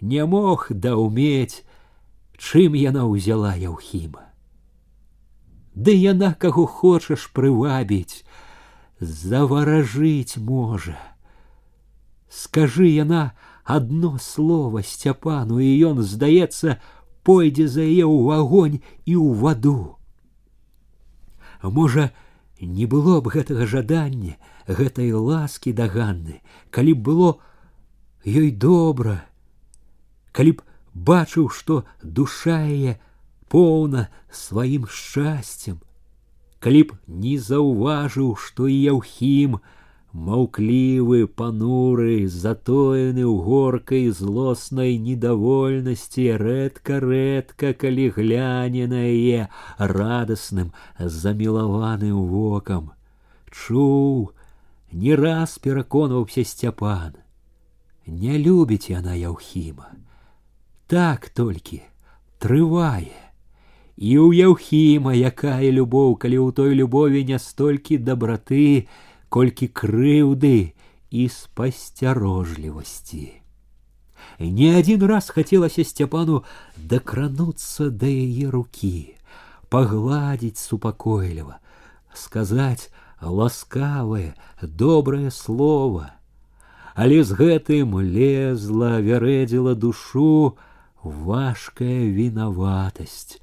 не 0.00 0.24
мог 0.26 0.66
даўмець, 0.70 1.64
чым 2.38 2.74
яна 2.74 3.06
ўзяла 3.06 3.54
яўхіма. 3.54 4.22
Ды 5.74 5.94
яна 5.94 6.34
каго 6.34 6.66
хочаш 6.66 7.30
прывабіць, 7.32 8.24
заваражыць 9.00 10.36
можа. 10.36 10.98
Скажы 12.28 12.88
яна 12.88 13.32
одно 13.64 14.18
слово 14.18 14.82
сцяпану, 14.82 15.58
і 15.58 15.70
ён, 15.90 16.02
здаецца, 16.02 16.78
пойдзе 17.22 17.68
за 17.68 17.86
яе 17.86 18.04
ў 18.04 18.42
агонь 18.42 18.78
і 19.06 19.14
ў 19.16 19.28
ваду. 19.38 19.98
Можа, 21.62 22.10
не 22.58 22.86
было 22.86 23.20
б 23.22 23.30
гэтага 23.30 23.66
жадання, 23.66 24.34
гэтай 24.66 25.14
ласкі 25.14 25.72
да 25.72 25.86
Ганны, 25.86 26.42
калі 26.70 26.94
б 26.94 27.00
было 27.06 27.30
ёй 28.26 28.50
добра, 28.50 29.24
калі 30.32 30.58
б 30.58 30.62
бачыў, 30.94 31.48
што 31.48 31.84
душа 32.02 32.62
яе 32.66 32.98
поўна 33.48 34.08
сваім 34.30 34.86
шчасцем, 34.88 35.80
калі 36.60 36.82
б 36.88 36.98
не 37.06 37.38
заўважыў, 37.38 38.36
што 38.36 38.68
і 38.70 38.76
яўхім, 38.94 39.60
маўклівы 40.12 41.26
пануры 41.26 42.28
затоены 42.28 43.24
ў 43.24 43.36
горкай 43.48 44.10
злоснай 44.12 44.98
недовольнасці 45.00 46.26
рэдка 46.36 47.00
рэдка 47.00 47.72
калі 47.72 48.12
гляне 48.16 48.86
на 48.92 49.00
яе 49.08 49.48
радасным 49.78 50.76
замілаваным 51.00 52.28
вокам 52.28 52.92
чуў 53.48 54.36
не 54.92 55.16
раз 55.16 55.56
пераконваўся 55.56 56.44
сцяпан 56.44 57.16
не 58.06 58.38
любіць 58.38 58.90
яна 58.90 59.14
яўхіма 59.14 59.90
так 60.92 61.28
толькі 61.40 61.80
трывае 62.42 63.22
і 63.96 64.12
ў 64.18 64.28
яўхіма 64.50 65.14
якая 65.14 65.70
любоў 65.70 66.16
калі 66.16 66.38
ў 66.42 66.48
той 66.58 66.74
любові 66.74 67.24
не 67.28 67.38
столькі 67.38 67.98
дабраты 67.98 68.88
колькі 69.32 69.68
крыўды 69.68 70.74
і 71.12 71.28
спасцярожлівасці. 71.28 73.32
Не 74.38 74.76
один 74.76 75.04
раз 75.08 75.30
хацелася 75.30 75.84
сцяпану 75.84 76.44
дакрануцца 76.76 77.88
да 77.88 78.08
яе 78.08 78.50
рукі, 78.52 79.16
пагладзіць 79.68 80.60
супакойліва, 80.60 81.60
сказаць 82.12 82.92
ласкавае, 83.20 84.34
добрае 84.60 85.30
слово, 85.30 86.12
але 86.96 87.22
з 87.24 87.36
гэтым 87.38 87.98
лезла, 88.00 88.98
вярэдзіла 89.00 89.74
душу 89.74 90.56
важкая 91.02 92.08
вінаватасць, 92.16 93.38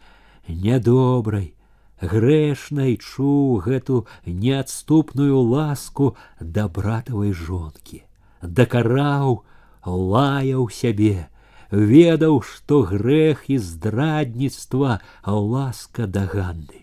нядобрай, 0.48 1.54
грэшнай 2.02 2.96
чуў 2.98 3.60
гэту 3.66 4.06
неадступную 4.26 5.40
ласку 5.40 6.16
да 6.40 6.68
братавай 6.68 7.34
жонкі, 7.34 8.04
дакараў, 8.42 9.44
лаяў 9.86 10.70
сябе, 10.70 11.28
ведаў, 11.72 12.42
што 12.42 12.82
грэх 12.84 13.50
і 13.50 13.58
здрадніцтва 13.58 15.00
ласка 15.26 16.08
да 16.08 16.26
ганды, 16.26 16.83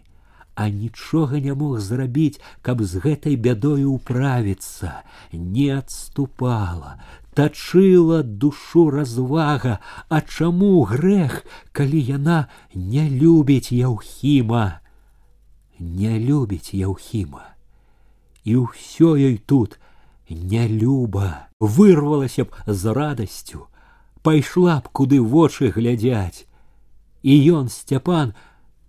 а 0.61 0.69
нічога 0.69 1.41
не 1.41 1.55
мог 1.55 1.79
зрабіць, 1.81 2.41
каб 2.63 2.83
з 2.83 3.03
гэтай 3.05 3.37
бядою 3.37 3.99
ўправіцца, 3.99 5.05
не 5.33 5.69
адступала, 5.77 6.97
тачыла 7.37 8.23
душу 8.23 8.89
развага, 8.91 9.79
а 10.09 10.21
чаму 10.25 10.83
грэх, 10.89 11.45
калі 11.73 12.01
яна 12.01 12.49
не 12.73 13.09
любіць 13.13 13.73
яўхіма 13.73 14.81
не 15.79 16.19
любіць 16.19 16.73
яўхіма 16.73 17.45
і 18.45 18.57
ўсё 18.65 19.17
ёй 19.17 19.39
тут 19.47 19.79
не 20.29 20.67
люба 20.69 21.49
вырвалася 21.61 22.45
б 22.45 22.65
з 22.67 22.93
радасцю 22.97 23.67
пайшла 24.23 24.81
б 24.81 24.93
куды 24.93 25.21
вочы 25.21 25.71
глядзяць 25.71 26.47
і 27.23 27.35
ён 27.61 27.69
сцяпан 27.69 28.33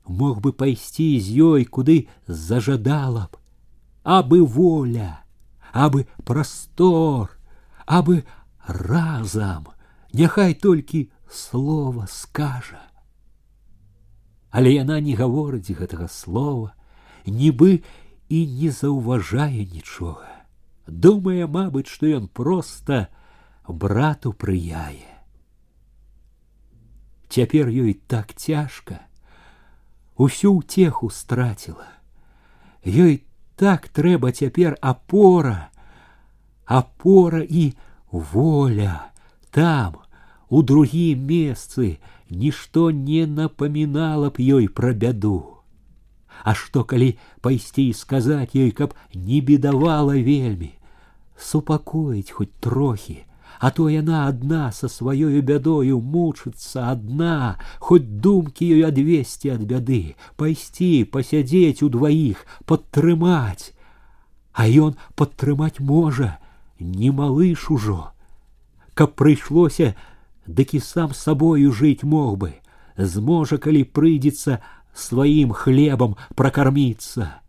мог 0.08 0.42
бы 0.42 0.54
пайсці 0.54 1.08
з 1.20 1.28
ёй 1.50 1.66
куды 1.66 2.08
зажадала 2.28 3.28
б 3.32 3.42
абы 4.04 4.42
воля 4.46 5.24
абы 5.74 6.08
прастор 6.24 7.36
абы 7.86 8.24
разам 8.68 9.68
няхай 10.14 10.54
толькі 10.54 11.10
слова 11.30 12.08
скажа 12.08 12.82
але 14.50 14.74
яна 14.74 15.00
не 15.04 15.14
гаворыць 15.20 15.76
гэтага 15.76 16.08
слова 16.08 16.74
нібы 17.28 17.84
і 18.30 18.48
не 18.48 18.72
заўважае 18.72 19.66
нічога. 19.74 20.28
Думае, 20.88 21.48
мабыць, 21.48 21.88
што 21.88 22.08
ён 22.08 22.28
проста 22.28 23.08
брату 23.68 24.32
прыяе. 24.32 25.20
Цяпер 27.28 27.68
ёй 27.68 27.94
так 28.08 28.34
цяжка, 28.34 29.04
усю 30.22 30.58
ўтеху 30.60 31.10
страціла. 31.10 31.88
Ёй 32.86 33.24
так 33.56 33.90
трэба 33.90 34.32
цяпер 34.32 34.78
апора, 34.82 35.70
апора 36.66 37.42
і 37.42 37.74
воля 38.12 39.12
там, 39.52 39.98
у 40.50 40.62
другім 40.62 41.26
месцы, 41.28 41.98
нішто 42.30 42.92
не 42.92 43.26
напамінала 43.26 44.30
б 44.30 44.40
ёй 44.40 44.68
пра 44.68 44.94
бяду. 44.94 45.64
А 46.44 46.54
што 46.54 46.84
калі 46.84 47.18
пайсці 47.42 47.90
і 47.90 47.98
сказаць 47.98 48.54
ёй, 48.54 48.72
каб 48.72 48.94
не 49.14 49.42
бедавала 49.42 50.14
вельмі, 50.14 50.72
супакоіць 51.36 52.32
хоць 52.32 52.54
трохі, 52.60 53.26
а 53.62 53.72
то 53.72 53.90
яна 53.90 54.28
адна 54.28 54.72
са 54.72 54.88
сваёю 54.92 55.42
бядою 55.42 56.00
мучыцца 56.02 56.92
адна, 56.94 57.58
хоць 57.80 58.06
думкі 58.26 58.68
ёй 58.78 58.84
адвесці 58.90 59.54
ад 59.56 59.64
бяды, 59.70 60.16
пайсці, 60.38 61.08
пасядзець 61.12 61.82
удваіх, 61.88 62.46
падтрымаць. 62.66 63.74
А 64.54 64.68
ён 64.68 64.98
падтрымаць 65.16 65.80
можа, 65.80 66.38
не 66.80 67.12
малыш 67.12 67.70
ужо. 67.74 68.14
Каб 68.94 69.14
прыйшлося, 69.14 69.94
дык 70.46 70.74
і 70.78 70.80
сам 70.82 71.14
сабою 71.14 71.74
жыць 71.74 72.04
мог 72.04 72.38
бы, 72.38 72.54
зможа, 72.98 73.58
калі 73.58 73.84
прыйдзецца 73.86 74.62
сваім 74.94 75.54
хлебам 75.54 76.18
пракарміцца, 76.36 77.41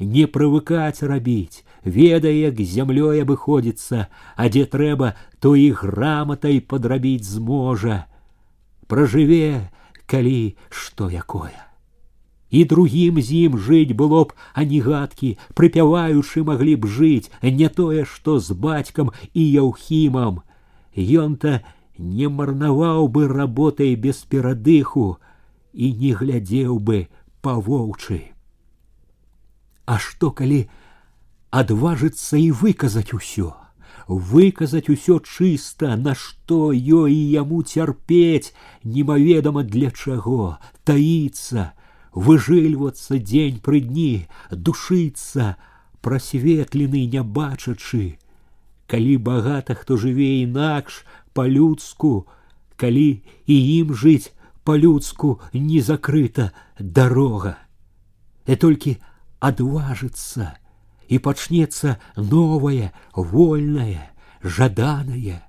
не 0.00 0.26
прывыкаць 0.26 1.02
рабіць, 1.02 1.64
ведае, 1.84 2.50
к 2.52 2.60
зямлёй 2.60 3.22
абыходзіцца, 3.22 4.08
а 4.36 4.48
дзе 4.48 4.64
трэба, 4.66 5.14
то 5.40 5.54
і 5.56 5.70
граматай 5.70 6.60
падрабіць 6.60 7.24
зможа. 7.24 8.06
Пражыве, 8.86 9.70
калі 10.06 10.56
што 10.70 11.08
якое. 11.10 11.56
І 12.50 12.64
другім 12.64 13.20
з 13.20 13.46
ім 13.46 13.58
жыць 13.58 13.92
было 13.92 14.24
б 14.24 14.36
анігадкі, 14.54 15.36
прыпяваючы 15.58 16.44
маглі 16.46 16.76
б 16.76 16.86
жыць 16.86 17.30
не 17.42 17.68
тое, 17.68 18.04
што 18.04 18.38
з 18.38 18.54
бацькам 18.54 19.10
і 19.34 19.42
яўхімам. 19.42 20.42
Ён-то 20.94 21.60
не 21.98 22.28
марнаваў 22.28 23.08
бы 23.08 23.26
работай 23.28 23.96
без 23.96 24.22
перадыху, 24.22 25.18
і 25.72 25.92
не 25.92 26.14
глядзеў 26.14 26.78
бы 26.78 27.08
па-воўчы. 27.42 28.29
А 29.90 29.98
што 29.98 30.30
калі 30.30 30.66
адважыцца 31.50 32.36
і 32.36 32.50
выказаць 32.50 33.14
усё, 33.14 33.54
выказаць 34.08 34.88
усё 34.90 35.18
чыста, 35.20 35.96
на 35.96 36.14
што 36.14 36.72
ёй 36.72 37.14
і 37.14 37.30
яму 37.32 37.62
цярпець, 37.62 38.52
немаведама 38.84 39.62
для 39.62 39.90
чаго, 39.90 40.58
таіцца, 40.84 41.72
выжыльвацца 42.12 43.18
дзень 43.18 43.60
пры 43.60 43.80
дні, 43.80 44.26
душыцца, 44.50 45.56
прасветлены 46.00 47.06
не 47.10 47.22
бачачы, 47.22 48.18
калі 48.86 49.16
багата 49.18 49.74
хто 49.74 49.96
жыве 49.98 50.42
інакш 50.42 51.02
па-людску, 51.34 52.26
калі 52.76 53.22
і 53.46 53.56
ім 53.80 53.92
жыць 53.94 54.30
па-людску 54.64 55.40
не 55.52 55.80
закрыта 55.82 56.52
дарога. 56.78 57.58
І 58.46 58.54
толькі 58.54 58.96
адважыцца 59.40 60.54
і 61.08 61.18
пачнецца 61.22 61.96
новае, 62.16 62.92
вольнае, 63.14 64.10
жаданае. 64.42 65.42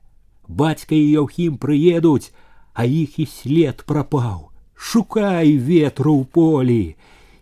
Бацька 0.48 0.96
і 0.96 1.06
Яўхім 1.12 1.58
прыедуць, 1.58 2.32
а 2.74 2.86
іх 2.86 3.20
і 3.20 3.26
след 3.26 3.84
прапаў. 3.90 4.52
Шукай 4.78 5.58
ветру 5.58 6.14
ў 6.22 6.24
полі, 6.30 6.84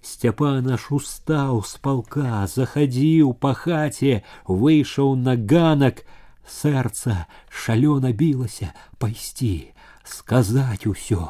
Сцяпан 0.05 0.69
аж 0.69 0.83
устаў 0.93 1.63
з 1.65 1.81
палка, 1.81 2.45
захадзіў 2.45 3.33
па 3.41 3.53
хаце, 3.57 4.21
выйшаў 4.45 5.15
на 5.17 5.33
ганак, 5.33 6.03
сэрца 6.45 7.25
шалёна 7.49 8.13
білася 8.13 8.69
пайсці, 9.01 9.73
сказаць 10.05 10.85
усё. 10.85 11.25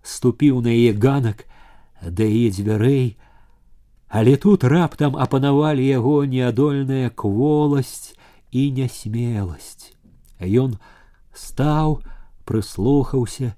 Ступіў 0.00 0.64
на 0.64 0.72
яе 0.72 0.96
ганак, 0.96 1.44
да 2.00 2.24
яе 2.24 2.48
дзвярэй, 2.48 3.20
але 4.08 4.36
тут 4.36 4.64
раптам 4.64 5.16
апанавалі 5.16 5.86
яго 5.86 6.24
неадольная 6.24 7.10
кволасць 7.10 8.16
і 8.50 8.70
нясмеласць. 8.74 9.94
Ён 10.40 10.76
стаў, 11.32 12.02
прыслухаўся, 12.44 13.54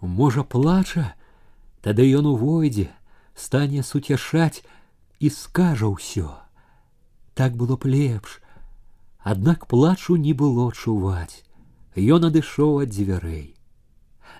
можа 0.00 0.44
плача, 0.44 1.14
Тады 1.82 2.06
ён 2.14 2.30
увойдзе, 2.30 2.94
стане 3.34 3.82
суцяшаць 3.82 4.62
і 5.18 5.30
скажа 5.34 5.90
ўсё. 5.90 6.30
Так 7.34 7.58
было 7.58 7.74
б 7.74 7.90
лепш, 7.90 8.38
Аднак 9.22 9.66
плачу 9.66 10.16
не 10.16 10.32
было 10.34 10.70
чуваць. 10.74 11.42
Ён 11.94 12.26
адышоў 12.26 12.82
ад 12.82 12.90
дзвярэй. 12.90 13.54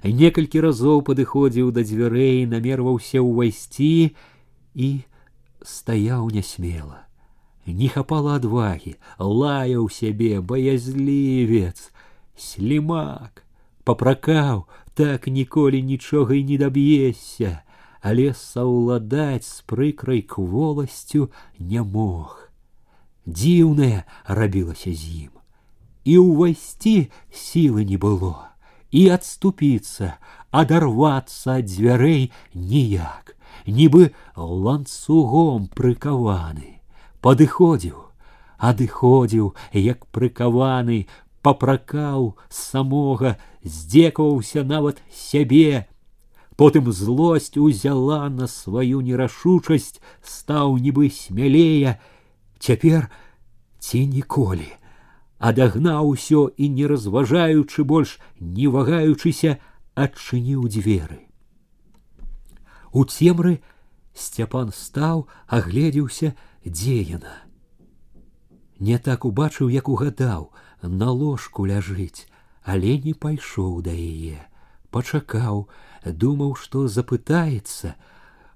Некалькі 0.02 0.58
разоў 0.62 1.02
падыходзіў 1.06 1.70
да 1.70 1.86
дзвярэй, 1.86 2.46
намерваўся 2.50 3.22
ўвайсці 3.22 4.14
і 4.76 5.04
стаяў 5.62 6.30
нясмела. 6.30 7.06
Не 7.66 7.88
хапала 7.88 8.36
адвагі, 8.36 8.96
лаяў 9.18 9.88
сябе, 9.88 10.40
баязлівец, 10.40 11.92
слімак, 12.36 13.44
папракаў, 13.84 14.66
так 14.94 15.26
ніколі 15.26 15.82
нічога 15.82 16.34
і 16.34 16.44
не 16.44 16.58
даб'ешся, 16.58 17.62
але 18.02 18.34
саўладаць 18.34 19.46
з 19.46 19.62
прыкрай 19.62 20.22
кволасцю 20.22 21.30
не 21.58 21.82
мог. 21.82 22.50
Дзіўнае 23.26 24.02
рабілася 24.26 24.90
з 24.90 25.30
ім. 25.30 25.32
І 26.02 26.18
ўвайсці 26.18 27.14
сілы 27.30 27.86
не 27.86 27.94
было, 27.94 28.50
і 28.90 29.06
адступіцца, 29.14 30.18
адарвацца 30.50 31.62
ад 31.62 31.70
дзвярэй 31.70 32.32
ніяк, 32.58 33.35
нібы 33.66 34.12
ланцугом 34.36 35.68
прыкаваны, 35.74 36.82
падыходзіў, 37.20 37.98
адыходзіў, 38.58 39.54
як 39.72 40.06
прыкаваны, 40.14 41.06
папракаў 41.42 42.36
самога, 42.48 43.36
здзекаваўся 43.64 44.62
нават 44.62 45.02
сябе. 45.10 45.88
Потым 46.56 46.92
злосць 46.92 47.56
узяла 47.56 48.28
на 48.28 48.46
сваю 48.46 49.00
нерашучасць, 49.00 49.98
стаў 50.22 50.78
нібы 50.78 51.10
смялее, 51.10 51.98
цяпер 52.60 53.10
ці 53.80 54.06
ніколі. 54.06 54.70
Адагнаў 55.42 56.14
усё 56.14 56.54
і 56.54 56.68
не 56.68 56.86
разважаючы 56.86 57.82
больш, 57.82 58.20
не 58.38 58.68
вагаючыся, 58.70 59.58
адчыніў 59.98 60.68
дзверы. 60.70 61.25
У 62.92 63.04
цемры 63.04 63.60
Сцяпан 64.14 64.72
стаў, 64.76 65.26
агледзеўся, 65.46 66.34
дзе 66.64 67.00
яна. 67.00 67.36
Не 68.78 68.98
так 68.98 69.24
убачыў, 69.24 69.70
як 69.72 69.88
угадаў, 69.88 70.50
на 70.82 71.10
ложку 71.10 71.64
ляжыць, 71.64 72.26
але 72.62 72.98
не 72.98 73.14
пайшоў 73.14 73.80
да 73.86 73.94
яе, 73.94 74.42
пачакаў, 74.90 75.68
думаў, 76.04 76.54
што 76.60 76.88
запытаецца, 76.88 77.94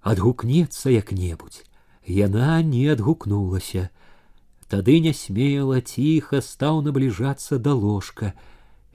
адгукнецца 0.02 0.92
як-небудзь. 0.92 1.64
Яна 2.06 2.62
не 2.62 2.86
адгукнулася. 2.92 3.88
Тады 4.68 5.00
нясмела 5.00 5.80
ціха 5.80 6.42
стаў 6.42 6.82
набліжацца 6.82 7.58
да 7.58 7.72
ложка, 7.74 8.34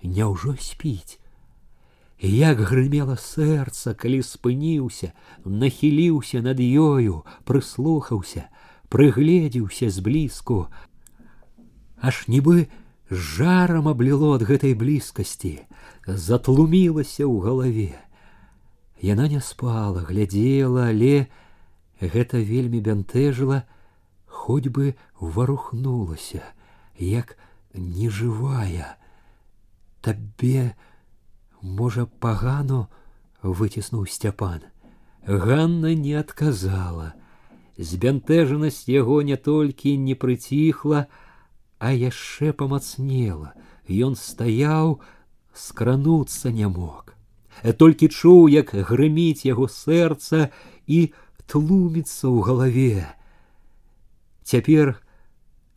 Няўжо 0.04 0.56
спіць. 0.60 1.20
Як 2.22 2.60
грымела 2.70 3.18
сэрца, 3.18 3.96
калі 3.98 4.22
спыніўся, 4.22 5.10
нахіліўся 5.44 6.42
над 6.46 6.62
ёю, 6.62 7.26
прыслухаўся, 7.50 8.46
прыгледзеўся 8.94 9.90
зблізку, 9.90 10.68
аж 11.98 12.28
нібы 12.28 12.70
жарам 13.10 13.90
абліло 13.90 14.38
ад 14.38 14.46
гэтай 14.46 14.78
блізкасці, 14.78 15.66
затлумілася 16.06 17.26
ў 17.26 17.36
галаве. 17.42 17.98
Яна 19.02 19.26
не 19.28 19.42
спала, 19.42 20.06
глядзела, 20.06 20.94
але 20.94 21.26
гэта 21.98 22.38
вельмі 22.38 22.86
бянтэжыла, 22.86 23.66
хоць 24.30 24.70
бы 24.70 24.94
варухнулася, 25.18 26.46
як 26.98 27.34
нежывая. 27.74 28.98
Табе, 30.02 30.78
можа, 31.66 32.06
пагану 32.20 32.88
выціснуў 33.42 34.06
сцяпан. 34.08 34.62
Ганна 35.26 35.94
не 35.96 36.14
адказала. 36.18 37.14
Збянтэжанасць 37.78 38.90
яго 38.90 39.22
не 39.22 39.38
толькі 39.38 39.98
не 39.98 40.14
прыціхла, 40.14 41.08
а 41.82 41.90
яшчэ 41.94 42.54
памацнела 42.54 43.54
ён 43.90 44.16
стаяў 44.16 45.02
скрануцца 45.54 46.52
не 46.54 46.68
мог 46.70 47.10
толькі 47.82 48.08
чуў 48.08 48.48
як 48.54 48.74
грыміць 48.90 49.46
яго 49.46 49.66
сэрца 49.68 50.50
і 50.88 51.00
тлуміцца 51.50 52.30
ў 52.30 52.38
галаве 52.46 53.10
цяпер 54.46 54.94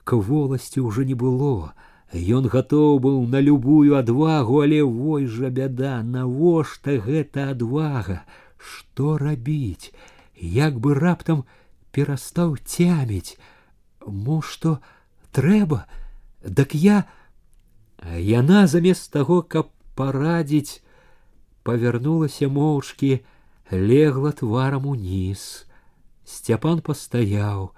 к 0.05 0.21
воласці 0.29 0.85
ўжо 0.85 1.09
не 1.09 1.17
было 1.25 1.73
Ён 2.15 2.47
гатоў 2.47 3.01
быў 3.03 3.27
на 3.27 3.41
любую 3.41 3.97
адвагу, 3.99 4.61
але 4.63 4.83
вой 4.83 5.27
жа 5.27 5.51
бяда, 5.51 6.03
навошта 6.03 6.99
гэта 7.07 7.51
адвага, 7.55 8.23
што 8.59 9.17
рабіць, 9.19 9.91
як 10.37 10.79
бы 10.79 10.95
раптам 10.95 11.43
перастаў 11.91 12.55
цяміць, 12.63 13.37
мо 14.07 14.41
што 14.43 14.79
трэба 15.33 15.85
дак 16.45 16.75
я 16.75 17.05
яна 18.31 18.67
замест 18.67 19.13
таго 19.13 19.41
каб 19.43 19.71
парадзіць 19.97 20.81
павярнулася 21.65 22.49
моўчкі 22.49 23.13
легла 23.73 24.33
тварам 24.41 24.87
уніз 24.87 25.65
сцяпан 26.29 26.83
пастаяў 26.89 27.71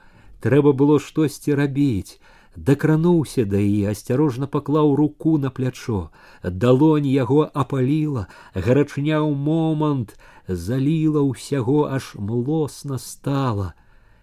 трэба 0.42 0.72
было 0.72 0.98
штосьці 0.98 1.54
рабіць 1.60 2.18
дакрануўся 2.56 3.44
да 3.44 3.60
і 3.60 3.92
асцярожна 3.92 4.46
паклаў 4.46 4.94
руку 5.00 5.36
на 5.38 5.50
плячо 5.50 6.10
далонь 6.42 7.06
яго 7.06 7.40
апаліла 7.64 8.26
гарачня 8.54 9.20
ў 9.20 9.32
момант 9.48 10.16
заліла 10.48 11.26
ўсяго 11.26 11.80
аж 11.98 12.14
млосна 12.16 12.98
стала 13.02 13.74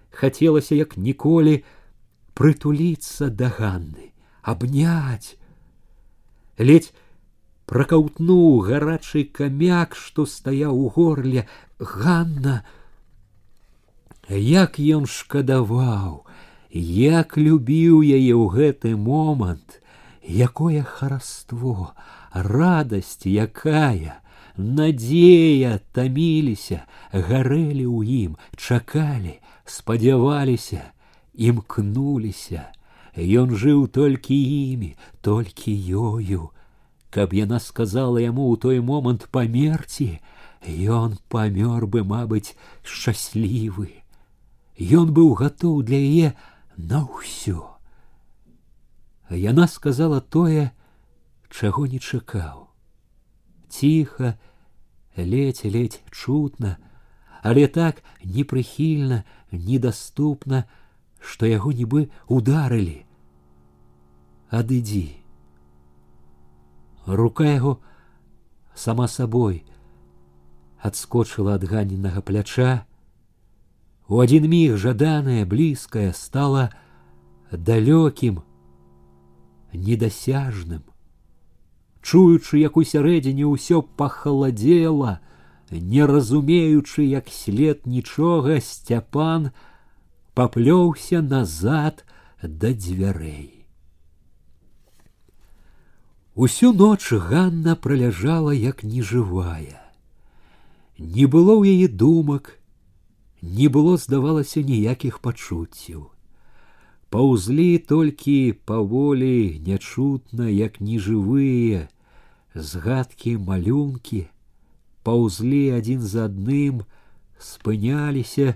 хацелася 0.09 0.75
як 0.75 0.97
ніколі 0.97 1.61
прытуліцца 2.33 3.29
да 3.29 3.49
ганны, 3.49 4.11
абнять. 4.41 5.37
Ледь 6.57 6.93
пракаўтнуў 7.69 8.61
гарачы 8.69 9.25
камяк, 9.25 9.95
што 9.95 10.25
стаяў 10.25 10.77
у 10.77 10.89
горле 10.93 11.47
Ганна, 11.79 12.63
як 14.29 14.79
ён 14.79 15.05
шкадаваў, 15.09 16.25
як 16.73 17.37
любіў 17.37 18.01
яе 18.01 18.33
ў 18.33 18.45
гэты 18.49 18.95
момант, 18.97 19.79
якое 20.25 20.81
хараство, 20.81 21.93
радасць 22.33 23.25
якая, 23.25 24.23
надзея 24.57 25.79
таміліся, 25.93 26.85
гарэлі 27.13 27.85
ў 27.85 27.99
ім, 28.25 28.37
чакалі, 28.57 29.37
спадзяваліся, 29.65 30.93
імкнуліся. 31.33 32.73
Ён 33.13 33.53
жыў 33.53 33.87
толькі 33.93 34.33
імі, 34.33 34.95
толькі 35.21 35.69
ёю. 35.93 36.49
Каб 37.13 37.33
яна 37.37 37.61
сказала 37.61 38.17
яму 38.17 38.49
ў 38.49 38.57
той 38.57 38.81
момант 38.81 39.29
памерці, 39.29 40.17
ён 40.65 41.21
памёр 41.29 41.85
бы, 41.85 42.01
мабыць, 42.01 42.57
шчаслівы. 42.81 44.01
Ён 44.81 45.13
быў 45.13 45.37
гатоў 45.37 45.85
для 45.85 46.01
яе 46.01 46.33
на 46.77 47.03
ўсё. 47.05 47.77
Яна 49.29 49.67
сказала 49.67 50.21
тое, 50.21 50.71
чаго 51.49 51.85
не 51.87 51.99
чакаў. 51.99 52.69
Ціха, 53.69 54.37
ледзь-ледзь 55.17 56.01
чутна, 56.11 56.77
але 57.41 57.67
так 57.67 58.03
непрыхільна, 58.23 59.23
недаступна, 59.51 60.65
што 61.19 61.45
яго 61.45 61.71
нібы 61.71 62.09
ударылі. 62.27 63.05
Адыдзі. 64.49 65.17
Рука 67.05 67.43
яго 67.49 67.81
сама 68.75 69.07
сабой 69.07 69.65
адскочыла 70.83 71.55
ад 71.55 71.63
ганенага 71.63 72.21
пляча. 72.21 72.85
У 74.07 74.19
адзін 74.19 74.47
міг 74.51 74.77
жаданае 74.77 75.45
блізкае 75.45 76.11
стала 76.13 76.69
далёкім, 77.51 78.41
недасяжным. 79.73 80.83
Чуючы, 82.03 82.59
як 82.59 82.77
у 82.77 82.83
сярэдзіне 82.83 83.47
ўсё 83.47 83.81
пахаладзела, 83.81 85.19
не 85.71 86.05
разумеючы, 86.05 87.07
як 87.07 87.29
след 87.31 87.87
нічога, 87.87 88.59
сцяпан 88.59 89.51
паплёўся 90.35 91.21
назад 91.21 92.03
да 92.41 92.73
дзвярэй. 92.73 93.65
Усю 96.35 96.73
ноч 96.73 97.11
Ганна 97.13 97.75
праляжала 97.75 98.51
як 98.51 98.83
нежывая. 98.83 99.79
Не 100.97 101.25
было 101.25 101.53
ў 101.55 101.77
яе 101.77 101.87
думак, 101.87 102.56
не 103.41 103.67
было, 103.67 103.97
здавалася 103.97 104.61
ніякіх 104.61 105.19
пачуццяў. 105.19 106.09
Паўзлі 107.13 107.77
толькі 107.77 108.57
паволі 108.65 109.61
нячутна, 109.67 110.49
як 110.49 110.79
нежывыя, 110.81 111.89
згадкі 112.55 113.37
малюнкі, 113.37 114.25
паўзлі 115.03 115.63
адзін 115.77 116.01
за 116.01 116.25
адным, 116.31 116.81
спыняліся, 117.37 118.55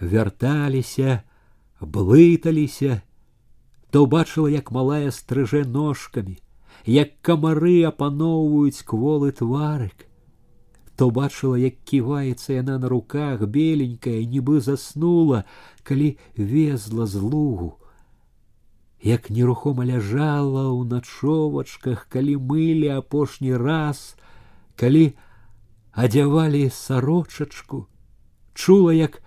вярталіся, 0.00 1.22
блыталіся, 1.80 3.02
то 3.90 4.06
бачыла, 4.06 4.48
як 4.48 4.70
малая 4.70 5.10
стрыжэ 5.10 5.64
ножкамі, 5.64 6.38
як 6.86 7.18
камары 7.20 7.82
апаноўваюць 7.88 8.84
кволы 8.84 9.32
тварык, 9.32 10.06
то 11.03 11.09
бачыла, 11.11 11.57
як 11.59 11.83
ківаецца 11.83 12.53
яна 12.55 12.77
на 12.79 12.87
руках 12.87 13.41
беленькая, 13.43 14.23
нібы 14.23 14.61
заснула, 14.63 15.43
калі 15.83 16.15
везла 16.39 17.03
з 17.03 17.19
лугу, 17.19 17.75
як 19.03 19.27
нерухома 19.27 19.83
ляжала 19.83 20.71
ў 20.71 20.87
начовачках, 20.87 22.07
калі 22.07 22.39
мылі 22.39 22.87
апошні 22.95 23.51
раз, 23.59 24.15
калі 24.79 25.11
адзявалі 25.91 26.71
сарочачку, 26.71 27.91
чула, 28.55 28.95
як 28.95 29.19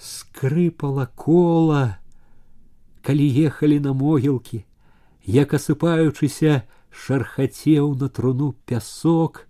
скрыпала 0.00 1.12
кола, 1.12 2.00
калі 3.04 3.28
ехалі 3.44 3.84
на 3.84 3.92
могілкі, 3.92 4.64
як 5.28 5.52
асыпаючыся 5.52 6.64
шархацеў 6.88 7.92
на 8.00 8.08
труну 8.08 8.56
пясок, 8.64 9.44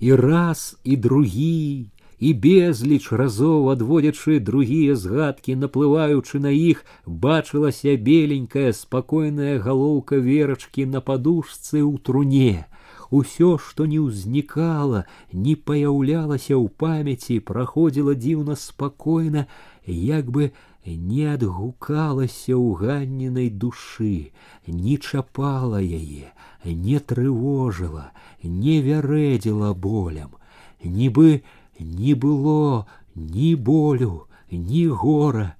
і 0.00 0.14
раз 0.14 0.76
і 0.84 0.96
другі, 0.96 1.90
і 2.18 2.30
безліч 2.34 3.12
разоў 3.12 3.70
адводзячы 3.72 4.38
другія 4.40 4.94
згадкі, 4.96 5.56
наплываючы 5.60 6.40
на 6.40 6.52
іх, 6.54 6.84
бачылася 7.06 7.96
беленькая 7.96 8.72
спакойная 8.72 9.58
галоўка 9.58 10.16
верачкі 10.16 10.86
на 10.86 11.00
падушцы 11.00 11.82
ў 11.82 11.98
труне. 11.98 12.66
Усё, 13.10 13.58
што 13.58 13.86
не 13.86 14.00
ўзнікала, 14.00 15.04
не 15.32 15.54
паяўлялася 15.54 16.54
ў 16.56 16.66
памяці, 16.68 17.40
праходзіла 17.50 18.14
дзіўна 18.14 18.56
спакойна, 18.56 19.46
як 19.86 20.30
бы 20.30 20.50
не 20.88 21.24
адгукалася 21.34 22.52
ў 22.52 22.76
ганненай 22.80 23.48
душы, 23.48 24.32
не 24.66 24.96
чапала 24.98 25.80
яе, 25.80 26.32
не 26.64 26.98
трывожыла, 27.00 28.12
не 28.42 28.80
вярэдзіла 28.84 29.72
болям, 29.74 30.36
нібы 30.84 31.42
не 31.80 32.14
было 32.14 32.86
ні 33.14 33.54
болю, 33.56 34.26
ні 34.50 34.86
гора, 34.88 35.54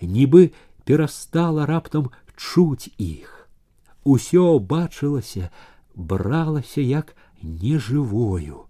нібы 0.00 0.52
перастала 0.84 1.66
раптам 1.66 2.10
чуць 2.36 2.88
іх. 2.98 3.48
Усё 4.04 4.58
бачылася, 4.58 5.50
бралася 5.94 6.80
як 6.80 7.14
нежывою. 7.42 8.64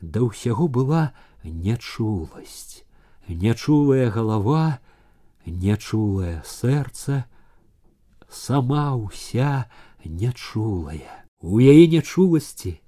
Да 0.00 0.22
ўсяго 0.22 0.68
была 0.68 1.10
нячуласць, 1.42 2.84
нячулая 3.28 4.10
галава, 4.10 4.78
нячулае 5.46 6.42
сэрца, 6.44 7.24
сама 8.28 8.94
ўся 8.96 9.66
нячулая. 10.04 11.24
У 11.42 11.58
яе 11.58 11.86
нячуласці 11.90 12.78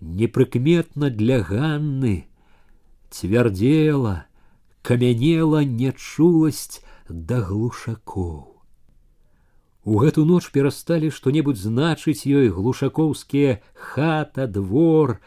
непрыкметна 0.00 1.10
для 1.10 1.40
Ганны 1.42 2.28
цвярдзела, 3.10 4.26
камянела 4.82 5.64
нячуласць 5.64 6.82
да 7.08 7.40
глушакоў. 7.40 8.56
У 9.86 9.98
гэту 10.02 10.24
ноч 10.26 10.50
перасталі 10.50 11.12
што-небудзь 11.14 11.62
значыць 11.62 12.26
ёй 12.26 12.50
глушакоўскія 12.50 13.62
хата, 13.72 14.46
двор, 14.50 15.20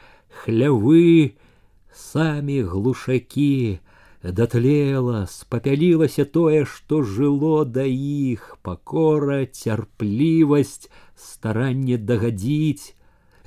хлявы, 0.44 1.40
самі 1.96 2.62
глушакі, 2.68 3.80
датлела, 4.24 5.26
спапялілася 5.32 6.26
тое, 6.26 6.66
што 6.66 7.02
жыло 7.04 7.66
да 7.66 7.86
іх, 7.88 8.58
пакора, 8.62 9.46
цярплівасць, 9.46 10.90
старанне 11.16 11.98
дагадзіць, 11.98 12.96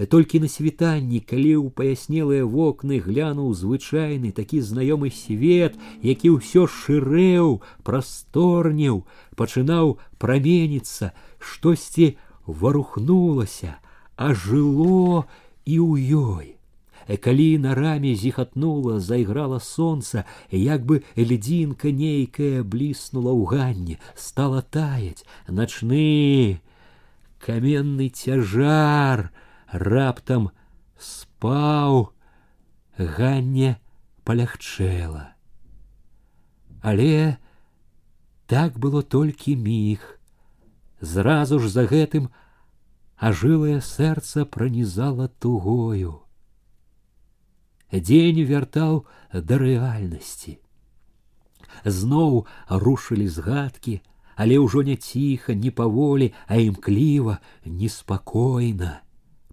толькі 0.08 0.40
на 0.40 0.48
світанні 0.48 1.20
калі 1.20 1.52
ў 1.60 1.68
паяснелыя 1.70 2.46
вокны 2.48 2.98
глянуў 2.98 3.52
звычайны 3.54 4.32
такі 4.32 4.60
знаёмы 4.64 5.12
свет 5.12 5.76
які 6.02 6.38
ўсё 6.38 6.66
шырэў 6.66 7.60
прасторнеў 7.86 9.04
пачынаў 9.36 9.98
праменіцца 10.18 11.12
штосьці 11.38 12.16
варухнулася 12.46 13.78
ажыло 14.16 15.28
і 15.64 15.76
ў 15.78 15.92
ёй 16.16 16.48
Калі 17.15 17.63
на 17.63 17.71
раме 17.75 18.15
зіхатнула 18.15 18.99
зайграла 18.99 19.59
сонца 19.63 20.27
як 20.51 20.83
бы 20.83 21.03
льдзінка 21.15 21.95
нейкая 21.95 22.67
бліснула 22.67 23.31
ў 23.31 23.43
ганне 23.47 23.95
стала 24.15 24.61
таять 24.61 25.23
начны 25.47 26.59
каменны 27.39 28.09
цяжар 28.11 29.31
раптам 29.71 30.51
спаў, 30.97 32.13
ганне 32.97 33.77
палягчэла. 34.23 35.33
Але 36.81 37.37
так 38.47 38.79
было 38.79 39.03
толькі 39.03 39.55
міг. 39.55 40.19
Зразу 41.01 41.59
ж 41.59 41.69
за 41.69 41.85
гэтым 41.85 42.29
ажылае 43.17 43.81
сэрца 43.81 44.45
пранізала 44.45 45.27
тугою. 45.27 46.26
Дзень 47.92 48.42
вяртаў 48.48 49.04
да 49.32 49.58
рэальнасці. 49.62 50.58
Зноў 51.84 52.46
рушылі 52.68 53.28
згадкі, 53.28 54.00
але 54.36 54.58
ўжо 54.58 54.82
не 54.82 54.96
ціха, 54.96 55.54
не 55.54 55.70
паволі, 55.70 56.32
а 56.48 56.56
імкліва, 56.56 57.38
неспакойна 57.64 59.00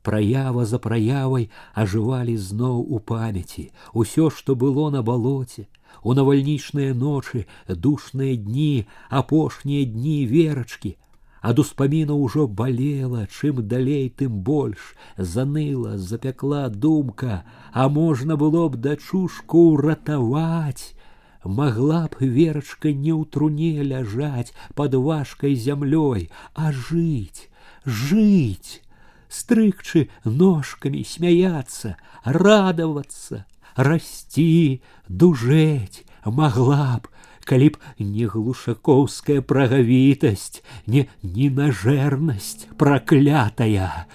праява 0.01 0.65
за 0.65 0.79
праявай 0.79 1.49
ажывалі 1.83 2.35
зноў 2.37 2.79
у 2.81 2.99
памяці 3.11 3.65
усё 4.03 4.29
што 4.37 4.55
было 4.63 4.87
на 4.95 5.01
балоце 5.09 5.67
у 6.03 6.15
навальнічныя 6.19 6.95
ночы 7.03 7.45
душныя 7.67 8.37
дні 8.47 8.87
апошнія 9.21 9.85
дні 9.95 10.17
верачкі 10.33 10.95
ад 11.43 11.59
успаміна 11.59 12.15
ўжо 12.19 12.47
балела, 12.47 13.25
чым 13.27 13.63
далей 13.67 14.09
тым 14.09 14.39
больш 14.43 14.95
заныла, 15.17 15.97
запякла 15.97 16.67
думка, 16.69 17.43
а 17.71 17.87
можна 17.87 18.35
было 18.35 18.67
б 18.69 18.77
дачушку 18.77 19.75
ўратаваць. 19.75 20.95
Могла 21.43 22.07
б 22.11 22.27
верачка 22.27 22.91
не 22.91 23.15
ў 23.15 23.23
труне 23.31 23.79
ляжаць 23.83 24.51
под 24.75 24.95
важкай 24.95 25.55
зямлёй, 25.55 26.27
а 26.53 26.73
жыць, 26.75 27.47
жыць, 27.85 28.83
стрыкчы 29.29 30.09
ножками 30.25 31.03
смяяться, 31.03 31.95
радоваться, 32.25 33.45
расти, 33.75 34.81
дужэць, 35.07 36.03
могла 36.25 36.99
б, 36.99 37.07
калі 37.49 37.69
б 37.73 37.77
не 37.97 38.25
глушакоўская 38.29 39.41
прагавітасць, 39.41 40.61
не 40.85 41.07
ненажэрнасць 41.23 42.67
праклятая, 42.77 44.05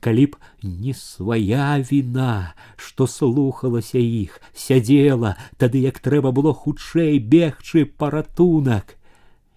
калі 0.00 0.24
б 0.32 0.40
не 0.62 0.94
свая 0.96 1.76
віна, 1.90 2.54
што 2.76 3.06
слухалася 3.06 4.00
іх, 4.00 4.40
сядзела, 4.54 5.36
тады 5.60 5.84
як 5.84 6.00
трэба 6.00 6.32
было 6.32 6.54
хутчэй 6.54 7.18
бегчы 7.18 7.84
паратунак, 7.84 8.96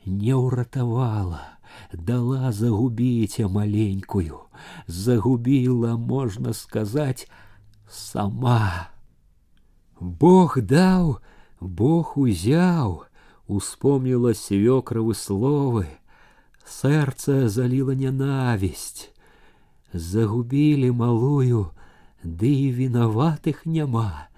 не 0.06 0.36
ўратавала, 0.36 1.60
дала 1.94 2.52
загубіць 2.52 3.40
маленькую, 3.40 4.44
загубіла, 4.88 5.96
можна 5.98 6.54
сказаць, 6.54 7.28
сама. 7.88 8.90
Бог 10.00 10.60
даў, 10.60 11.20
Бог 11.62 12.18
узяў, 12.18 13.06
успомнила 13.48 14.34
свекровы 14.34 15.16
словы, 15.16 15.88
сердце 16.66 17.50
залило 17.50 17.92
ненависть. 17.92 19.12
Загубили 19.94 20.90
малую, 20.90 21.72
ды 22.24 22.48
і 22.48 22.72
вінаватых 22.72 23.66
няма. 23.66 24.30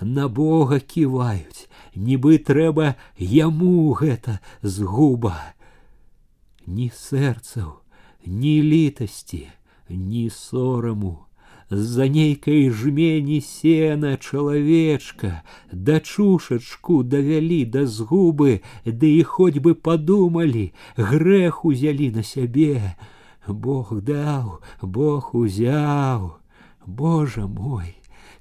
На 0.00 0.26
Бога 0.28 0.80
ківаюць, 0.80 1.68
нібы 1.94 2.38
трэба 2.38 2.94
яму 3.18 3.92
гэта 3.92 4.38
згуба. 4.62 5.54
Ні 6.66 6.88
сэрцаў, 6.94 7.82
ні 8.26 8.62
літасці, 8.62 9.50
ні 9.90 10.30
сораму, 10.30 11.25
за 11.72 12.08
нейкай 12.08 12.70
жмені 12.70 13.40
сена 13.40 14.16
чалавечка, 14.16 15.42
дачушачку 15.72 17.02
давялі 17.02 17.64
да 17.64 17.86
згубы, 17.86 18.60
ды 18.84 19.08
і 19.16 19.22
хоць 19.24 19.58
бы 19.58 19.74
падумалі, 19.74 20.72
грэх 20.96 21.64
узялі 21.64 22.10
на 22.12 22.22
сябе. 22.22 22.96
Бог 23.48 23.96
даў, 24.04 24.60
Бог 24.82 25.34
узяў, 25.34 26.36
Божа 26.86 27.46
мой, 27.46 27.96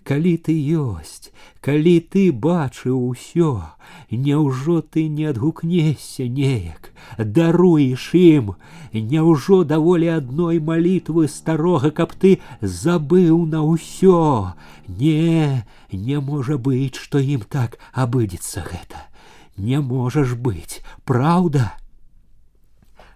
калі 0.05 0.37
ты 0.37 0.53
ёсць, 0.53 1.29
калі 1.61 1.93
ты 2.13 2.31
бачыў 2.31 2.97
усё, 3.09 3.51
няўжо 4.11 4.81
ты 4.81 5.07
не 5.07 5.27
адгукнешся 5.31 6.25
неяк, 6.27 6.89
даруеш 7.17 8.07
ім, 8.17 8.55
няўжо 8.93 9.63
даволі 9.63 10.09
адной 10.17 10.59
малітвы 10.59 11.27
старога, 11.27 11.91
каб 11.91 12.13
ты 12.13 12.39
забыў 12.61 13.45
на 13.45 13.61
ўсё. 13.67 14.53
Не, 14.87 15.65
не 15.91 16.19
можа 16.19 16.57
быць, 16.57 16.97
што 16.97 17.19
ім 17.19 17.45
так 17.47 17.77
абыдзецца 17.93 18.65
гэта. 18.65 19.05
Не 19.57 19.79
можаш 19.79 20.33
быць, 20.33 20.81
праўда. 21.05 21.77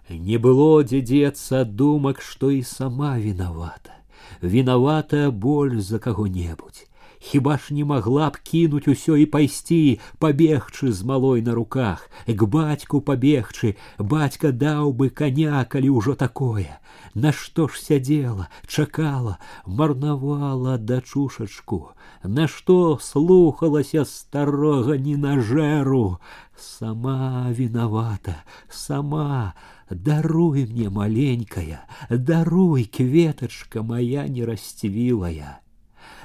Не 0.08 0.38
было 0.38 0.84
дзе 0.86 1.02
дзецца 1.02 1.64
думак, 1.64 2.22
што 2.22 2.54
і 2.54 2.62
сама 2.62 3.18
вінавата 3.18 3.96
виновата 4.42 5.30
боль 5.30 5.80
за 5.80 5.98
кого-небудзь. 5.98 6.86
Хіба 7.18 7.58
ж 7.58 7.74
не 7.74 7.84
могла 7.84 8.30
б 8.30 8.36
кінуць 8.36 8.88
усё 8.88 9.16
і 9.16 9.26
пайсці, 9.26 9.98
пабегчы 10.20 10.92
з 10.92 11.02
малой 11.02 11.42
на 11.42 11.54
руках, 11.54 12.10
к 12.26 12.42
бацьку 12.44 13.00
пабегчы, 13.00 13.76
бацька 13.98 14.52
даў 14.52 14.92
бы 14.92 15.08
коня, 15.10 15.64
калі 15.64 15.90
ўжо 15.96 16.14
такое. 16.14 16.78
Нашто 17.14 17.66
ж 17.68 17.80
сядзела, 17.80 18.48
чакала, 18.66 19.38
марнавала 19.66 20.78
дачушачку, 20.78 21.96
Нашто 22.22 22.98
слухалася 23.00 24.04
старога 24.04 24.98
ненажэру, 24.98 26.18
сама 26.56 27.46
виновата, 27.50 28.42
сама, 28.68 29.54
Даруй 29.90 30.66
мне, 30.66 30.90
маленькая, 30.90 31.86
даруй, 32.10 32.84
кветочка 32.84 33.82
моя 33.82 34.26
нерасцвілая. 34.26 35.60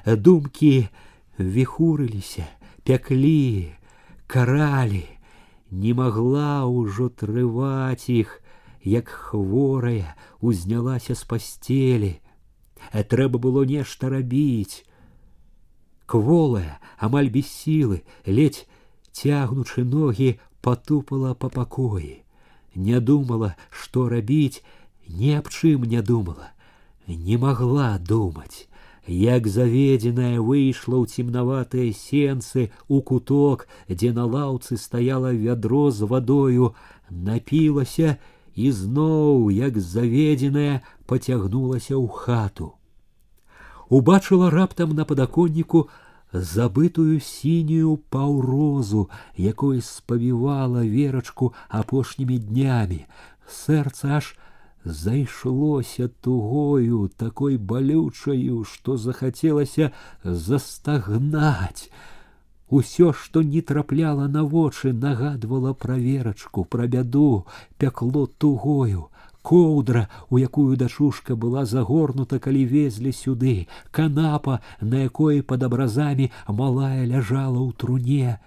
Думкі 0.06 0.90
віхурыліся, 1.38 2.48
пяклі, 2.84 3.70
каралі, 4.26 5.06
не 5.70 5.94
могла 5.94 6.66
ўжо 6.66 7.14
трываць 7.14 8.10
іх, 8.10 8.42
як 8.82 9.14
хворая 9.14 10.18
узнялася 10.42 11.14
з 11.14 11.24
пастелі. 11.24 12.18
Трэба 12.90 13.38
было 13.38 13.62
нешта 13.62 14.10
рабіць. 14.10 14.82
Кволая, 16.10 16.82
амаль 16.98 17.30
без 17.30 17.46
сілы, 17.46 18.02
ледь 18.26 18.66
цягнучы 19.14 19.86
ногі, 19.86 20.42
потупала 20.66 21.38
па 21.38 21.54
пакоі 21.54 22.25
не 22.76 23.00
думала, 23.00 23.56
што 23.70 24.10
рабіць, 24.10 24.64
ні 25.08 25.36
аб 25.36 25.50
чым 25.50 25.84
не 25.84 26.02
думала, 26.02 26.52
не 27.08 27.38
могла 27.38 27.98
думаць. 27.98 28.68
Як 29.08 29.48
заведзеная 29.48 30.40
выйшла 30.40 31.02
ў 31.02 31.10
цемнаватыя 31.10 31.90
сенцы 31.92 32.70
у 32.88 33.02
куток, 33.02 33.68
дзе 33.90 34.14
на 34.14 34.26
лаўцы 34.26 34.78
стаяла 34.78 35.34
вядро 35.34 35.90
з 35.92 36.06
вадою, 36.06 36.76
напілася 37.10 38.18
і 38.56 38.72
зноў, 38.72 39.50
як 39.50 39.80
заведзеная, 39.80 40.86
пацягнулася 41.10 41.98
ў 41.98 42.08
хату. 42.08 42.78
Убачыла 43.90 44.52
раптам 44.54 44.94
на 44.96 45.04
падаконніку 45.04 45.90
забытую 46.36 47.20
сінюю 47.20 47.98
паўрозу, 48.10 49.10
якой 49.38 49.82
спавівала 49.82 50.86
верачку 50.86 51.54
апошнімі 51.70 52.40
днямі. 52.40 53.06
Сэрца 53.48 54.22
аж 54.22 54.38
зайшлося 54.86 56.08
тугою, 56.08 57.10
такой 57.18 57.58
балючаю, 57.58 58.64
што 58.64 58.98
захацелася 58.98 59.92
застагнаць. 60.24 61.92
Усё, 62.70 63.12
што 63.12 63.44
не 63.44 63.62
трапляла 63.62 64.28
на 64.28 64.44
вочы, 64.44 64.94
нагадвала 64.94 65.74
пра 65.74 65.98
верачку, 66.00 66.64
пра 66.64 66.88
бяду, 66.88 67.46
пякло 67.78 68.28
тугою 68.28 69.12
Коўдра, 69.47 70.09
у 70.29 70.39
якую 70.43 70.77
дачушка 70.77 71.37
была 71.37 71.65
загорнута, 71.65 72.39
калі 72.43 72.67
везлі 72.67 73.13
сюды, 73.15 73.69
канапа, 73.93 74.59
на 74.81 75.07
якой 75.07 75.43
пад 75.43 75.63
абразамі 75.63 76.33
малая 76.49 77.07
ляжала 77.07 77.63
ў 77.63 77.71
труне. 77.79 78.43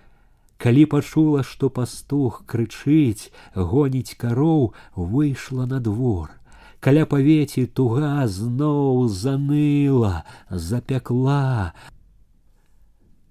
Калі 0.60 0.84
пачула, 0.92 1.44
што 1.48 1.72
пастух 1.72 2.44
крычыць, 2.44 3.32
гоніць 3.56 4.20
кароў, 4.20 4.74
выйшла 4.96 5.64
на 5.72 5.80
двор. 5.80 6.36
Каля 6.84 7.08
павеці 7.08 7.64
туга 7.72 8.28
зноў 8.28 9.08
заныла, 9.08 10.28
запякла. 10.52 11.72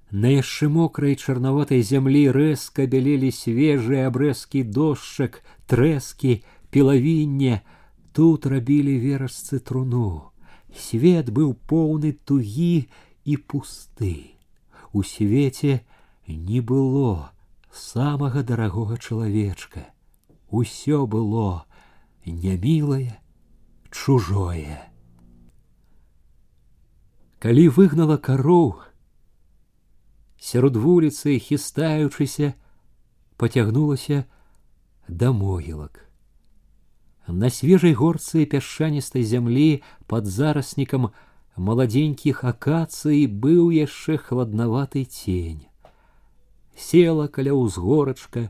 На 0.09 0.33
яшчэ 0.33 0.73
мокрай 0.73 1.21
чарнаватай 1.21 1.85
зямлі 1.85 2.29
рэзка 2.33 2.89
бялелі 2.89 3.29
свежыя 3.29 4.09
абрэзкі 4.09 4.65
дошчак, 4.65 5.43
трэскі, 5.69 6.41
пілавінне, 6.70 7.62
тут 8.12 8.46
рабілі 8.46 9.00
верасцы 9.00 9.60
труну. 9.60 10.30
Свет 10.74 11.30
быў 11.30 11.54
поўны 11.70 12.14
тугі 12.14 12.90
і 13.26 13.38
пусты. 13.38 14.38
У 14.94 15.04
свеце 15.04 15.82
не 16.28 16.62
было 16.62 17.34
самага 17.72 18.44
дарагога 18.44 18.98
чалавечка. 18.98 19.86
Усё 20.50 21.06
было 21.08 21.66
нямілае, 22.26 23.20
чужое. 23.90 24.90
Калі 27.44 27.68
выгнала 27.76 28.18
кароў, 28.18 28.80
сярод 30.40 30.78
вуліцы, 30.78 31.40
хістаючыся, 31.40 32.54
пацягнулася 33.36 34.24
да 35.08 35.32
могілак. 35.32 36.07
На 37.28 37.50
свежей 37.50 37.94
горцы 37.94 38.46
пясчаністай 38.46 39.24
зямлі 39.24 39.82
под 40.08 40.28
зараснікам 40.28 41.12
маладзенькіх 41.56 42.44
акацый 42.44 43.28
быў 43.28 43.72
яшчэ 43.72 44.18
хладнаваты 44.18 45.06
тень. 45.06 45.68
Села 46.76 47.28
каля 47.28 47.54
ўзгорачка, 47.56 48.50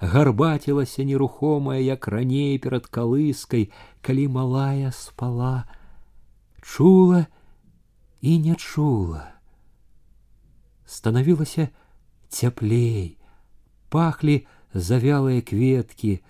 гарбацілася 0.00 1.04
нерухомая, 1.04 1.80
як 1.80 2.08
раней 2.08 2.58
перад 2.58 2.86
калыскай, 2.86 3.72
калі 4.00 4.28
малая 4.28 4.92
спала, 4.96 5.68
чула 6.62 7.26
і 8.20 8.38
не 8.38 8.54
чула. 8.56 9.34
Станавілася 10.86 11.68
цяплей, 12.28 13.18
пахлі 13.90 14.46
завялыя 14.72 15.42
кветкі, 15.42 16.22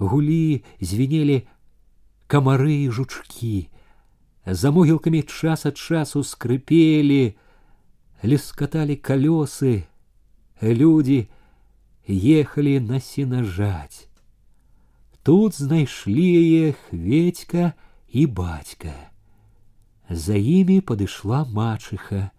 гулі, 0.00 0.64
звенелі 0.80 1.46
камары 2.26 2.84
і 2.84 2.90
жучкі. 2.90 3.68
За 4.46 4.70
могілкамі 4.70 5.22
час 5.22 5.66
ад 5.66 5.76
часу 5.76 6.22
скрыпелі, 6.22 7.34
лескаталі 8.22 8.96
калёсы, 8.96 9.86
людзі 10.62 11.26
ехалі 12.08 12.80
на 12.80 13.00
сенажаць. 13.00 14.06
Тут 15.22 15.58
знайшлі 15.58 16.22
яе 16.22 16.72
хведька 16.72 17.74
і 18.08 18.26
бацька. 18.26 18.94
За 20.08 20.38
імі 20.38 20.80
падышла 20.80 21.42
мачыха. 21.50 22.30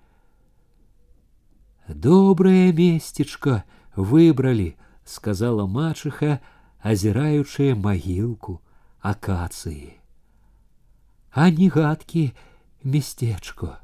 Добрае 1.88 2.72
месцічка 2.72 3.64
выбралі, 3.96 4.76
сказала 5.04 5.68
мачыха, 5.68 6.40
азіраючая 6.82 7.76
магілку 7.76 8.60
акацыі. 9.02 9.98
А 11.32 11.50
не 11.50 11.70
гадкі 11.70 12.32
месцечко. 12.84 13.78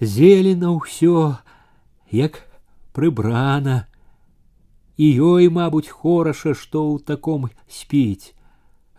Зелена 0.00 0.70
ўсё, 0.78 1.42
як 2.10 2.46
прыбрана, 2.94 3.90
і 4.98 5.06
ёй, 5.22 5.48
мабуць, 5.50 5.90
хораша, 5.90 6.54
што 6.54 6.86
ў 6.94 7.02
таком 7.02 7.50
спіць. 7.66 8.34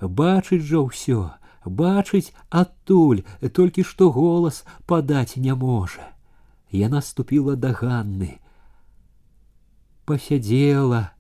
Бачыць 0.01 0.63
жа 0.63 0.83
ўсё, 0.83 1.31
бачыць 1.63 2.35
адтуль, 2.49 3.23
толькі 3.51 3.83
што 3.83 4.11
голас 4.11 4.63
падаць 4.87 5.35
не 5.35 5.55
можа. 5.55 6.15
Яна 6.71 7.01
ступіла 7.01 7.55
да 7.55 7.71
Ганны. 7.75 8.39
Пасядзела, 10.05 11.11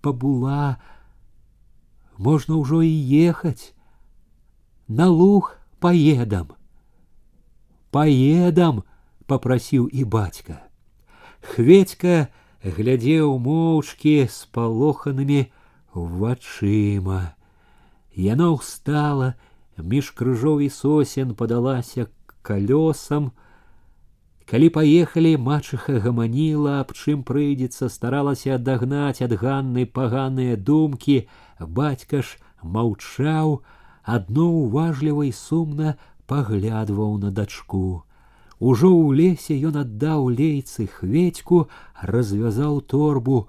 пабула, 0.00 0.76
можна 2.18 2.60
ўжо 2.60 2.82
і 2.82 2.94
ехаць. 3.30 3.72
На 4.88 5.08
луг 5.08 5.56
поедам. 5.80 6.52
Поедам, 7.90 8.84
попросіў 9.26 9.88
і 9.88 10.04
бацька. 10.04 10.62
Хведька 11.40 12.28
глядзеў 12.62 13.38
моўчкі 13.38 14.26
з 14.26 14.46
палоханымі 14.52 15.50
вачыма. 15.94 17.34
Яна 18.16 18.52
ўстала, 18.56 19.34
між 19.76 20.10
крыжоў 20.16 20.64
і 20.66 20.68
сосен 20.72 21.34
падалася 21.34 22.08
калёсам. 22.42 23.32
Калі 24.51 24.67
паехалі, 24.75 25.37
мачыха 25.39 25.93
гаманіла, 26.03 26.71
аб 26.83 26.89
чым 26.91 27.23
прыйдзецца, 27.23 27.87
старалася 27.87 28.57
адагнаць 28.57 29.23
ад 29.23 29.31
ганны 29.39 29.85
паганыя 29.87 30.57
думкі, 30.69 31.15
бацька 31.79 32.19
ж 32.19 32.35
маўчаў, 32.59 33.61
адно 34.03 34.47
ўважліва 34.51 35.23
і 35.29 35.31
сумна 35.31 35.95
паглядваў 36.27 37.15
на 37.23 37.31
дачку. 37.31 38.03
Ужо 38.59 38.91
ў 38.91 39.15
лесе 39.23 39.55
ён 39.71 39.79
аддаў 39.87 40.27
лейцы 40.35 40.83
хведьку, 40.99 41.71
развязаў 42.03 42.83
торбу, 42.83 43.47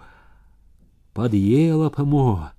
пад'ела 1.18 1.90
памо. 1.90 2.54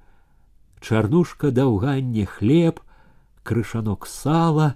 Чарнушка 0.84 1.56
даў 1.56 1.80
ганне 1.80 2.28
хлеб, 2.28 2.84
крышанок 3.48 4.04
сала. 4.04 4.76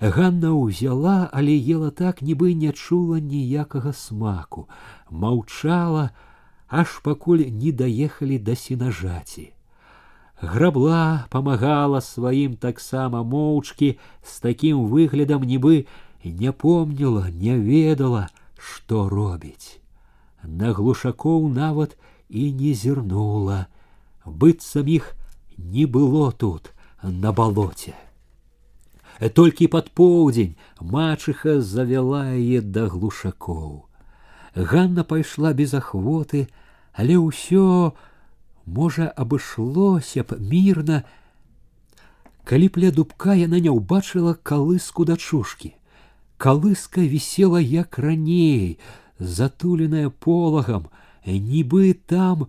Ганна 0.00 0.52
ўзяла, 0.52 1.28
але 1.32 1.56
ела 1.56 1.90
так, 1.90 2.20
нібы 2.20 2.52
не 2.54 2.72
чула 2.72 3.18
ніякага 3.20 3.92
смаку, 3.96 4.68
маўчала, 5.10 6.10
аж 6.68 7.00
пакуль 7.02 7.48
не 7.48 7.72
даехалі 7.72 8.38
да 8.38 8.56
сенажаці. 8.56 9.52
Грабла 10.40 11.24
памагала 11.32 12.00
сваім 12.04 12.56
таксама 12.60 13.22
моўчкі 13.24 13.96
з 14.20 14.40
такім 14.44 14.84
выглядам, 14.92 15.48
нібы 15.48 15.86
не 16.24 16.52
помніла, 16.52 17.30
не 17.30 17.56
ведала, 17.56 18.28
што 18.58 19.08
робіць. 19.08 19.80
На 20.44 20.72
глушакоў 20.76 21.48
нават 21.48 21.96
і 22.28 22.52
не 22.52 22.74
зірнула, 22.74 23.66
быццам 24.26 24.86
іх 24.86 25.14
не 25.56 25.86
было 25.86 26.32
тут 26.32 26.72
на 27.02 27.32
балоце. 27.32 27.94
Толькі 29.34 29.66
пад 29.72 29.90
поўдзень 29.96 30.56
мачыха 30.80 31.60
завяла 31.60 32.36
яе 32.36 32.60
да 32.60 32.86
глушакоў. 32.92 33.86
Ганна 34.54 35.04
пайшла 35.04 35.52
без 35.52 35.72
ахвоты, 35.74 36.48
але 36.92 37.16
ўсё, 37.20 37.92
можа, 38.64 39.08
абышлося 39.08 40.24
б 40.24 40.40
мірна, 40.40 41.04
калі 42.44 42.68
б 42.68 42.84
ля 42.84 42.90
дубка 42.90 43.36
яна 43.36 43.60
не 43.60 43.72
ўбачыла 43.72 44.36
калыску 44.40 45.04
дачушкі. 45.04 45.72
Калыска 46.36 47.00
висела 47.00 47.56
як 47.56 47.98
раней, 47.98 48.78
затуленая 49.18 50.10
полагам, 50.10 50.88
нібы 51.24 51.96
там 52.06 52.48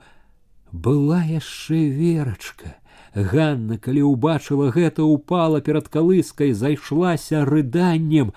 была 0.71 1.23
яшчэ 1.23 1.87
верачка. 1.91 2.75
Ганна, 3.13 3.77
калі 3.77 4.03
ўбачыла 4.13 4.69
гэта, 4.71 5.03
упала 5.03 5.61
перад 5.61 5.87
калыскай, 5.89 6.53
зайшлася 6.53 7.45
рыданнем. 7.45 8.33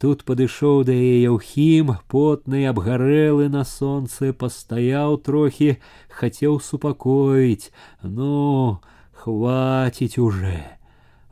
Тут 0.00 0.24
падышоў 0.24 0.84
да 0.88 0.96
яе 0.96 1.28
Яўхім, 1.28 1.96
потны 2.08 2.64
абгарэлы 2.68 3.48
на 3.52 3.64
сонцы, 3.68 4.32
пастаяў 4.32 5.20
трохі, 5.20 5.76
хацеў 6.08 6.60
супакоіць: 6.60 7.72
Ну, 8.02 8.80
хваціць 9.12 10.18
уже. 10.18 10.60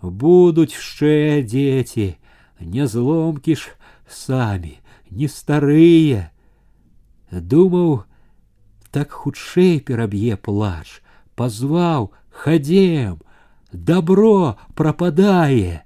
Будуць 0.02 0.76
яшчэ 0.76 1.42
дзеці 1.42 2.16
не 2.60 2.86
зломкі 2.86 3.56
ж 3.56 3.72
самі, 4.06 4.78
не 5.10 5.28
старыя. 5.28 6.30
Думаў, 7.30 8.04
так 8.90 9.12
хутчэй 9.12 9.80
пераб'е 9.80 10.36
плач, 10.36 11.00
пазваў, 11.36 12.12
хадзем, 12.33 13.21
добро 13.71 14.57
прападае. 14.75 15.83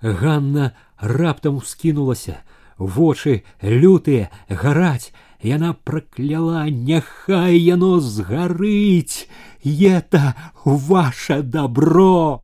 Ганна 0.00 0.72
раптам 0.98 1.60
скінулася, 1.64 2.38
вочы 2.78 3.44
лютыя 3.62 4.30
гараць, 4.48 5.12
яна 5.40 5.74
пракляла, 5.74 6.66
няхай 6.68 7.58
яно 7.58 8.00
згарыць, 8.00 9.28
это 9.64 10.34
ваше 10.64 11.42
добро. 11.42 12.42